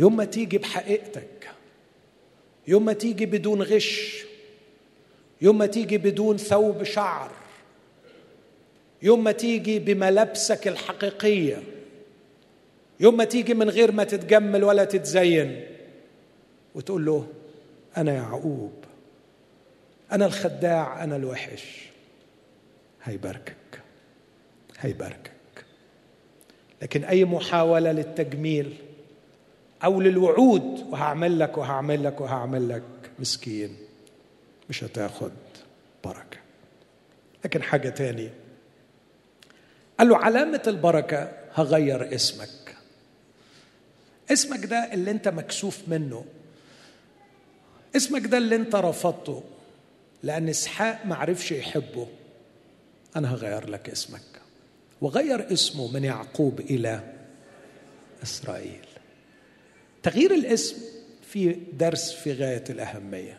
يوم 0.00 0.16
ما 0.16 0.24
تيجي 0.24 0.58
بحقيقتك 0.58 1.50
يوم 2.68 2.84
ما 2.84 2.92
تيجي 2.92 3.26
بدون 3.26 3.62
غش 3.62 4.24
يوم 5.40 5.58
ما 5.58 5.66
تيجي 5.66 5.98
بدون 5.98 6.36
ثوب 6.36 6.82
شعر 6.82 7.30
يوم 9.02 9.24
ما 9.24 9.32
تيجي 9.32 9.78
بملابسك 9.78 10.68
الحقيقية 10.68 11.62
يوم 13.00 13.16
ما 13.16 13.24
تيجي 13.24 13.54
من 13.54 13.70
غير 13.70 13.92
ما 13.92 14.04
تتجمل 14.04 14.64
ولا 14.64 14.84
تتزين 14.84 15.66
وتقول 16.74 17.04
له 17.04 17.26
أنا 17.96 18.14
يعقوب 18.14 18.72
أنا 20.12 20.26
الخداع 20.26 21.04
أنا 21.04 21.16
الوحش. 21.16 21.88
هيباركك 23.02 23.80
هيباركك. 24.78 25.30
لكن 26.82 27.04
أي 27.04 27.24
محاولة 27.24 27.92
للتجميل 27.92 28.76
أو 29.84 30.00
للوعود 30.00 30.86
وهعمل 30.90 31.38
لك 31.38 31.58
وهعمل 31.58 32.04
لك 32.04 32.20
وهعمل 32.20 32.68
لك. 32.68 32.82
مسكين 33.18 33.76
مش 34.70 34.84
هتاخد 34.84 35.32
بركة. 36.04 36.38
لكن 37.44 37.62
حاجة 37.62 37.88
تاني. 37.88 38.30
قال 39.98 40.08
له 40.08 40.16
علامة 40.16 40.62
البركة 40.66 41.32
هغير 41.54 42.14
اسمك. 42.14 42.76
اسمك 44.32 44.66
ده 44.66 44.92
اللي 44.92 45.10
انت 45.10 45.28
مكسوف 45.28 45.78
منه. 45.88 46.24
اسمك 47.96 48.26
ده 48.26 48.38
اللي 48.38 48.56
انت 48.56 48.74
رفضته 48.74 49.42
لأن 50.22 50.48
إسحاق 50.48 51.06
ما 51.06 51.14
عرفش 51.16 51.52
يحبه. 51.52 52.08
أنا 53.16 53.34
هغير 53.34 53.70
لك 53.70 53.90
اسمك. 53.90 54.40
وغير 55.00 55.52
اسمه 55.52 55.92
من 55.92 56.04
يعقوب 56.04 56.60
إلى 56.60 57.14
إسرائيل. 58.22 58.89
تغيير 60.02 60.34
الاسم 60.34 60.76
في 61.22 61.56
درس 61.72 62.12
في 62.12 62.32
غاية 62.32 62.64
الأهمية. 62.70 63.38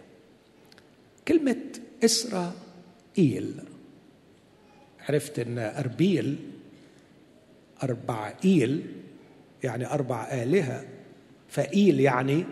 كلمة 1.27 1.61
إسرائيل. 2.05 3.53
عرفت 4.99 5.39
إن 5.39 5.59
أربيل 5.59 6.35
أربع 7.83 8.33
ايل 8.45 8.85
يعني 9.63 9.85
أربع 9.85 10.23
آلهة. 10.31 10.85
فإيل 11.49 11.99
يعني 11.99 12.45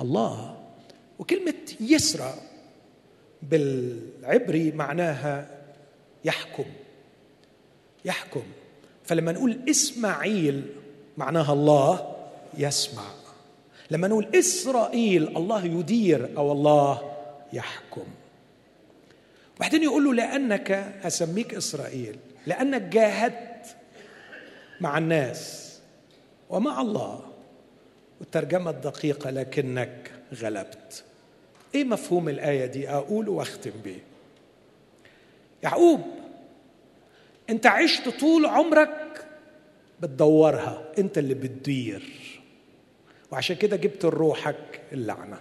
الله. 0.00 0.64
وكلمة 1.18 1.54
يسرى 1.80 2.34
بالعبري 3.42 4.72
معناها 4.72 5.60
يحكم. 6.24 6.64
يحكم. 8.04 8.42
فلما 9.04 9.32
نقول 9.32 9.58
إسماعيل 9.70 10.62
معناها 11.18 11.52
الله 11.52 12.16
يسمع. 12.58 13.23
لما 13.90 14.08
نقول 14.08 14.28
إسرائيل 14.34 15.36
الله 15.36 15.64
يدير 15.64 16.36
أو 16.36 16.52
الله 16.52 17.16
يحكم. 17.52 18.06
وبعدين 19.56 19.82
يقول 19.82 20.04
له 20.04 20.14
لأنك 20.14 20.70
اسميك 21.04 21.54
إسرائيل 21.54 22.16
لأنك 22.46 22.82
جاهدت 22.82 23.76
مع 24.80 24.98
الناس 24.98 25.74
ومع 26.50 26.80
الله 26.80 27.20
والترجمة 28.20 28.70
الدقيقة 28.70 29.30
لكنك 29.30 30.12
غلبت. 30.34 31.04
إيه 31.74 31.84
مفهوم 31.84 32.28
الآية 32.28 32.66
دي؟ 32.66 32.88
أقول 32.88 33.28
وأختم 33.28 33.72
بيه. 33.84 34.00
يعقوب 35.62 36.00
أنت 37.50 37.66
عشت 37.66 38.08
طول 38.08 38.46
عمرك 38.46 39.26
بتدورها 40.00 40.84
أنت 40.98 41.18
اللي 41.18 41.34
بتدير. 41.34 42.23
وعشان 43.34 43.56
كده 43.56 43.76
جبت 43.76 44.04
لروحك 44.04 44.80
اللعنة. 44.92 45.40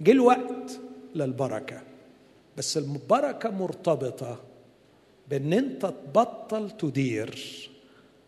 جه 0.00 0.10
الوقت 0.12 0.80
للبركة. 1.14 1.82
بس 2.56 2.76
البركة 2.76 3.50
مرتبطة 3.50 4.40
بإن 5.30 5.52
أنت 5.52 5.86
تبطل 5.86 6.70
تدير 6.70 7.70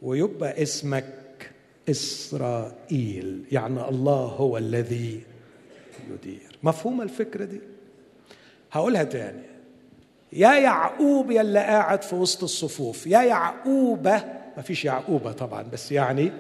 ويبقى 0.03 0.63
اسمك 0.63 1.51
إسرائيل. 1.91 3.45
يعني 3.53 3.89
الله 3.89 4.25
هو 4.27 4.59
الذي 4.59 5.23
يدير. 6.11 6.59
مفهوم 6.63 7.03
الفكرة 7.03 7.45
دي؟ 7.45 7.61
هقولها 8.73 9.05
تاني. 9.05 9.43
يا 10.33 10.55
يعقوب 10.55 11.31
يا 11.31 11.41
اللي 11.41 11.59
قاعد 11.59 12.03
في 12.03 12.15
وسط 12.15 12.43
الصفوف. 12.43 13.07
يا 13.07 13.23
يعقوبة 13.23 14.25
ما 14.57 14.63
فيش 14.63 14.85
يعقوبة 14.85 15.33
طبعا 15.33 15.63
بس 15.63 15.93
يعني 15.93 16.33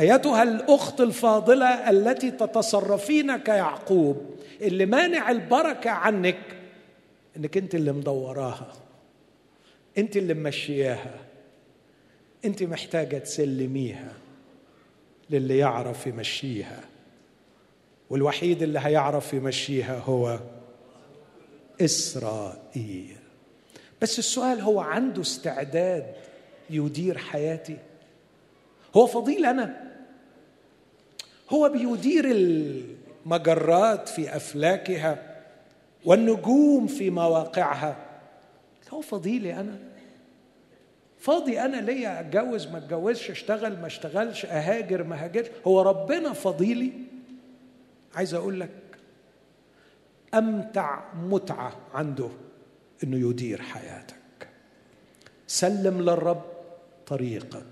أيتها 0.00 0.42
الأخت 0.42 1.00
الفاضلة 1.00 1.90
التي 1.90 2.30
تتصرفين 2.30 3.36
كيعقوب 3.36 4.36
اللي 4.60 4.86
مانع 4.86 5.30
البركة 5.30 5.90
عنك 5.90 6.38
إنك 7.36 7.56
أنت 7.56 7.74
اللي 7.74 7.92
مدوراها 7.92 8.72
أنت 9.98 10.16
اللي 10.16 10.34
ممشياها 10.34 11.14
أنت 12.44 12.62
محتاجة 12.62 13.18
تسلميها 13.18 14.12
للي 15.30 15.58
يعرف 15.58 16.06
يمشيها 16.06 16.80
والوحيد 18.10 18.62
اللي 18.62 18.78
هيعرف 18.78 19.34
يمشيها 19.34 19.98
هو 19.98 20.40
إسرائيل. 21.80 23.16
بس 24.02 24.18
السؤال 24.18 24.60
هو 24.60 24.80
عنده 24.80 25.20
استعداد 25.20 26.14
يدير 26.70 27.18
حياتي؟ 27.18 27.76
هو 28.96 29.06
فضيل 29.06 29.46
أنا؟ 29.46 29.89
هو 31.50 31.68
بيدير 31.68 32.24
المجرات 32.30 34.08
في 34.08 34.36
أفلاكها 34.36 35.36
والنجوم 36.04 36.86
في 36.86 37.10
مواقعها. 37.10 37.96
هو 38.90 39.00
فضيلي 39.00 39.54
أنا. 39.54 39.78
فاضي 41.18 41.60
أنا 41.60 41.76
ليا 41.76 42.20
أتجوز 42.20 42.66
ما 42.66 42.78
أتجوزش 42.78 43.30
أشتغل 43.30 43.80
ما 43.80 43.86
أشتغلش 43.86 44.46
أهاجر 44.46 45.02
ما 45.02 45.24
هاجرش. 45.24 45.46
هو 45.66 45.82
ربنا 45.82 46.32
فضيلي 46.32 46.92
عايز 48.14 48.34
أقول 48.34 48.60
لك 48.60 48.70
أمتع 50.34 51.00
متعة 51.14 51.76
عنده 51.94 52.28
إنه 53.04 53.30
يدير 53.30 53.62
حياتك. 53.62 54.16
سلم 55.46 56.00
للرب 56.02 56.42
طريقك 57.06 57.64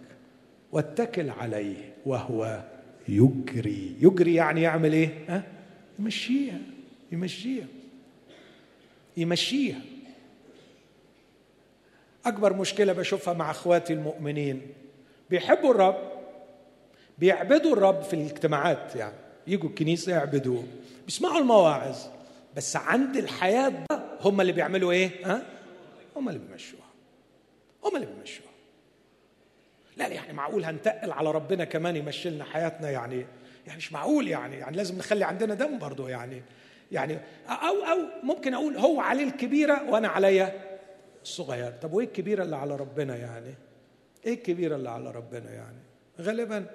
واتكل 0.72 1.30
عليه 1.30 1.94
وهو 2.06 2.62
يجري. 3.08 3.96
يجري 4.00 4.34
يعني 4.34 4.62
يعمل 4.62 4.92
إيه؟ 4.92 5.24
ها؟ 5.28 5.42
يمشيها. 5.98 6.58
يمشيها. 7.12 7.66
يمشيها. 9.16 9.80
أكبر 12.26 12.52
مشكلة 12.52 12.92
بشوفها 12.92 13.34
مع 13.34 13.50
أخواتي 13.50 13.92
المؤمنين. 13.92 14.62
بيحبوا 15.30 15.70
الرب. 15.70 16.12
بيعبدوا 17.18 17.72
الرب 17.72 18.02
في 18.02 18.14
الاجتماعات 18.14 18.96
يعني. 18.96 19.14
يجوا 19.46 19.68
الكنيسة 19.68 20.12
يعبدوه. 20.12 20.64
بيسمعوا 21.06 21.38
المواعظ. 21.38 21.96
بس 22.56 22.76
عند 22.76 23.16
الحياة 23.16 23.68
ده 23.68 24.04
هم 24.20 24.40
اللي 24.40 24.52
بيعملوا 24.52 24.92
إيه؟ 24.92 25.10
ها؟ 25.24 25.42
هم 26.16 26.28
اللي 26.28 26.40
بيمشوها. 26.48 26.88
هم 27.84 27.96
اللي 27.96 28.06
بيمشوها. 28.06 28.47
لا 29.98 30.06
يعني 30.08 30.32
معقول 30.32 30.64
هنتقل 30.64 31.12
على 31.12 31.30
ربنا 31.30 31.64
كمان 31.64 31.96
يمشي 31.96 32.30
لنا 32.30 32.44
حياتنا؟ 32.44 32.90
يعني 32.90 33.26
يعني 33.66 33.78
مش 33.78 33.92
معقول 33.92 34.28
يعني 34.28 34.56
يعني 34.56 34.76
لازم 34.76 34.98
نخلي 34.98 35.24
عندنا 35.24 35.54
دم 35.54 35.78
برضه 35.78 36.08
يعني 36.08 36.42
يعني 36.92 37.18
أو 37.48 37.74
أو 37.84 37.98
ممكن 38.22 38.54
أقول 38.54 38.76
هو 38.76 39.00
عليه 39.00 39.24
الكبيرة 39.24 39.90
وأنا 39.90 40.08
عليا 40.08 40.78
الصغير. 41.22 41.72
طب 41.72 41.92
وإيه 41.92 42.06
الكبيرة 42.06 42.42
اللي 42.42 42.56
على 42.56 42.76
ربنا 42.76 43.16
يعني؟ 43.16 43.54
إيه 44.26 44.34
الكبيرة 44.34 44.76
اللي 44.76 44.90
على 44.90 45.10
ربنا 45.10 45.50
يعني؟ 45.50 45.78
غالبا 46.20 46.66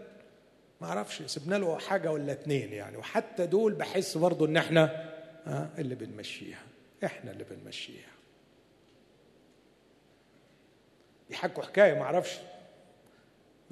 ما 0.82 0.88
أعرفش 0.88 1.22
سيبنا 1.22 1.56
له 1.56 1.78
حاجة 1.80 2.12
ولا 2.12 2.32
اتنين 2.32 2.74
يعني. 2.74 2.98
وحتى 2.98 3.46
دول 3.46 3.74
بحس 3.74 4.18
برضه 4.18 4.46
إن 4.46 4.58
إحنا 4.58 5.10
ها 5.46 5.70
اللي 5.78 5.96
بنمشيها 5.96 6.64
إحنا 7.04 7.32
اللي 7.32 7.44
بنمشيها. 7.44 8.14
يحكوا 11.30 11.64
حكاية 11.64 11.94
ما 11.94 12.02
أعرفش. 12.02 12.40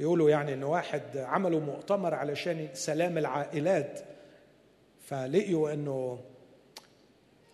بيقولوا 0.02 0.30
يعني 0.30 0.54
إن 0.54 0.64
واحد 0.64 1.18
عملوا 1.18 1.60
مؤتمر 1.60 2.14
علشان 2.14 2.68
سلام 2.74 3.18
العائلات 3.18 4.00
فلقيوا 5.02 5.74
إنه 5.74 6.20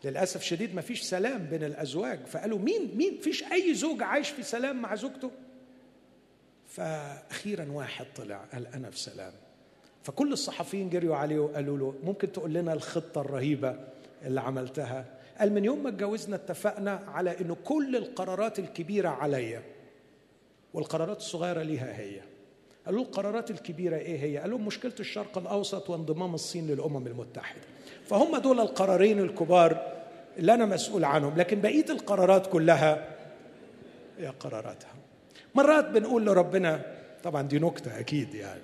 للأسف 0.04 0.42
شديد 0.42 0.76
ما 0.76 0.82
فيش 0.82 1.02
سلام 1.02 1.46
بين 1.46 1.64
الأزواج 1.64 2.26
فقالوا 2.26 2.60
مين 2.60 2.98
مين 2.98 3.18
فيش 3.20 3.44
أي 3.44 3.74
زوج 3.74 4.04
عايش 4.04 4.30
في 4.30 4.44
سلام 4.44 4.82
مع 4.82 4.96
زوجته؟ 4.96 5.32
فاخيرا 6.68 7.72
واحد 7.72 8.06
طلع 8.16 8.38
قال 8.54 8.68
أنا 8.68 8.90
في 8.90 9.00
سلام. 9.00 9.34
فكل 10.04 10.34
الصحفيين 10.34 10.90
جريوا 10.90 11.16
عليه 11.16 11.40
وقالوا 11.40 11.78
له 11.78 11.96
ممكن 12.04 12.32
تقول 12.32 12.54
لنا 12.54 12.74
الخطة 12.74 13.22
الرهيبة 13.22 13.80
اللي 14.26 14.42
عملتها؟ 14.42 15.06
قال 15.40 15.54
من 15.54 15.66
يوم 15.66 15.84
ما 15.84 15.90
اتجوزنا 15.90 16.36
اتفقنا 16.36 17.04
على 17.08 17.42
إنه 17.42 17.58
كل 17.64 17.96
القرارات 17.96 18.60
الكبيرة 18.60 19.10
عليا 19.10 19.64
والقرارات 20.74 21.18
الصغيرة 21.18 21.64
ليها 21.64 21.98
هي. 22.00 22.27
قالوا 22.88 23.04
القرارات 23.04 23.52
الكبيرة 23.52 23.98
إيه 23.98 24.24
هي؟ 24.24 24.38
قالوا 24.38 24.60
مشكلة 24.60 24.94
الشرق 25.00 25.38
الأوسط 25.38 25.90
وانضمام 25.90 26.34
الصين 26.36 26.68
للأمم 26.68 27.08
المتحدة. 27.08 27.62
فهم 28.10 28.38
دول 28.38 28.60
القرارين 28.60 29.20
الكبار 29.20 29.94
اللي 30.38 30.54
أنا 30.54 30.66
مسؤول 30.66 31.06
عنهم 31.06 31.38
لكن 31.38 31.62
بقية 31.62 31.86
القرارات 31.90 32.48
كلها 32.48 33.16
هي 34.20 34.28
قراراتها. 34.28 34.94
مرات 35.56 35.86
بنقول 35.90 36.26
لربنا 36.26 36.96
طبعا 37.24 37.42
دي 37.42 37.60
نكتة 37.60 38.00
أكيد 38.00 38.34
يعني. 38.34 38.62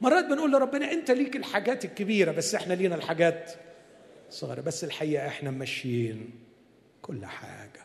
مرات 0.00 0.24
بنقول 0.24 0.52
لربنا 0.52 0.92
أنت 0.92 1.10
ليك 1.10 1.36
الحاجات 1.36 1.84
الكبيرة 1.84 2.32
بس 2.32 2.54
إحنا 2.54 2.74
لينا 2.74 2.94
الحاجات 2.94 3.52
صغيرة. 4.30 4.60
بس 4.60 4.84
الحقيقة 4.84 5.26
إحنا 5.26 5.50
ماشيين 5.50 6.30
كل 7.02 7.26
حاجة 7.26 7.80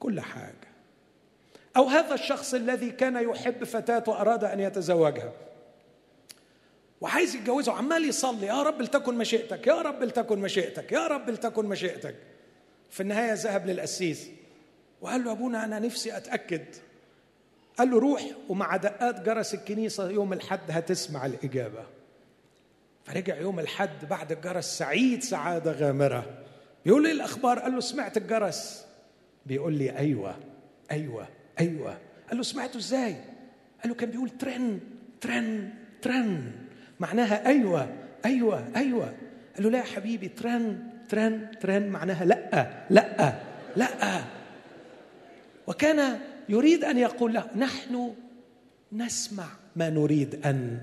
كل 0.00 0.20
حاجة. 0.20 0.71
أو 1.76 1.84
هذا 1.84 2.14
الشخص 2.14 2.54
الذي 2.54 2.90
كان 2.90 3.30
يحب 3.30 3.64
فتاة 3.64 4.04
وأراد 4.06 4.44
أن 4.44 4.60
يتزوجها. 4.60 5.32
وعايز 7.00 7.34
يتجوزها. 7.34 7.74
وعمال 7.74 8.04
يصلي. 8.04 8.46
يا 8.46 8.62
رب 8.62 8.82
لتكن 8.82 9.14
مشيئتك. 9.14 9.66
يا 9.66 9.82
رب 9.82 10.02
لتكن 10.02 10.38
مشيئتك. 10.38 10.92
يا 10.92 11.06
رب 11.06 11.30
لتكن 11.30 11.66
مشيئتك. 11.66 12.14
في 12.90 13.00
النهاية 13.00 13.32
ذهب 13.32 13.66
للقسيس 13.66 14.28
وقال 15.00 15.24
له 15.24 15.32
أبونا 15.32 15.64
أنا 15.64 15.78
نفسي 15.78 16.16
أتأكد. 16.16 16.64
قال 17.78 17.90
له 17.90 17.98
روح 17.98 18.22
ومع 18.48 18.76
دقات 18.76 19.20
جرس 19.20 19.54
الكنيسة 19.54 20.10
يوم 20.10 20.32
الحد 20.32 20.70
هتسمع 20.70 21.26
الإجابة. 21.26 21.86
فرجع 23.04 23.36
يوم 23.36 23.60
الحد 23.60 24.08
بعد 24.10 24.32
الجرس 24.32 24.78
سعيد 24.78 25.22
سعادة 25.22 25.72
غامرة. 25.72 26.38
بيقول 26.84 27.02
لي 27.02 27.12
الأخبار? 27.12 27.58
قال 27.58 27.72
له 27.72 27.80
سمعت 27.80 28.16
الجرس. 28.16 28.86
بيقول 29.46 29.74
لي 29.74 29.98
أيوة. 29.98 30.36
أيوة. 30.90 31.28
أيوة. 31.60 31.98
قال 32.28 32.36
له 32.36 32.42
سمعته 32.42 32.78
إزاي؟ 32.78 33.12
قال 33.82 33.88
له 33.88 33.94
كان 33.94 34.10
بيقول 34.10 34.30
ترن 34.30 34.80
ترن 35.20 35.70
ترن. 36.02 36.52
معناها 37.00 37.46
أيوة 37.46 37.94
أيوة 38.24 38.68
أيوة. 38.76 39.14
قال 39.54 39.64
له 39.64 39.70
لا 39.70 39.78
يا 39.78 39.84
حبيبي 39.84 40.28
ترن 40.28 40.90
ترن 41.08 41.50
ترن 41.60 41.88
معناها 41.88 42.24
لأ 42.24 42.86
لأ 42.90 43.34
لأ. 43.76 44.24
وكان 45.66 46.18
يريد 46.48 46.84
أن 46.84 46.98
يقول 46.98 47.34
له 47.34 47.50
نحن 47.56 48.14
نسمع 48.92 49.46
ما 49.76 49.90
نريد 49.90 50.46
أن 50.46 50.82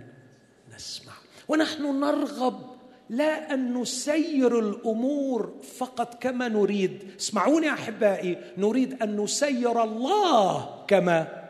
نسمع. 0.76 1.14
ونحن 1.48 2.00
نرغب 2.00 2.79
لا 3.10 3.54
أن 3.54 3.82
نسير 3.82 4.60
الأمور 4.60 5.62
فقط 5.78 6.24
كما 6.24 6.48
نريد. 6.48 7.12
اسمعوني 7.20 7.70
أحبائي 7.74 8.38
نريد 8.58 9.04
أن 9.04 9.18
نسير 9.18 9.84
الله 9.84 10.86
كما 10.86 11.48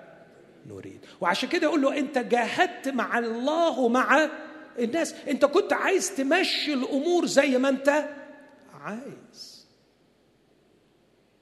نريد. 0.70 1.00
وعشان 1.22 1.50
كده 1.50 1.68
يقول 1.68 1.82
له 1.82 2.00
أنت 2.00 2.18
جاهدت 2.18 2.88
مع 2.88 3.20
الله 3.20 3.80
ومع 3.80 4.30
الناس. 4.80 5.16
أنت 5.28 5.46
كنت 5.46 5.74
عايز 5.74 6.16
تمشي 6.16 6.74
الأمور 6.74 7.26
زي 7.26 7.58
ما 7.58 7.70
أنت 7.70 8.06
عايز. 8.82 9.68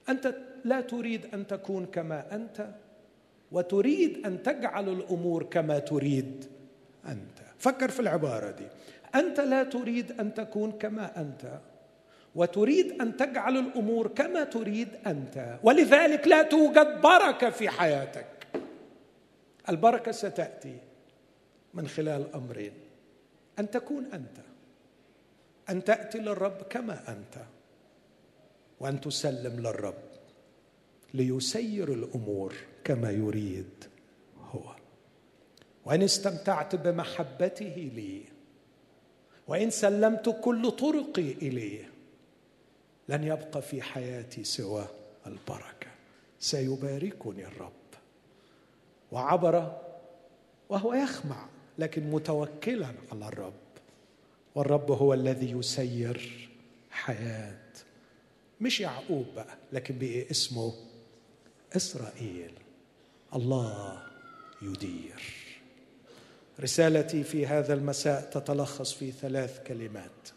أنت 0.08 0.34
لا 0.64 0.80
تريد 0.80 1.26
أن 1.34 1.46
تكون 1.46 1.86
كما 1.86 2.34
أنت 2.34 2.68
وتريد 3.52 4.26
أن 4.26 4.42
تجعل 4.42 4.88
الأمور 4.88 5.42
كما 5.42 5.78
تريد 5.78 6.44
أنت. 7.08 7.38
فكر 7.58 7.90
في 7.90 8.00
العبارة 8.00 8.50
دي. 8.50 8.66
أنت 9.14 9.40
لا 9.40 9.62
تريد 9.62 10.20
أن 10.20 10.34
تكون 10.34 10.72
كما 10.72 11.20
أنت 11.20 11.60
وتريد 12.34 13.00
أن 13.00 13.16
تجعل 13.16 13.56
الأمور 13.56 14.08
كما 14.08 14.44
تريد 14.44 14.88
أنت. 15.06 15.58
ولذلك 15.62 16.28
لا 16.28 16.42
توجد 16.42 17.00
بركة 17.00 17.50
في 17.50 17.68
حياتك. 17.68 18.46
البركة 19.68 20.12
ستأتي 20.12 20.78
من 21.74 21.88
خلال 21.88 22.34
أمرين. 22.34 22.72
أن 23.58 23.70
تكون 23.70 24.04
أنت. 24.14 24.38
أن 25.70 25.84
تأتي 25.84 26.18
للرب 26.18 26.62
كما 26.70 27.12
أنت. 27.12 27.44
وأن 28.80 29.00
تسلم 29.00 29.60
للرب. 29.60 30.08
ليسير 31.14 31.92
الأمور 31.92 32.54
كما 32.84 33.10
يريد 33.10 33.84
هو. 34.50 34.74
وإن 35.84 36.02
استمتعت 36.02 36.76
بمحبته 36.76 37.90
لي 37.94 38.37
وإن 39.48 39.70
سلمت 39.70 40.38
كل 40.42 40.70
طرقي 40.70 41.32
إليه 41.32 41.90
لن 43.08 43.24
يبقى 43.24 43.62
في 43.62 43.82
حياتي 43.82 44.44
سوى 44.44 44.86
البركة. 45.26 45.86
سيباركني 46.40 47.46
الرب. 47.46 47.72
وعبر 49.12 49.80
وهو 50.68 50.94
يخمع 50.94 51.46
لكن 51.78 52.10
متوكلا 52.10 52.94
على 53.12 53.28
الرب. 53.28 53.52
والرب 54.54 54.90
هو 54.90 55.14
الذي 55.14 55.50
يسير 55.50 56.48
حياة. 56.90 57.58
مش 58.60 58.80
يعقوب 58.80 59.26
بقى 59.36 59.56
لكن 59.72 59.98
بقي 59.98 60.30
اسمه 60.30 60.74
إسرائيل. 61.76 62.52
الله 63.34 64.02
يدير. 64.62 65.47
رسالتي 66.60 67.24
في 67.24 67.46
هذا 67.46 67.74
المساء 67.74 68.30
تتلخص 68.30 68.92
في 68.92 69.10
ثلاث 69.10 69.66
كلمات. 69.66 70.28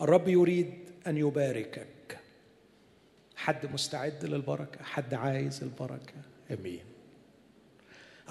الرب 0.00 0.28
يريد 0.28 0.74
أن 1.06 1.16
يباركك. 1.16 2.18
حد 3.36 3.72
مستعد 3.72 4.24
للبركة؟ 4.24 4.82
حد 4.82 5.14
عايز 5.14 5.62
البركة؟ 5.62 6.14
آمين. 6.50 6.84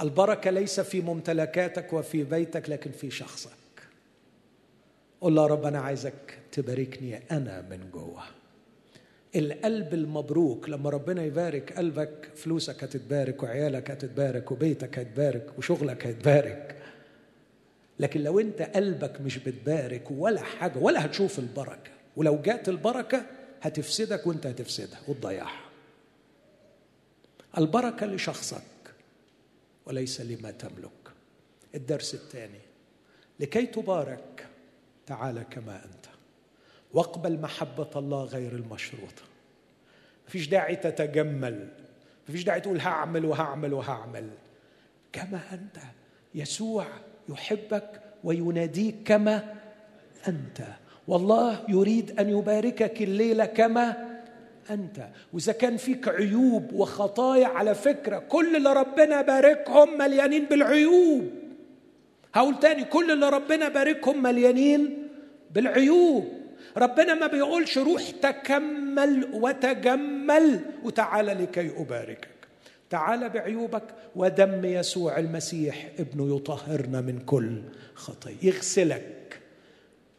البركة 0.01 0.51
ليس 0.51 0.79
في 0.79 1.01
ممتلكاتك 1.01 1.93
وفي 1.93 2.23
بيتك 2.23 2.69
لكن 2.69 2.91
في 2.91 3.11
شخصك. 3.11 3.49
قل 5.21 5.37
يا 5.37 5.45
رب 5.45 5.65
أنا 5.65 5.79
عايزك 5.79 6.39
تباركني 6.51 7.17
أنا 7.31 7.61
من 7.61 7.89
جوه. 7.91 8.23
القلب 9.35 9.93
المبروك 9.93 10.69
لما 10.69 10.89
ربنا 10.89 11.23
يبارك 11.23 11.73
قلبك 11.73 12.29
فلوسك 12.35 12.83
هتتبارك 12.83 13.43
وعيالك 13.43 13.91
هتتبارك 13.91 14.51
وبيتك 14.51 14.99
هيتبارك 14.99 15.57
وشغلك 15.57 16.07
هيتبارك. 16.07 16.75
لكن 17.99 18.21
لو 18.23 18.39
انت 18.39 18.61
قلبك 18.61 19.21
مش 19.21 19.37
بتبارك 19.37 20.11
ولا 20.11 20.41
حاجة 20.41 20.77
ولا 20.77 21.05
هتشوف 21.05 21.39
البركة 21.39 21.91
ولو 22.17 22.41
جات 22.41 22.69
البركة 22.69 23.25
هتفسدك 23.61 24.27
وانت 24.27 24.45
هتفسدها 24.47 24.99
وتضيعها. 25.07 25.63
البركة 27.57 28.05
لشخصك 28.05 28.61
وليس 29.85 30.21
لما 30.21 30.51
تملك. 30.51 30.91
الدرس 31.75 32.13
الثاني 32.13 32.59
لكي 33.39 33.65
تبارك 33.65 34.45
تعال 35.05 35.43
كما 35.49 35.75
أنت. 35.85 36.12
واقبل 36.93 37.39
محبة 37.39 37.89
الله 37.95 38.23
غير 38.23 38.51
المشروطه 38.51 39.23
مفيش 40.27 40.47
داعي 40.47 40.75
تتجمل. 40.75 41.67
مفيش 42.29 42.43
داعي 42.43 42.61
تقول 42.61 42.79
هعمل 42.79 43.25
وهعمل 43.25 43.73
وهعمل. 43.73 44.29
كما 45.13 45.39
أنت 45.53 45.77
يسوع 46.35 46.85
يحبك 47.29 48.01
ويناديك 48.23 48.95
كما 49.05 49.55
أنت. 50.27 50.61
والله 51.07 51.63
يريد 51.69 52.19
أن 52.19 52.29
يباركك 52.29 53.01
الليلة 53.01 53.45
كما 53.45 54.19
أنت. 54.69 55.07
وإذا 55.33 55.51
كان 55.51 55.77
فيك 55.77 56.07
عيوب 56.07 56.73
وخطايا 56.73 57.47
على 57.47 57.75
فكرة 57.75 58.19
كل 58.19 58.55
اللي 58.55 58.73
ربنا 58.73 59.21
باركهم 59.21 59.97
مليانين 59.97 60.45
بالعيوب. 60.45 61.31
هقول 62.33 62.59
تاني 62.59 62.83
كل 62.83 63.11
اللي 63.11 63.29
ربنا 63.29 63.69
باركهم 63.69 64.23
مليانين 64.23 65.07
بالعيوب. 65.51 66.42
ربنا 66.77 67.13
ما 67.13 67.27
بيقولش 67.27 67.77
روح 67.77 68.09
تكمل 68.09 69.29
وتجمل. 69.33 70.59
وتعالى 70.83 71.33
لكي 71.33 71.81
أباركك. 71.81 72.27
تعال 72.89 73.29
بعيوبك. 73.29 73.83
ودم 74.15 74.65
يسوع 74.65 75.19
المسيح 75.19 75.89
ابنه 75.99 76.35
يطهرنا 76.35 77.01
من 77.01 77.19
كل 77.19 77.61
خطية 77.95 78.35
يغسلك. 78.43 79.39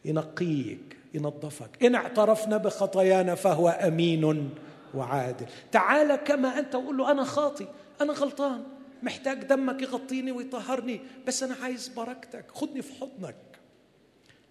ينقيك. 0.05 0.97
ينظفك. 1.13 1.83
إن 1.83 1.95
اعترفنا 1.95 2.57
بخطايانا 2.57 3.35
فهو 3.35 3.69
أمين 3.69 4.49
وعادل. 4.93 5.45
تعال 5.71 6.15
كما 6.15 6.59
أنت. 6.59 6.75
وقول 6.75 6.97
له 6.97 7.11
أنا 7.11 7.23
خاطي. 7.23 7.67
أنا 8.01 8.13
غلطان. 8.13 8.63
محتاج 9.03 9.43
دمك 9.43 9.81
يغطيني 9.81 10.31
ويطهرني. 10.31 11.01
بس 11.27 11.43
أنا 11.43 11.55
عايز 11.63 11.87
بركتك. 11.87 12.45
خدني 12.53 12.81
في 12.81 12.93
حضنك. 12.93 13.35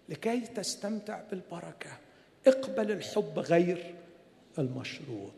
لكي 0.09 0.39
تستمتع 0.39 1.21
بالبركة. 1.31 1.89
اقبل 2.47 2.91
الحب 2.91 3.39
غير 3.39 3.95
المشروط. 4.59 5.33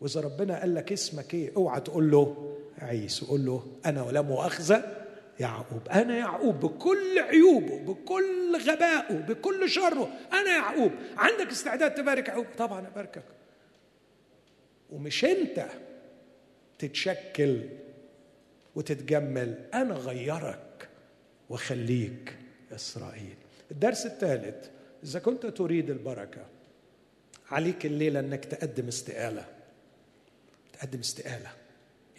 وإذا 0.00 0.20
ربنا 0.20 0.60
قال 0.60 0.74
لك 0.74 0.92
اسمك 0.92 1.34
إيه 1.34 1.52
اوعى 1.56 1.80
تقول 1.80 2.10
له 2.10 2.56
عيسى. 2.78 3.26
قول 3.26 3.46
له 3.46 3.66
أنا 3.86 4.02
ولا 4.02 4.22
مؤاخذة. 4.22 5.06
يعقوب. 5.40 5.88
أنا 5.88 6.16
يعقوب 6.16 6.60
بكل 6.60 7.18
عيوبه 7.18 7.78
بكل 7.78 8.58
غبائه 8.68 9.14
بكل 9.14 9.70
شره. 9.70 10.08
أنا 10.32 10.50
يعقوب. 10.50 10.92
عندك 11.16 11.50
استعداد 11.50 11.94
تبارك 11.94 12.28
يعقوب 12.28 12.46
طبعا 12.58 12.86
أباركك. 12.86 13.24
ومش 14.90 15.24
أنت 15.24 15.66
تتشكل 16.78 17.60
وتتجمل. 18.74 19.54
أنا 19.74 19.94
غيرك 19.94 20.88
وخليك 21.50 22.36
اسرائيل 22.74 23.36
الدرس 23.70 24.06
الثالث 24.06 24.68
إذا 25.04 25.18
كنت 25.18 25.46
تريد 25.46 25.90
البركة 25.90 26.46
عليك 27.50 27.86
الليلة 27.86 28.20
أنك 28.20 28.44
تقدم 28.44 28.88
استقالة. 28.88 29.44
تقدم 30.72 30.98
استقالة. 30.98 31.50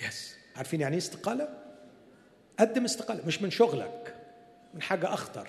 يس 0.08 0.36
عارفين 0.56 0.82
يعني 0.82 0.94
إيه 0.94 1.02
استقالة؟ 1.02 1.50
قدم 2.60 2.84
استقالة 2.84 3.26
مش 3.28 3.42
من 3.42 3.50
شغلك 3.50 4.16
من 4.74 4.82
حاجة 4.82 5.14
أخطر 5.14 5.48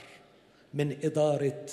من 0.74 0.96
إدارة 1.04 1.66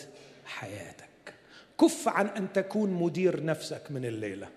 حياتك. 0.46 1.34
كف 1.80 2.08
عن 2.08 2.28
أن 2.28 2.54
تكون 2.54 2.90
مدير 2.90 3.44
نفسك 3.44 3.82
من 3.90 4.06
الليلة. 4.06 4.50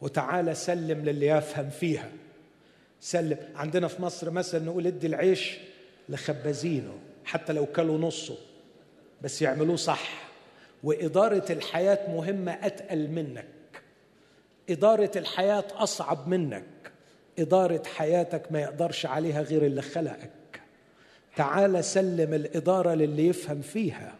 وتعالى 0.00 0.54
سلم 0.54 1.04
للي 1.04 1.26
يفهم 1.26 1.70
فيها. 1.70 2.10
سلم. 3.00 3.38
عندنا 3.54 3.88
في 3.88 4.02
مصر 4.02 4.30
مثلا 4.30 4.64
نقول 4.64 4.86
ادي 4.86 5.06
العيش 5.06 5.58
لخبازينه 6.08 6.98
حتى 7.24 7.52
لو 7.52 7.66
كلوا 7.66 7.98
نصه. 7.98 8.36
بس 9.22 9.42
يعملوه 9.42 9.76
صح. 9.76 10.32
وإدارة 10.82 11.52
الحياة 11.52 12.10
مهمة 12.14 12.52
أتقل 12.52 13.08
منك. 13.08 13.46
إدارة 14.70 15.10
الحياة 15.16 15.64
أصعب 15.72 16.28
منك. 16.28 16.64
إدارة 17.38 17.82
حياتك 17.96 18.52
ما 18.52 18.60
يقدرش 18.60 19.06
عليها 19.06 19.42
غير 19.42 19.66
اللي 19.66 19.82
خلقك. 19.82 20.30
تعال 21.36 21.84
سلم 21.84 22.34
الإدارة 22.34 22.94
للي 22.94 23.26
يفهم 23.26 23.60
فيها. 23.60 24.14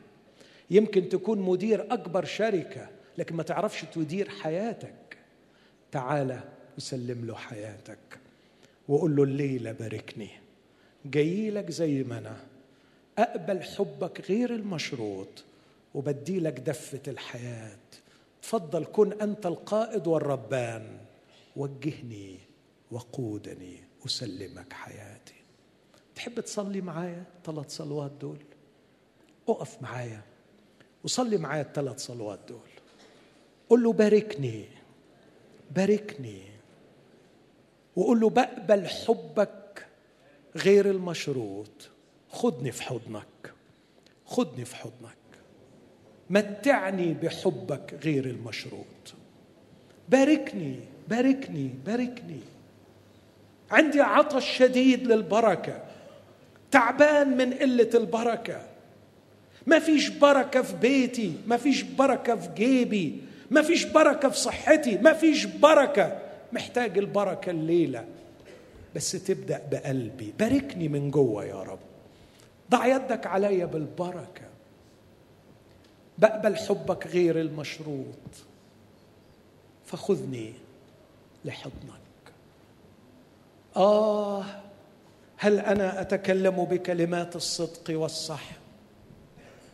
يمكن 0.70 1.09
تكون 1.09 1.39
مدير 1.39 1.95
أكبر 1.95 2.24
شركة 2.24 2.89
لكن 3.19 3.37
ما 3.37 3.43
تعرفش 3.43 3.85
تدير 3.95 4.29
حياتك. 4.29 5.16
تعال 5.93 6.41
وسلم 6.79 7.27
له 7.27 7.35
حياتك. 7.35 7.99
وقول 8.89 9.16
له 9.16 9.23
الليلة 9.23 9.73
باركني. 9.73 10.31
جاي 11.05 11.51
لك 11.51 11.70
زي 11.70 12.03
ما 12.03 12.19
أنا. 12.19 12.52
أقبل 13.18 13.62
حبك 13.62 14.30
غير 14.30 14.55
المشروط 14.55 15.44
وبدي 15.94 16.40
لك 16.40 16.60
دفة 16.60 17.01
الحياة. 17.09 17.78
تفضل 18.43 18.84
كن 18.84 19.20
أنت 19.20 19.47
القائد 19.47 20.06
والربان. 20.06 20.98
وجهني 21.56 22.39
وقودني 22.90 23.76
أسلمك 24.06 24.72
حياتي. 24.72 25.34
تحب 26.14 26.40
تصلي 26.40 26.80
معايا 26.80 27.24
ثلاث 27.44 27.76
صلوات 27.76 28.10
دول؟ 28.20 28.39
أقف 29.48 29.82
معايا. 29.82 30.20
وصلي 31.05 31.36
معايا 31.36 31.62
الثلاث 31.62 31.98
صلوات 32.06 32.39
دول. 32.48 32.70
قل 33.68 33.82
له 33.82 33.93
باركني 33.93 34.64
باركني. 35.70 36.43
وقول 37.97 38.20
له 38.20 38.30
بقبل 38.30 38.89
حبك 38.89 39.86
غير 40.56 40.90
المشروط. 40.90 41.90
خدني 42.32 42.72
في 42.72 42.82
حضنك 42.82 43.52
خدني 44.26 44.64
في 44.64 44.76
حضنك. 44.76 45.16
متعني 46.30 47.14
بحبك 47.14 47.94
غير 48.04 48.24
المشروط. 48.24 49.14
باركني 50.09 50.76
باركني 51.09 51.70
باركني. 51.86 52.40
عندي 53.70 54.00
عطش 54.00 54.59
شديد 54.59 55.06
للبركة 55.06 55.82
تعبان 56.70 57.36
من 57.36 57.54
قلة 57.54 57.90
البركة. 57.94 58.66
ما 59.66 59.78
فيش 59.78 60.09
بركة 60.09 60.62
في 60.62 60.76
بيتي 60.76 61.32
ما 61.46 61.56
فيش 61.56 61.82
بركة 61.82 62.36
في 62.36 62.48
جيبي 62.54 63.20
ما 63.50 63.62
فيش 63.62 63.84
بركة 63.84 64.28
في 64.28 64.38
صحتي 64.38 64.98
ما 64.98 65.12
فيش 65.12 65.44
بركة. 65.44 66.18
محتاج 66.52 66.98
البركة 66.98 67.50
الليلة 67.50 68.04
بس 68.94 69.12
تبدأ 69.12 69.62
بقلبي. 69.70 70.34
باركني 70.38 70.88
من 70.88 71.10
جوه 71.10 71.44
يا 71.44 71.62
رب. 71.62 71.91
ضع 72.73 72.86
يدك 72.86 73.27
عليا 73.27 73.66
بالبركة. 73.66 74.49
بقبل 76.19 76.57
حبك 76.57 77.07
غير 77.07 77.40
المشروط. 77.40 78.44
فخذني 79.86 80.53
لحضنك. 81.44 82.03
آه 83.77 84.44
هل 85.36 85.59
أنا 85.59 86.01
أتكلم 86.01 86.65
بكلمات 86.65 87.36
الصدق 87.36 87.99
والصح؟ 88.01 88.43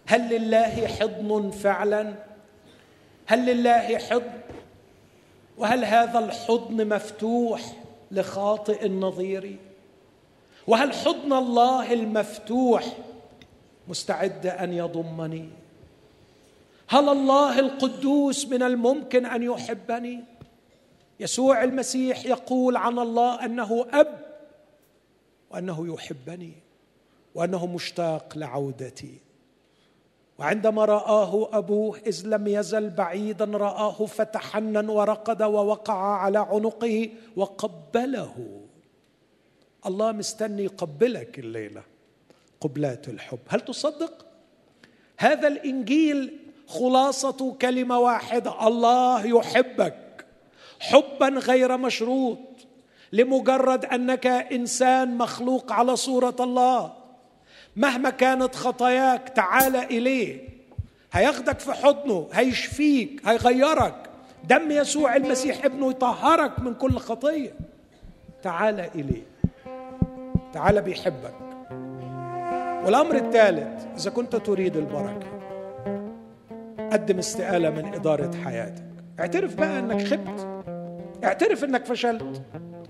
هل 0.07 0.37
لله 0.37 0.87
حضن 0.87 1.51
فعلا؟ 1.51 2.15
هل 3.27 3.47
لله 3.47 3.99
حضن؟ 3.99 4.41
وهل 5.59 5.85
هذا 5.85 6.19
الحضن 6.19 6.89
مفتوح 6.89 7.73
لخاطئ 8.11 8.87
النظير؟ 8.87 9.57
وهل 10.69 10.93
حضن 10.93 11.33
الله 11.33 11.93
المفتوح 11.93 12.97
مستعد 13.89 14.47
أن 14.47 14.73
يضمني؟ 14.73 15.49
هل 16.89 17.09
الله 17.09 17.59
القدوس 17.59 18.47
من 18.47 18.63
الممكن 18.63 19.27
أن 19.27 19.43
يحبني؟ 19.43 20.25
يسوع 21.21 21.65
المسيح 21.65 22.27
يقول 22.27 22.77
عن 22.77 22.99
الله 22.99 23.45
أنه 23.45 23.87
أب 23.93 24.27
وأنه 25.51 25.95
يحبني 25.95 26.53
وأنه 27.35 27.67
مشتاق 27.67 28.33
لعودتي. 28.37 29.15
وعندما 30.39 30.85
رآه 30.85 31.59
أبوه 31.59 31.99
إذ 32.07 32.27
لم 32.27 32.47
يزل 32.47 32.91
بعيدا 32.91 33.45
رآه 33.45 34.07
فتحنن 34.07 34.89
ورقد 34.89 35.43
ووقع 35.43 35.95
على 35.95 36.39
عنقه 36.39 37.11
وقبله. 37.37 38.68
الله 39.87 40.13
مستني 40.13 40.65
يقبلك 40.65 41.39
الليلة 41.39 41.83
قبلات 42.61 43.09
الحب. 43.09 43.39
هل 43.49 43.61
تصدق؟ 43.61 44.27
هذا 45.19 45.49
الإنجيل 45.49 46.39
خلاصة 46.67 47.57
كلمة 47.63 47.99
واحدة 47.99 48.69
الله 48.69 49.27
يحبك. 49.27 50.25
حبا 50.81 51.29
غير 51.29 51.77
مشروط 51.77 52.39
لمجرد 53.13 53.85
أنك 53.85 54.27
إنسان 54.27 55.19
مخلوق 55.19 55.73
على 55.73 55.97
صورة 55.97 56.37
الله. 56.41 56.93
مهما 57.77 58.11
كانت 58.11 58.55
خطاياك 58.55 59.29
تعال 59.29 59.77
إليه. 59.77 60.49
هياخدك 61.13 61.59
في 61.59 61.73
حضنه 61.73 62.29
هيشفيك 62.33 63.21
هيغيرك. 63.27 64.11
دم 64.45 64.71
يسوع 64.71 65.17
المسيح 65.17 65.65
ابنه 65.65 65.91
يطهرك 65.91 66.61
من 66.61 66.75
كل 66.75 66.97
خطية. 66.99 67.55
تعال 68.43 68.81
إليه. 68.81 69.23
تعال 70.53 70.83
بيحبك. 70.83 71.35
والأمر 72.85 73.15
الثالث 73.15 73.87
إذا 73.97 74.11
كنت 74.11 74.37
تريد 74.37 74.77
البركة 74.77 75.27
قدم 76.93 77.19
استقالة 77.19 77.71
من 77.71 77.95
إدارة 77.95 78.31
حياتك. 78.45 78.85
اعترف 79.21 79.55
بقى 79.55 79.79
إنك 79.79 80.03
خبت. 80.07 80.65
اعترف 81.25 81.65
إنك 81.65 81.85
فشلت. 81.85 82.43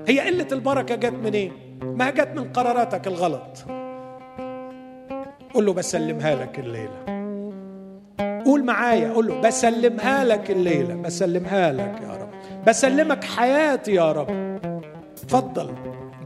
هي 0.09 0.21
قلة 0.21 0.47
البركة 0.53 0.95
جت 0.95 1.13
منين؟ 1.13 1.53
ما 1.83 2.11
جت 2.11 2.29
من 2.37 2.53
قراراتك 2.53 3.07
الغلط. 3.07 3.65
قول 5.55 5.67
له 5.67 5.73
بسلمها 5.73 6.35
لك 6.35 6.59
الليلة. 6.59 7.19
قول 8.45 8.65
معايا 8.65 9.13
قول 9.13 9.27
له 9.27 9.41
بسلمها 9.41 10.25
لك 10.25 10.51
الليلة. 10.51 10.95
بسلمها 10.95 11.73
لك 11.73 12.01
يا 12.03 12.17
رب. 12.17 12.29
بسلمك 12.67 13.25
حياتي 13.25 13.95
يا 13.95 14.13
رب. 14.13 14.59
تفضل 15.29 15.75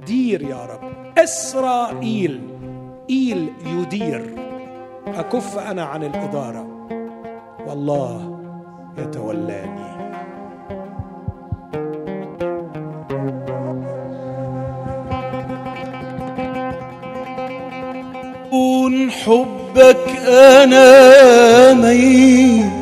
دير 0.07 0.43
يا 0.43 0.65
رب. 0.67 1.02
إسرائيل 1.19 2.41
إيل 3.11 3.53
يدير. 3.67 4.35
أكف 5.07 5.59
أنا 5.59 5.85
عن 5.85 6.05
الإدارة. 6.05 6.67
والله 7.67 8.39
يتولاني. 8.99 9.93
يكون 18.53 19.11
حبك 19.11 20.09
أنا 20.29 21.75
ميت. 21.75 22.73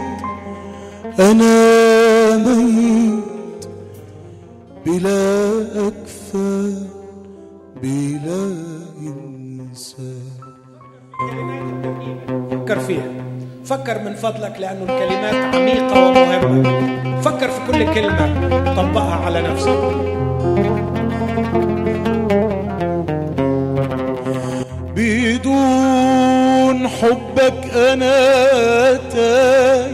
أنا 1.20 2.36
ميت 2.36 3.68
بلا 4.86 5.60
أكفى 5.88 6.89
بلا 7.82 8.54
إنسان 9.00 10.30
فكر 12.50 12.78
فيها. 12.80 13.12
فكر 13.64 13.98
من 13.98 14.14
فضلك 14.14 14.56
لأن 14.60 14.82
الكلمات 14.82 15.54
عميقة 15.54 16.08
ومهمة 16.08 17.20
فكر 17.20 17.48
في 17.48 17.60
كل 17.66 17.94
كلمة 17.94 18.74
طبقها 18.76 19.14
على 19.14 19.42
نفسك. 19.42 19.80
بدون 24.96 26.88
حبك 26.88 27.74
أنا 27.74 28.96
تاي 28.96 29.92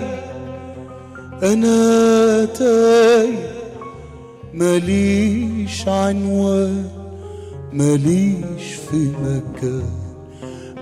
أنا 1.43 2.45
تاي 2.45 3.31
ماليش 4.55 5.89
عنوان. 5.89 7.06
ماليش 7.77 8.75
في 8.91 9.13
مكان. 9.23 9.91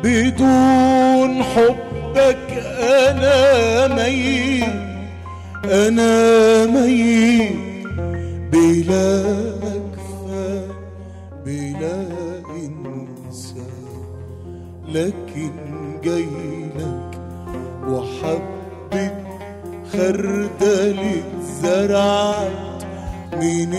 بدون 0.04 1.42
حبك 1.42 2.64
أنا 2.80 3.88
ميت. 3.94 4.64
أنا 5.64 6.66
ميت. 6.66 7.64
بلا 8.52 9.20
أكفى 9.62 10.66
بلا 11.46 12.06
إنسان 12.56 13.64
لكن 14.88 15.50
جايلك 16.04 17.20
وحبة 17.88 19.10
خردل 19.92 20.98
اتزرعت 20.98 22.84
من 23.32 23.74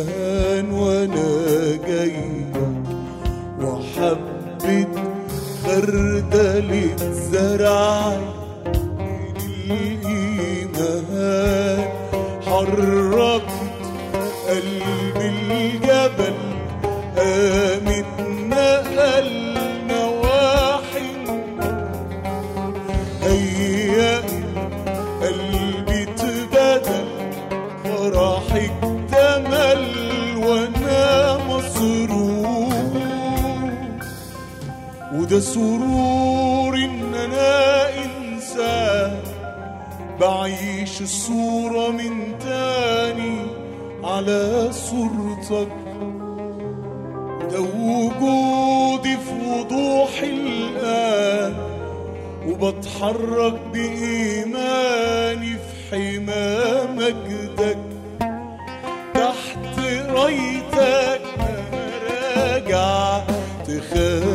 الإيمان 0.00 0.72
وأنا 0.72 1.76
جايلك 1.86 2.56
وحبة 3.60 4.86
خردل 5.64 6.70
اتزرعت 6.92 8.20
من 9.68 10.02
الإيمان 10.70 11.88
حركت 12.46 13.61
وده 35.32 35.40
سرور 35.40 36.74
ان 36.76 37.14
أنا 37.14 37.88
انسان 38.04 39.16
بعيش 40.20 41.00
الصورة 41.00 41.90
من 41.90 42.38
تاني 42.38 43.36
على 44.04 44.68
صورتك. 44.72 45.72
ده 47.50 47.60
وجودي 47.60 49.16
في 49.16 49.32
وضوح 49.48 50.10
الآن 50.22 51.54
وبتحرك 52.46 53.60
بإيماني 53.72 55.52
في 55.56 55.90
حمى 55.90 56.56
مجدك 56.96 57.78
تحت 59.14 59.78
رايتك 60.08 61.22
أنا 61.38 61.88
راجع 62.36 63.20
تخبيني 63.64 64.31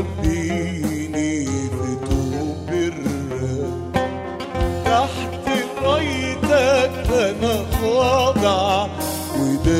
خاضع 8.48 8.88
وده 9.40 9.80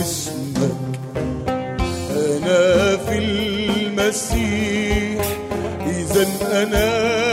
اسمك 0.00 0.76
أنا 2.10 2.96
في 2.96 3.18
المسيح 3.18 5.24
إذا 5.86 6.26
أنا 6.62 7.23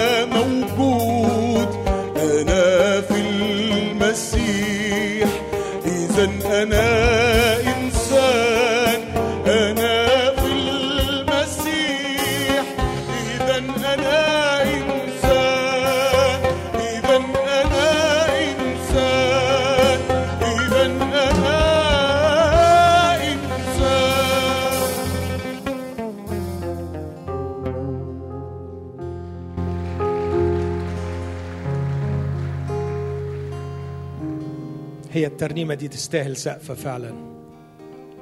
هي 35.22 35.28
الترنيمة 35.28 35.74
دي 35.74 35.88
تستاهل 35.88 36.36
سقفة 36.38 36.74
فعلا. 36.74 37.12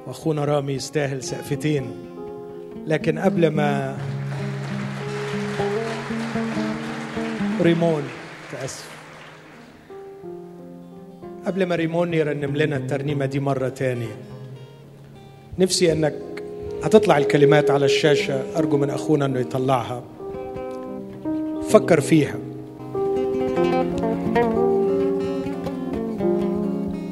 وأخونا 0.06 0.44
رامي 0.44 0.72
يستاهل 0.72 1.22
سقفتين. 1.22 1.90
لكن 2.86 3.18
قبل 3.18 3.48
ما 3.48 3.98
ريمون 7.60 8.02
تأسف. 8.52 8.90
قبل 11.46 11.66
ما 11.66 11.74
ريمون 11.74 12.14
يرنم 12.14 12.56
لنا 12.56 12.76
الترنيمة 12.76 13.26
دي 13.26 13.40
مرة 13.40 13.68
تاني 13.68 14.08
نفسي 15.58 15.92
أنك 15.92 16.14
هتطلع 16.82 17.18
الكلمات 17.18 17.70
على 17.70 17.84
الشاشة 17.84 18.58
أرجو 18.58 18.76
من 18.76 18.90
أخونا 18.90 19.24
أنه 19.24 19.40
يطلعها. 19.40 20.02
فكر 21.68 22.00
فيها. 22.00 22.36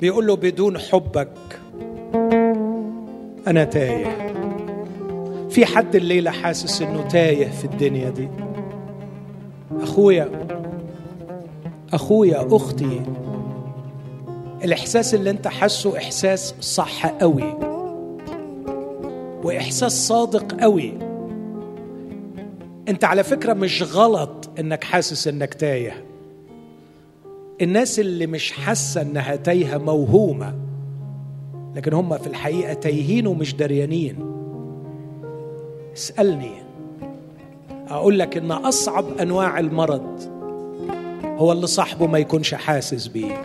بيقول 0.00 0.26
له 0.26 0.36
بدون 0.36 0.78
حبك 0.78 1.60
أنا 3.46 3.64
تايه. 3.64 4.28
في 5.50 5.66
حد 5.66 5.96
الليلة 5.96 6.30
حاسس 6.30 6.82
إنه 6.82 7.02
تايه 7.08 7.48
في 7.48 7.64
الدنيا 7.64 8.10
دي؟ 8.10 8.28
أخويا 9.80 10.30
أخويا 11.92 12.46
أختي 12.56 13.00
الإحساس 14.64 15.14
اللي 15.14 15.30
أنت 15.30 15.48
حاسه 15.48 15.98
إحساس 15.98 16.54
صح 16.60 17.06
قوي 17.06 17.54
وإحساس 19.44 20.08
صادق 20.08 20.60
قوي. 20.60 20.92
أنت 22.88 23.04
على 23.04 23.24
فكرة 23.24 23.52
مش 23.52 23.82
غلط 23.82 24.50
إنك 24.58 24.84
حاسس 24.84 25.28
إنك 25.28 25.54
تايه. 25.54 26.04
الناس 27.62 28.00
اللي 28.00 28.26
مش 28.26 28.52
حاسة 28.52 29.02
إنها 29.02 29.36
تايهة 29.36 29.78
موهومة 29.78 30.54
لكن 31.76 31.92
هم 31.92 32.18
في 32.18 32.26
الحقيقة 32.26 32.72
تايهين 32.72 33.26
ومش 33.26 33.54
دريانين. 33.54 34.16
اسألني 35.96 36.52
أقول 37.88 38.18
لك 38.18 38.36
إن 38.36 38.50
أصعب 38.50 39.04
أنواع 39.20 39.58
المرض 39.58 40.20
هو 41.24 41.52
اللي 41.52 41.66
صاحبه 41.66 42.06
ما 42.06 42.18
يكونش 42.18 42.54
حاسس 42.54 43.06
بيه. 43.06 43.42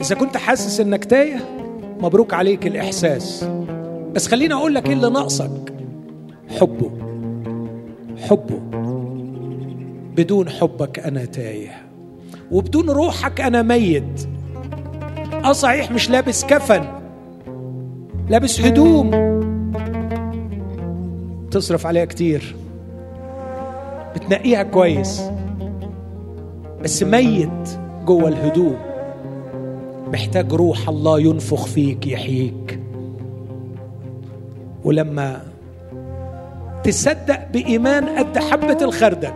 إذا 0.00 0.14
كنت 0.14 0.36
حاسس 0.36 0.80
إنك 0.80 1.04
تايه 1.04 1.44
مبروك 2.00 2.34
عليك 2.34 2.66
الإحساس. 2.66 3.44
بس 4.12 4.26
خليني 4.26 4.54
أقول 4.54 4.74
لك 4.74 4.86
إيه 4.86 4.92
اللي 4.92 5.10
ناقصك؟ 5.10 5.74
حبه. 6.60 6.90
حبه. 8.28 8.60
بدون 10.16 10.48
حبك 10.48 10.98
أنا 10.98 11.24
تايه. 11.24 11.87
وبدون 12.50 12.90
روحك 12.90 13.40
أنا 13.40 13.62
ميت. 13.62 14.28
آه 15.44 15.52
صحيح 15.52 15.90
مش 15.90 16.10
لابس 16.10 16.44
كفن 16.44 16.84
لابس 18.28 18.60
هدوم. 18.60 19.10
تصرف 21.50 21.86
عليها 21.86 22.04
كتير. 22.04 22.56
بتنقيها 24.14 24.62
كويس. 24.62 25.22
بس 26.82 27.02
ميت 27.02 27.78
جوه 28.04 28.28
الهدوم. 28.28 28.76
محتاج 30.12 30.52
روح 30.52 30.88
الله 30.88 31.20
ينفخ 31.20 31.66
فيك 31.66 32.06
يحييك. 32.06 32.80
ولما 34.84 35.42
تصدق 36.84 37.48
بإيمان 37.52 38.08
قد 38.08 38.38
حبة 38.38 38.78
الخردل. 38.82 39.32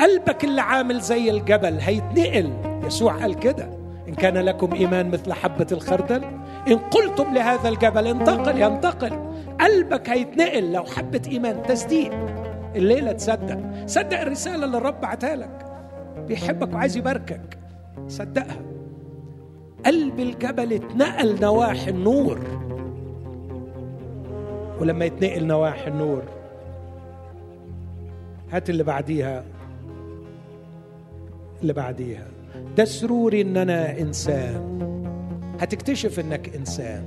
قلبك 0.00 0.44
اللي 0.44 0.60
عامل 0.60 1.00
زي 1.00 1.30
الجبل 1.30 1.78
هيتنقل. 1.80 2.52
يسوع 2.86 3.12
قال 3.12 3.34
كده. 3.34 3.68
إن 4.08 4.14
كان 4.14 4.38
لكم 4.38 4.72
إيمان 4.74 5.10
مثل 5.10 5.32
حبة 5.32 5.66
الخردل 5.72 6.24
إن 6.68 6.78
قلتم 6.78 7.34
لهذا 7.34 7.68
الجبل 7.68 8.06
انتقل 8.06 8.62
ينتقل. 8.62 9.18
قلبك 9.60 10.10
هيتنقل 10.10 10.72
لو 10.72 10.84
حبة 10.84 11.22
إيمان. 11.28 11.62
تصديق. 11.62 12.12
الليلة 12.76 13.12
تصدق. 13.12 13.58
صدق 13.86 14.20
الرسالة 14.20 14.64
اللي 14.64 14.78
الرب 14.78 15.00
بعتها 15.00 15.36
لك. 15.36 15.66
بيحبك 16.28 16.74
وعايز 16.74 16.96
يباركك. 16.96 17.58
صدقها. 18.08 18.62
قلب 19.86 20.20
الجبل 20.20 20.72
اتنقل 20.72 21.40
نواحي 21.40 21.90
النور. 21.90 22.40
ولما 24.80 25.04
يتنقل 25.04 25.46
نواحي 25.46 25.88
النور 25.88 26.22
هات 28.52 28.70
اللي 28.70 28.82
بعديها. 28.82 29.44
اللي 31.62 31.72
بعديها. 31.72 32.26
ده 32.76 32.84
سروري 32.84 33.40
ان 33.40 33.56
أنا 33.56 33.98
إنسان. 33.98 34.76
هتكتشف 35.60 36.20
إنك 36.20 36.56
إنسان. 36.56 37.04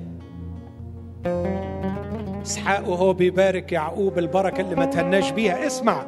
اسحاق 2.42 2.90
وهو 2.90 3.14
بيبارك 3.14 3.72
يعقوب 3.72 4.20
البركة 4.20 4.62
اللي 4.62 4.76
ما 4.76 4.86
تهناش 4.86 5.32
بيها. 5.32 5.68
اسمع 5.68 6.06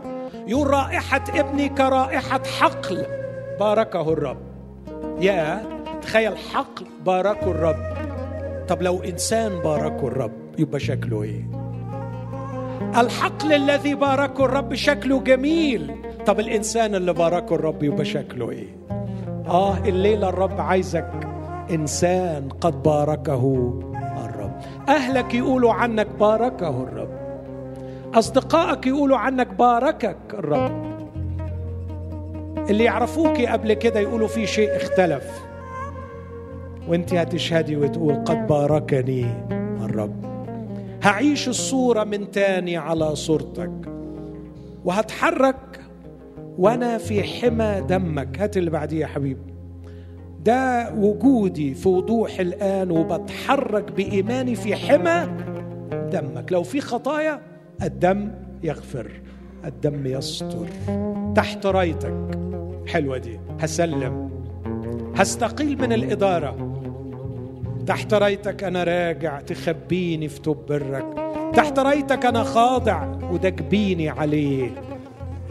يقول 0.48 0.68
رائحة 0.68 1.24
ابني 1.30 1.70
كرائحة 1.70 2.44
حقل 2.44 3.06
باركه 3.60 4.14
الرب. 4.14 4.38
يا 5.20 5.64
تخيل 6.02 6.38
حقل 6.38 6.86
باركه 7.06 7.52
الرب. 7.52 7.92
طب 8.68 8.82
لو 8.82 9.04
إنسان 9.04 9.60
باركه 9.60 10.08
الرب 10.08 10.32
يبقى 10.58 10.80
شكله 10.80 11.24
إيه؟ 11.24 11.46
الحقل 12.98 13.54
الذي 13.54 13.96
باركه 13.96 14.46
الرب 14.46 14.74
شكله 14.76 15.20
جميل. 15.20 15.96
طب 16.26 16.40
الإنسان 16.40 16.96
اللي 16.96 17.14
باركه 17.14 17.56
الرب 17.56 17.84
يبقى 17.84 18.06
شكله 18.06 18.50
إيه؟ 18.52 18.68
آه 19.48 19.78
الليلة 19.78 20.30
الرب 20.30 20.62
عايزك 20.62 21.12
إنسان 21.72 22.50
قد 22.50 22.84
باركه 22.84 23.74
الرب. 24.26 24.52
أهلك 24.90 25.34
يقولوا 25.34 25.74
عنك 25.74 26.08
باركه 26.20 26.84
الرب. 26.84 27.10
أصدقائك 28.14 28.88
يقولوا 28.88 29.18
عنك 29.18 29.48
باركك 29.54 30.18
الرب. 30.34 30.92
اللي 32.70 32.84
يعرفوك 32.84 33.42
قبل 33.42 33.74
كده 33.74 34.00
يقولوا 34.00 34.28
في 34.28 34.48
شيء 34.48 34.76
اختلف. 34.76 35.42
وأنت 36.88 37.14
هتشهدي 37.14 37.76
وتقول 37.76 38.16
قد 38.26 38.48
باركني 38.48 39.26
الرب. 39.82 40.26
هعيش 41.04 41.48
الصورة 41.48 42.04
من 42.04 42.32
تاني 42.32 42.78
على 42.78 43.16
صورتك. 43.16 43.72
وهتحرك 44.86 45.71
وأنا 46.58 46.98
في 46.98 47.24
حمى 47.24 47.82
دمك. 47.90 48.40
هات 48.40 48.58
اللي 48.58 48.70
بعديه 48.70 49.00
يا 49.02 49.08
حبيبي 49.08 49.52
ده 50.46 50.94
وجودي 50.98 51.74
في 51.74 51.90
وضوح 51.90 52.40
الآن 52.40 52.92
وبتحرك 52.92 53.92
بإيماني 53.92 54.56
في 54.56 54.76
حمى 54.76 55.28
دمك. 56.12 56.52
لو 56.52 56.64
في 56.64 56.82
خطايا 56.82 57.42
الدم 57.84 58.32
يغفر 58.64 59.12
الدم 59.66 60.06
يستر. 60.06 60.68
تحت 61.36 61.66
رايتك. 61.66 62.32
حلوة 62.88 63.18
دي. 63.18 63.40
هسلم. 63.60 64.30
هستقيل 65.16 65.82
من 65.82 65.94
الإدارة. 65.94 66.68
تحت 67.88 68.14
رايتك 68.14 68.64
أنا 68.64 68.84
راجع 68.84 69.42
تخبيني 69.42 70.28
في 70.28 70.42
توب 70.42 70.58
برك. 70.70 71.06
تحت 71.56 71.80
رايتك 71.80 72.26
أنا 72.26 72.44
خاضع 72.44 73.08
وده 73.32 73.50
عليه. 74.10 74.70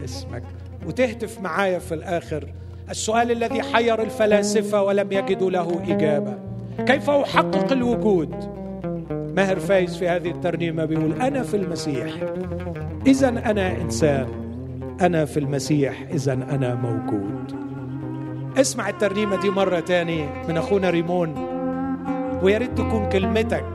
اسمك 0.03 0.43
وتهتف 0.87 1.41
معايا 1.41 1.79
في 1.79 1.93
الآخر. 1.93 2.45
السؤال 2.89 3.31
الذي 3.31 3.61
حير 3.61 4.01
الفلاسفة 4.01 4.81
ولم 4.83 5.11
يجدوا 5.11 5.51
له 5.51 5.81
إجابة. 5.87 6.33
كيف 6.85 7.09
أحقق 7.09 7.71
الوجود؟ 7.71 8.35
ماهر 9.35 9.59
فايز 9.59 9.97
في 9.97 10.07
هذه 10.07 10.29
الترنيمة 10.29 10.85
بيقول 10.85 11.21
أنا 11.21 11.43
في 11.43 11.57
المسيح. 11.57 12.13
إذا 13.07 13.29
أنا 13.29 13.71
إنسان 13.81 14.27
أنا 15.01 15.25
في 15.25 15.39
المسيح 15.39 15.93
إذا 16.13 16.33
أنا 16.33 16.75
موجود. 16.75 17.61
اسمع 18.57 18.89
الترنيمة 18.89 19.41
دي 19.41 19.49
مرة 19.49 19.79
تاني 19.79 20.25
من 20.49 20.57
أخونا 20.57 20.89
ريمون 20.89 21.35
ويا 22.43 22.57
ريت 22.57 22.77
تكون 22.77 23.09
كلمتك 23.09 23.65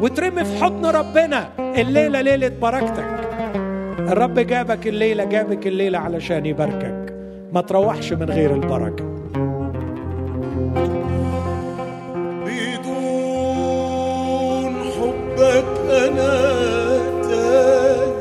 وترمي 0.00 0.44
في 0.44 0.64
حضن 0.64 0.86
ربنا 0.86 1.48
الليلة 1.58 2.20
ليلة 2.20 2.48
بركتك. 2.48 3.35
الرب 4.08 4.38
جابك 4.38 4.86
الليلة 4.86 5.24
جابك 5.24 5.66
الليلة 5.66 5.98
علشان 5.98 6.46
يباركك. 6.46 7.14
ما 7.52 7.60
تروحش 7.60 8.12
من 8.12 8.30
غير 8.30 8.54
البركة. 8.54 9.04
بدون 13.76 14.74
حبك 14.96 15.64
أنا 15.90 16.32
تايه 17.22 18.14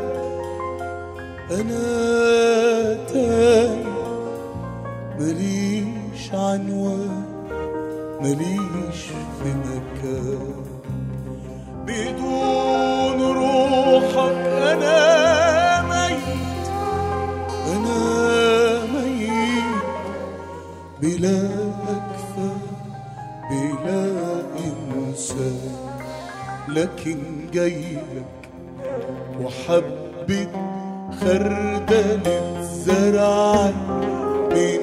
أنا 1.52 1.84
تايه 3.14 3.84
مليش 5.20 6.34
عنوان 6.34 7.24
مليش 8.22 9.02
في 9.40 9.50
مكان. 9.66 10.56
بدون 11.88 12.85
بلا 21.06 21.40
أكفى 21.96 22.52
بلا 23.52 24.06
إنسان 24.66 25.60
لكن 26.68 27.18
جايلك 27.54 28.26
وحبة 29.42 30.48
خردلة 31.22 32.62
زرع 32.62 33.72
من 34.52 34.82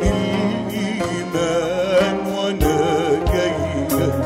الإيمان 0.70 2.16
وأنا 2.36 2.78
جايلك 3.32 4.24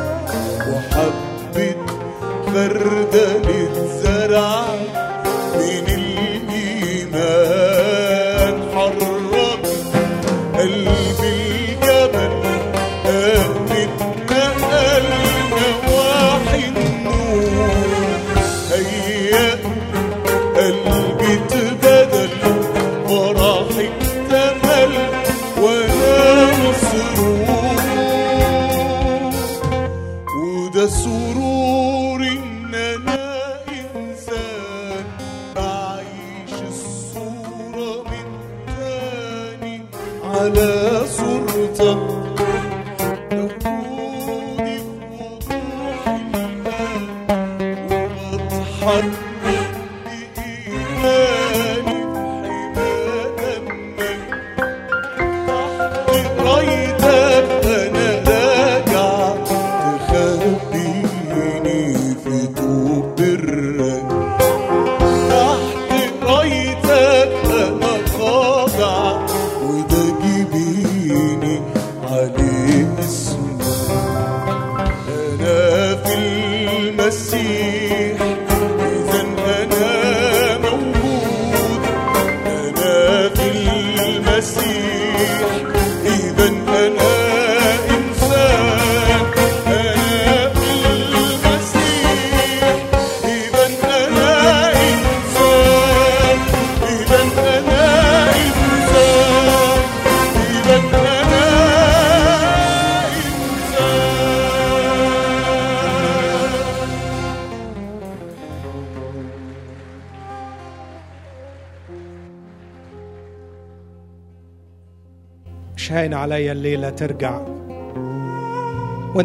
وحبة 0.68 1.74
خردلة 2.46 3.74
زرع 4.02 4.64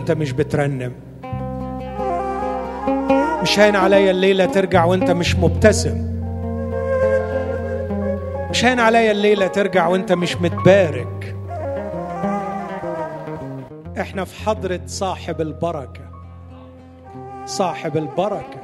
وانت 0.02 0.11
مش 0.11 0.32
بترنم. 0.32 0.94
مش 3.41 3.60
هاين 3.60 3.76
عليا 3.76 4.11
الليلة 4.11 4.45
ترجع 4.45 4.86
وأنت 4.86 5.11
مش 5.11 5.36
مبتسم. 5.36 5.98
مش 8.49 8.65
هاين 8.65 8.80
عليا 8.80 9.11
الليلة 9.11 9.48
ترجع 9.48 9.88
وأنت 9.88 10.11
مش 10.11 10.36
متبارك. 10.36 11.36
إحنا 13.99 14.26
في 14.26 14.44
حضرة 14.45 14.82
صاحب 14.86 15.41
البركة. 15.41 16.11
صاحب 17.45 17.98
البركة. 17.98 18.61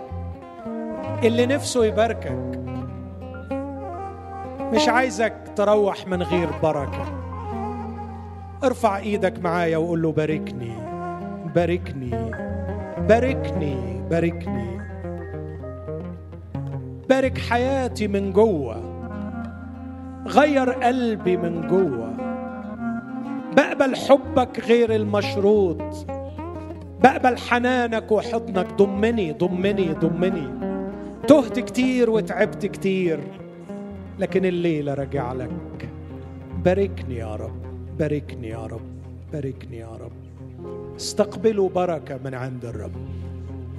اللي 1.24 1.46
نفسه 1.46 1.86
يباركك. 1.86 2.60
مش 4.74 4.90
عايزك 4.90 5.34
تروح 5.56 6.08
من 6.08 6.24
غير 6.24 6.50
بركة. 6.64 7.06
ارفع 8.64 8.98
إيدك 8.98 9.40
معايا 9.40 9.78
وقول 9.78 10.02
له 10.02 10.12
باركني. 10.12 10.57
باركني 11.56 12.11
باركني 13.10 14.02
باركني. 14.10 14.78
بارك 17.10 17.38
حياتي 17.38 18.07
من 18.07 18.34
جوه 18.34 18.82
غير 20.28 20.69
قلبي 20.69 21.38
من 21.38 21.68
جوه. 21.68 22.14
بقبل 23.57 23.95
حبك 23.95 24.60
غير 24.60 24.95
المشروط 24.95 26.07
بقبل 27.03 27.38
حنانك 27.38 28.11
وحضنك. 28.11 28.74
ضمني 28.74 29.32
ضمني 29.32 29.94
ضمني. 29.94 30.48
تهت 31.28 31.60
كتير 31.60 32.10
وتعبت 32.10 32.65
كتير 32.65 33.19
لكن 34.19 34.45
الليلة 34.45 34.94
رجع 34.94 35.34
لك. 35.34 35.90
باركني 36.65 37.15
يا 37.15 37.36
رب 37.36 37.61
باركني 37.99 38.48
يا 38.48 38.65
رب 38.65 38.82
باركني 39.34 39.78
يا 39.78 39.88
رب. 39.88 40.27
استقبلوا 40.98 41.69
بركة 41.69 42.19
من 42.26 42.34
عند 42.34 42.65
الرب. 42.65 42.91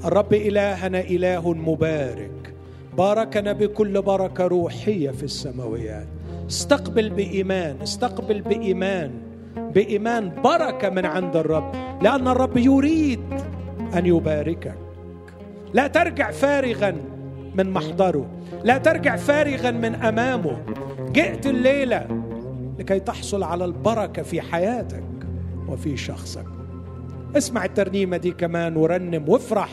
الرب 0.04 0.34
إلهنا 0.34 1.00
إله 1.00 1.52
مبارك. 1.52 2.54
باركنا 2.98 3.52
بكل 3.52 4.02
بركة 4.02 4.46
روحية 4.46 5.10
في 5.10 5.22
السماويات. 5.22 6.06
استقبل 6.48 7.10
بإيمان 7.10 7.76
استقبل 7.82 8.40
بإيمان 8.40 9.10
بإيمان 9.56 10.42
بركة 10.44 10.90
من 10.90 11.06
عند 11.06 11.36
الرب. 11.36 11.72
لأن 12.02 12.28
الرب 12.28 12.56
يريد 12.56 13.20
أن 13.94 14.06
يباركك. 14.06 14.74
لا 15.74 15.86
ترجع 15.86 16.30
فارغا 16.30 16.96
من 17.54 17.70
محضره. 17.70 18.26
لا 18.64 18.78
ترجع 18.78 19.16
فارغا 19.16 19.70
من 19.70 19.94
أمامه. 19.94 20.58
جئت 21.12 21.46
الليلة 21.46 22.06
لكي 22.78 23.00
تحصل 23.00 23.42
على 23.42 23.64
البركة 23.64 24.22
في 24.22 24.40
حياتك 24.40 25.04
وفي 25.68 25.96
شخصك. 25.96 26.57
اسمع 27.36 27.64
الترنيمة 27.64 28.16
دي 28.16 28.30
كمان 28.30 28.76
ورنم 28.76 29.28
وافرح 29.28 29.70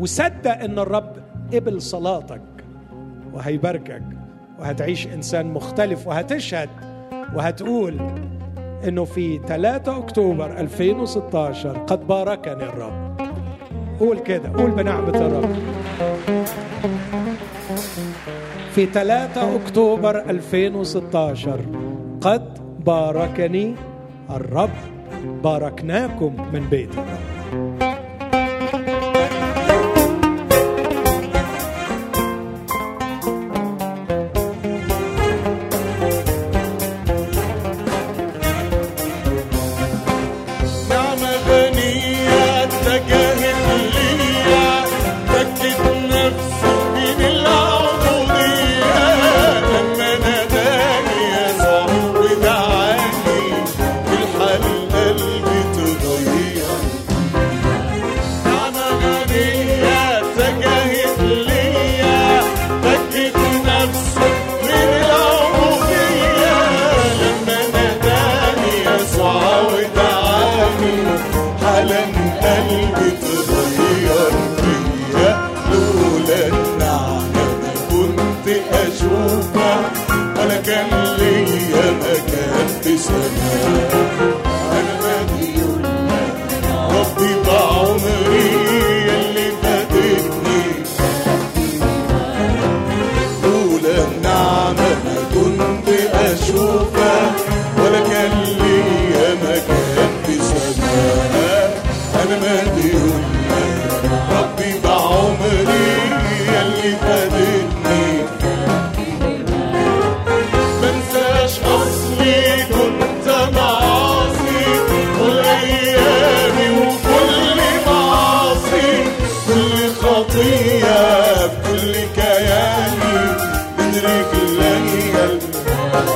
وصدق 0.00 0.62
إن 0.64 0.78
الرب 0.78 1.12
قبل 1.54 1.82
صلاتك 1.82 2.42
وهيباركك 3.32 4.02
وهتعيش 4.58 5.06
إنسان 5.06 5.46
مختلف 5.46 6.06
وهتشهد 6.06 6.68
وهتقول 7.34 7.96
إنه 8.88 9.04
في 9.04 9.40
3 9.46 9.96
أكتوبر 9.98 10.58
2016 10.60 11.78
قد 11.78 12.06
باركني 12.06 12.64
الرب. 12.64 13.20
قول 14.00 14.18
كده 14.18 14.48
قول 14.48 14.70
بنعمة 14.70 15.26
الرب. 15.26 15.56
في 18.74 18.86
3 18.86 19.56
أكتوبر 19.56 20.30
2016 20.30 21.60
قد 22.20 22.58
باركني 22.86 23.74
الرب. 24.30 24.70
باركناكم 25.24 26.36
من 26.52 26.66
بيت 26.70 26.92
الرب 26.92 27.39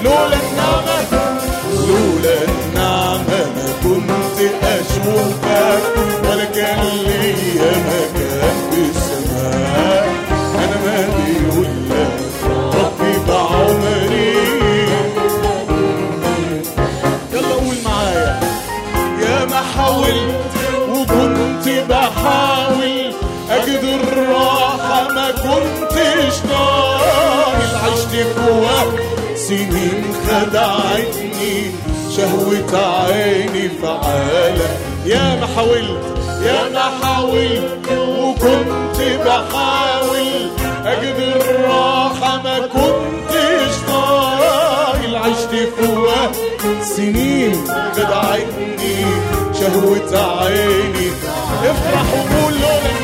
لولا 0.05 0.34
شهوة 32.17 32.73
عيني 33.07 33.69
فعالة 33.83 34.69
يا 35.07 35.37
ما 35.41 35.47
حاولت 35.57 36.05
يا 36.47 36.69
ما 36.73 36.83
حاولت 37.03 37.89
وكنت 38.19 38.99
بحاول 39.27 40.51
اجد 40.87 41.19
الراحة 41.19 42.43
ما 42.43 42.59
كنتش 42.59 43.75
طايل. 43.89 45.17
عشت 45.17 45.51
في 45.51 45.87
وقت 45.97 46.37
سنين 46.83 47.65
خدعتني 47.97 49.07
شهوة 49.61 50.41
عيني. 50.45 51.11
افرح 51.65 52.07
وقول 52.15 52.53
لولا 52.55 53.04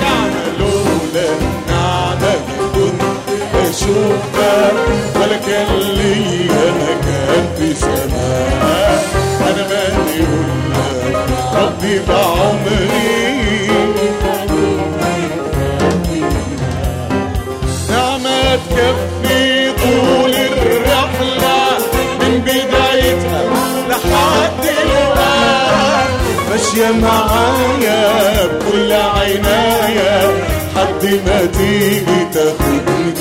ماشية 26.50 26.90
معايا 26.90 28.46
بكل 28.46 28.92
عناية 28.92 30.44
حد 30.76 31.04
ما 31.26 31.46
تيجي 31.58 32.24
تاخدني. 32.34 33.14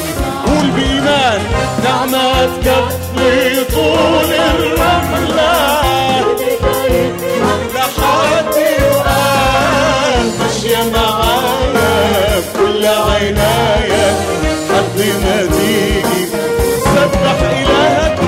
قول 0.45 0.71
بإيمان 0.75 1.41
نعمة 1.83 2.45
تكفي 2.45 3.65
طول 3.73 4.33
الرحلة. 4.33 5.28
بكل 12.79 12.85
عناية 12.85 14.11
حد 14.69 14.99
ما 15.23 15.47
تيجي 15.57 16.25
سبح 16.83 17.41
إلهك 17.41 18.19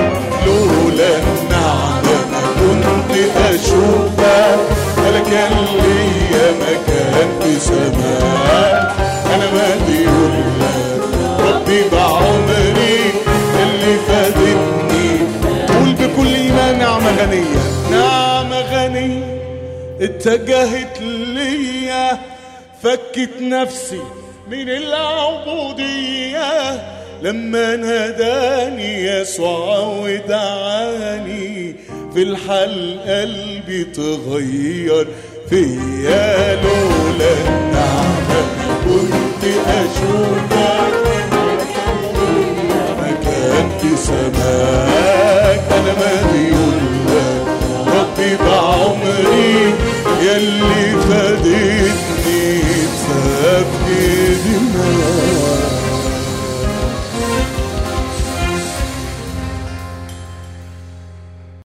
لولا 0.46 1.18
النعمة 1.18 2.26
ما 2.32 2.42
كنت 2.60 3.18
أشوفك 3.50 4.60
ولا 4.98 5.20
كان 5.20 5.54
ليا 5.74 6.52
مكان 6.52 7.40
في 7.42 7.60
سماء. 7.60 8.96
أنا 9.36 9.48
مديون 9.54 10.44
لك 10.60 11.46
ربي 11.48 11.82
بعمري. 11.92 13.00
اللي 13.64 13.98
فادتني. 14.08 15.20
قول 15.68 15.94
بكل 15.94 16.36
إيمان 16.36 16.80
نعمة 16.80 17.12
غنية. 17.22 17.62
نعمة 17.92 18.60
غنية 18.60 19.42
اتجهت 20.02 21.02
ليا. 21.02 22.20
فكت 22.84 23.42
نفسي 23.42 24.02
من 24.52 24.70
العبودية 24.70 26.52
لما 27.22 27.76
ناداني 27.76 29.06
يسوع 29.06 29.80
ودعاني 29.80 31.76
في 32.14 32.24
الحال 32.24 33.00
قلبي 33.08 33.84
تغير. 33.84 35.08
فيا 35.50 36.56
لولا 36.56 37.34
النعمة 37.48 38.42
كنت 38.86 39.44
أشوفك. 39.68 40.94
مكان 43.00 43.68
في 43.82 43.92
سماك 43.96 45.62
أنا 45.72 45.94
مديون 46.02 46.80
لك. 47.08 47.46
ربي 47.88 48.32
بعمري 48.36 49.56
يلي 50.22 50.81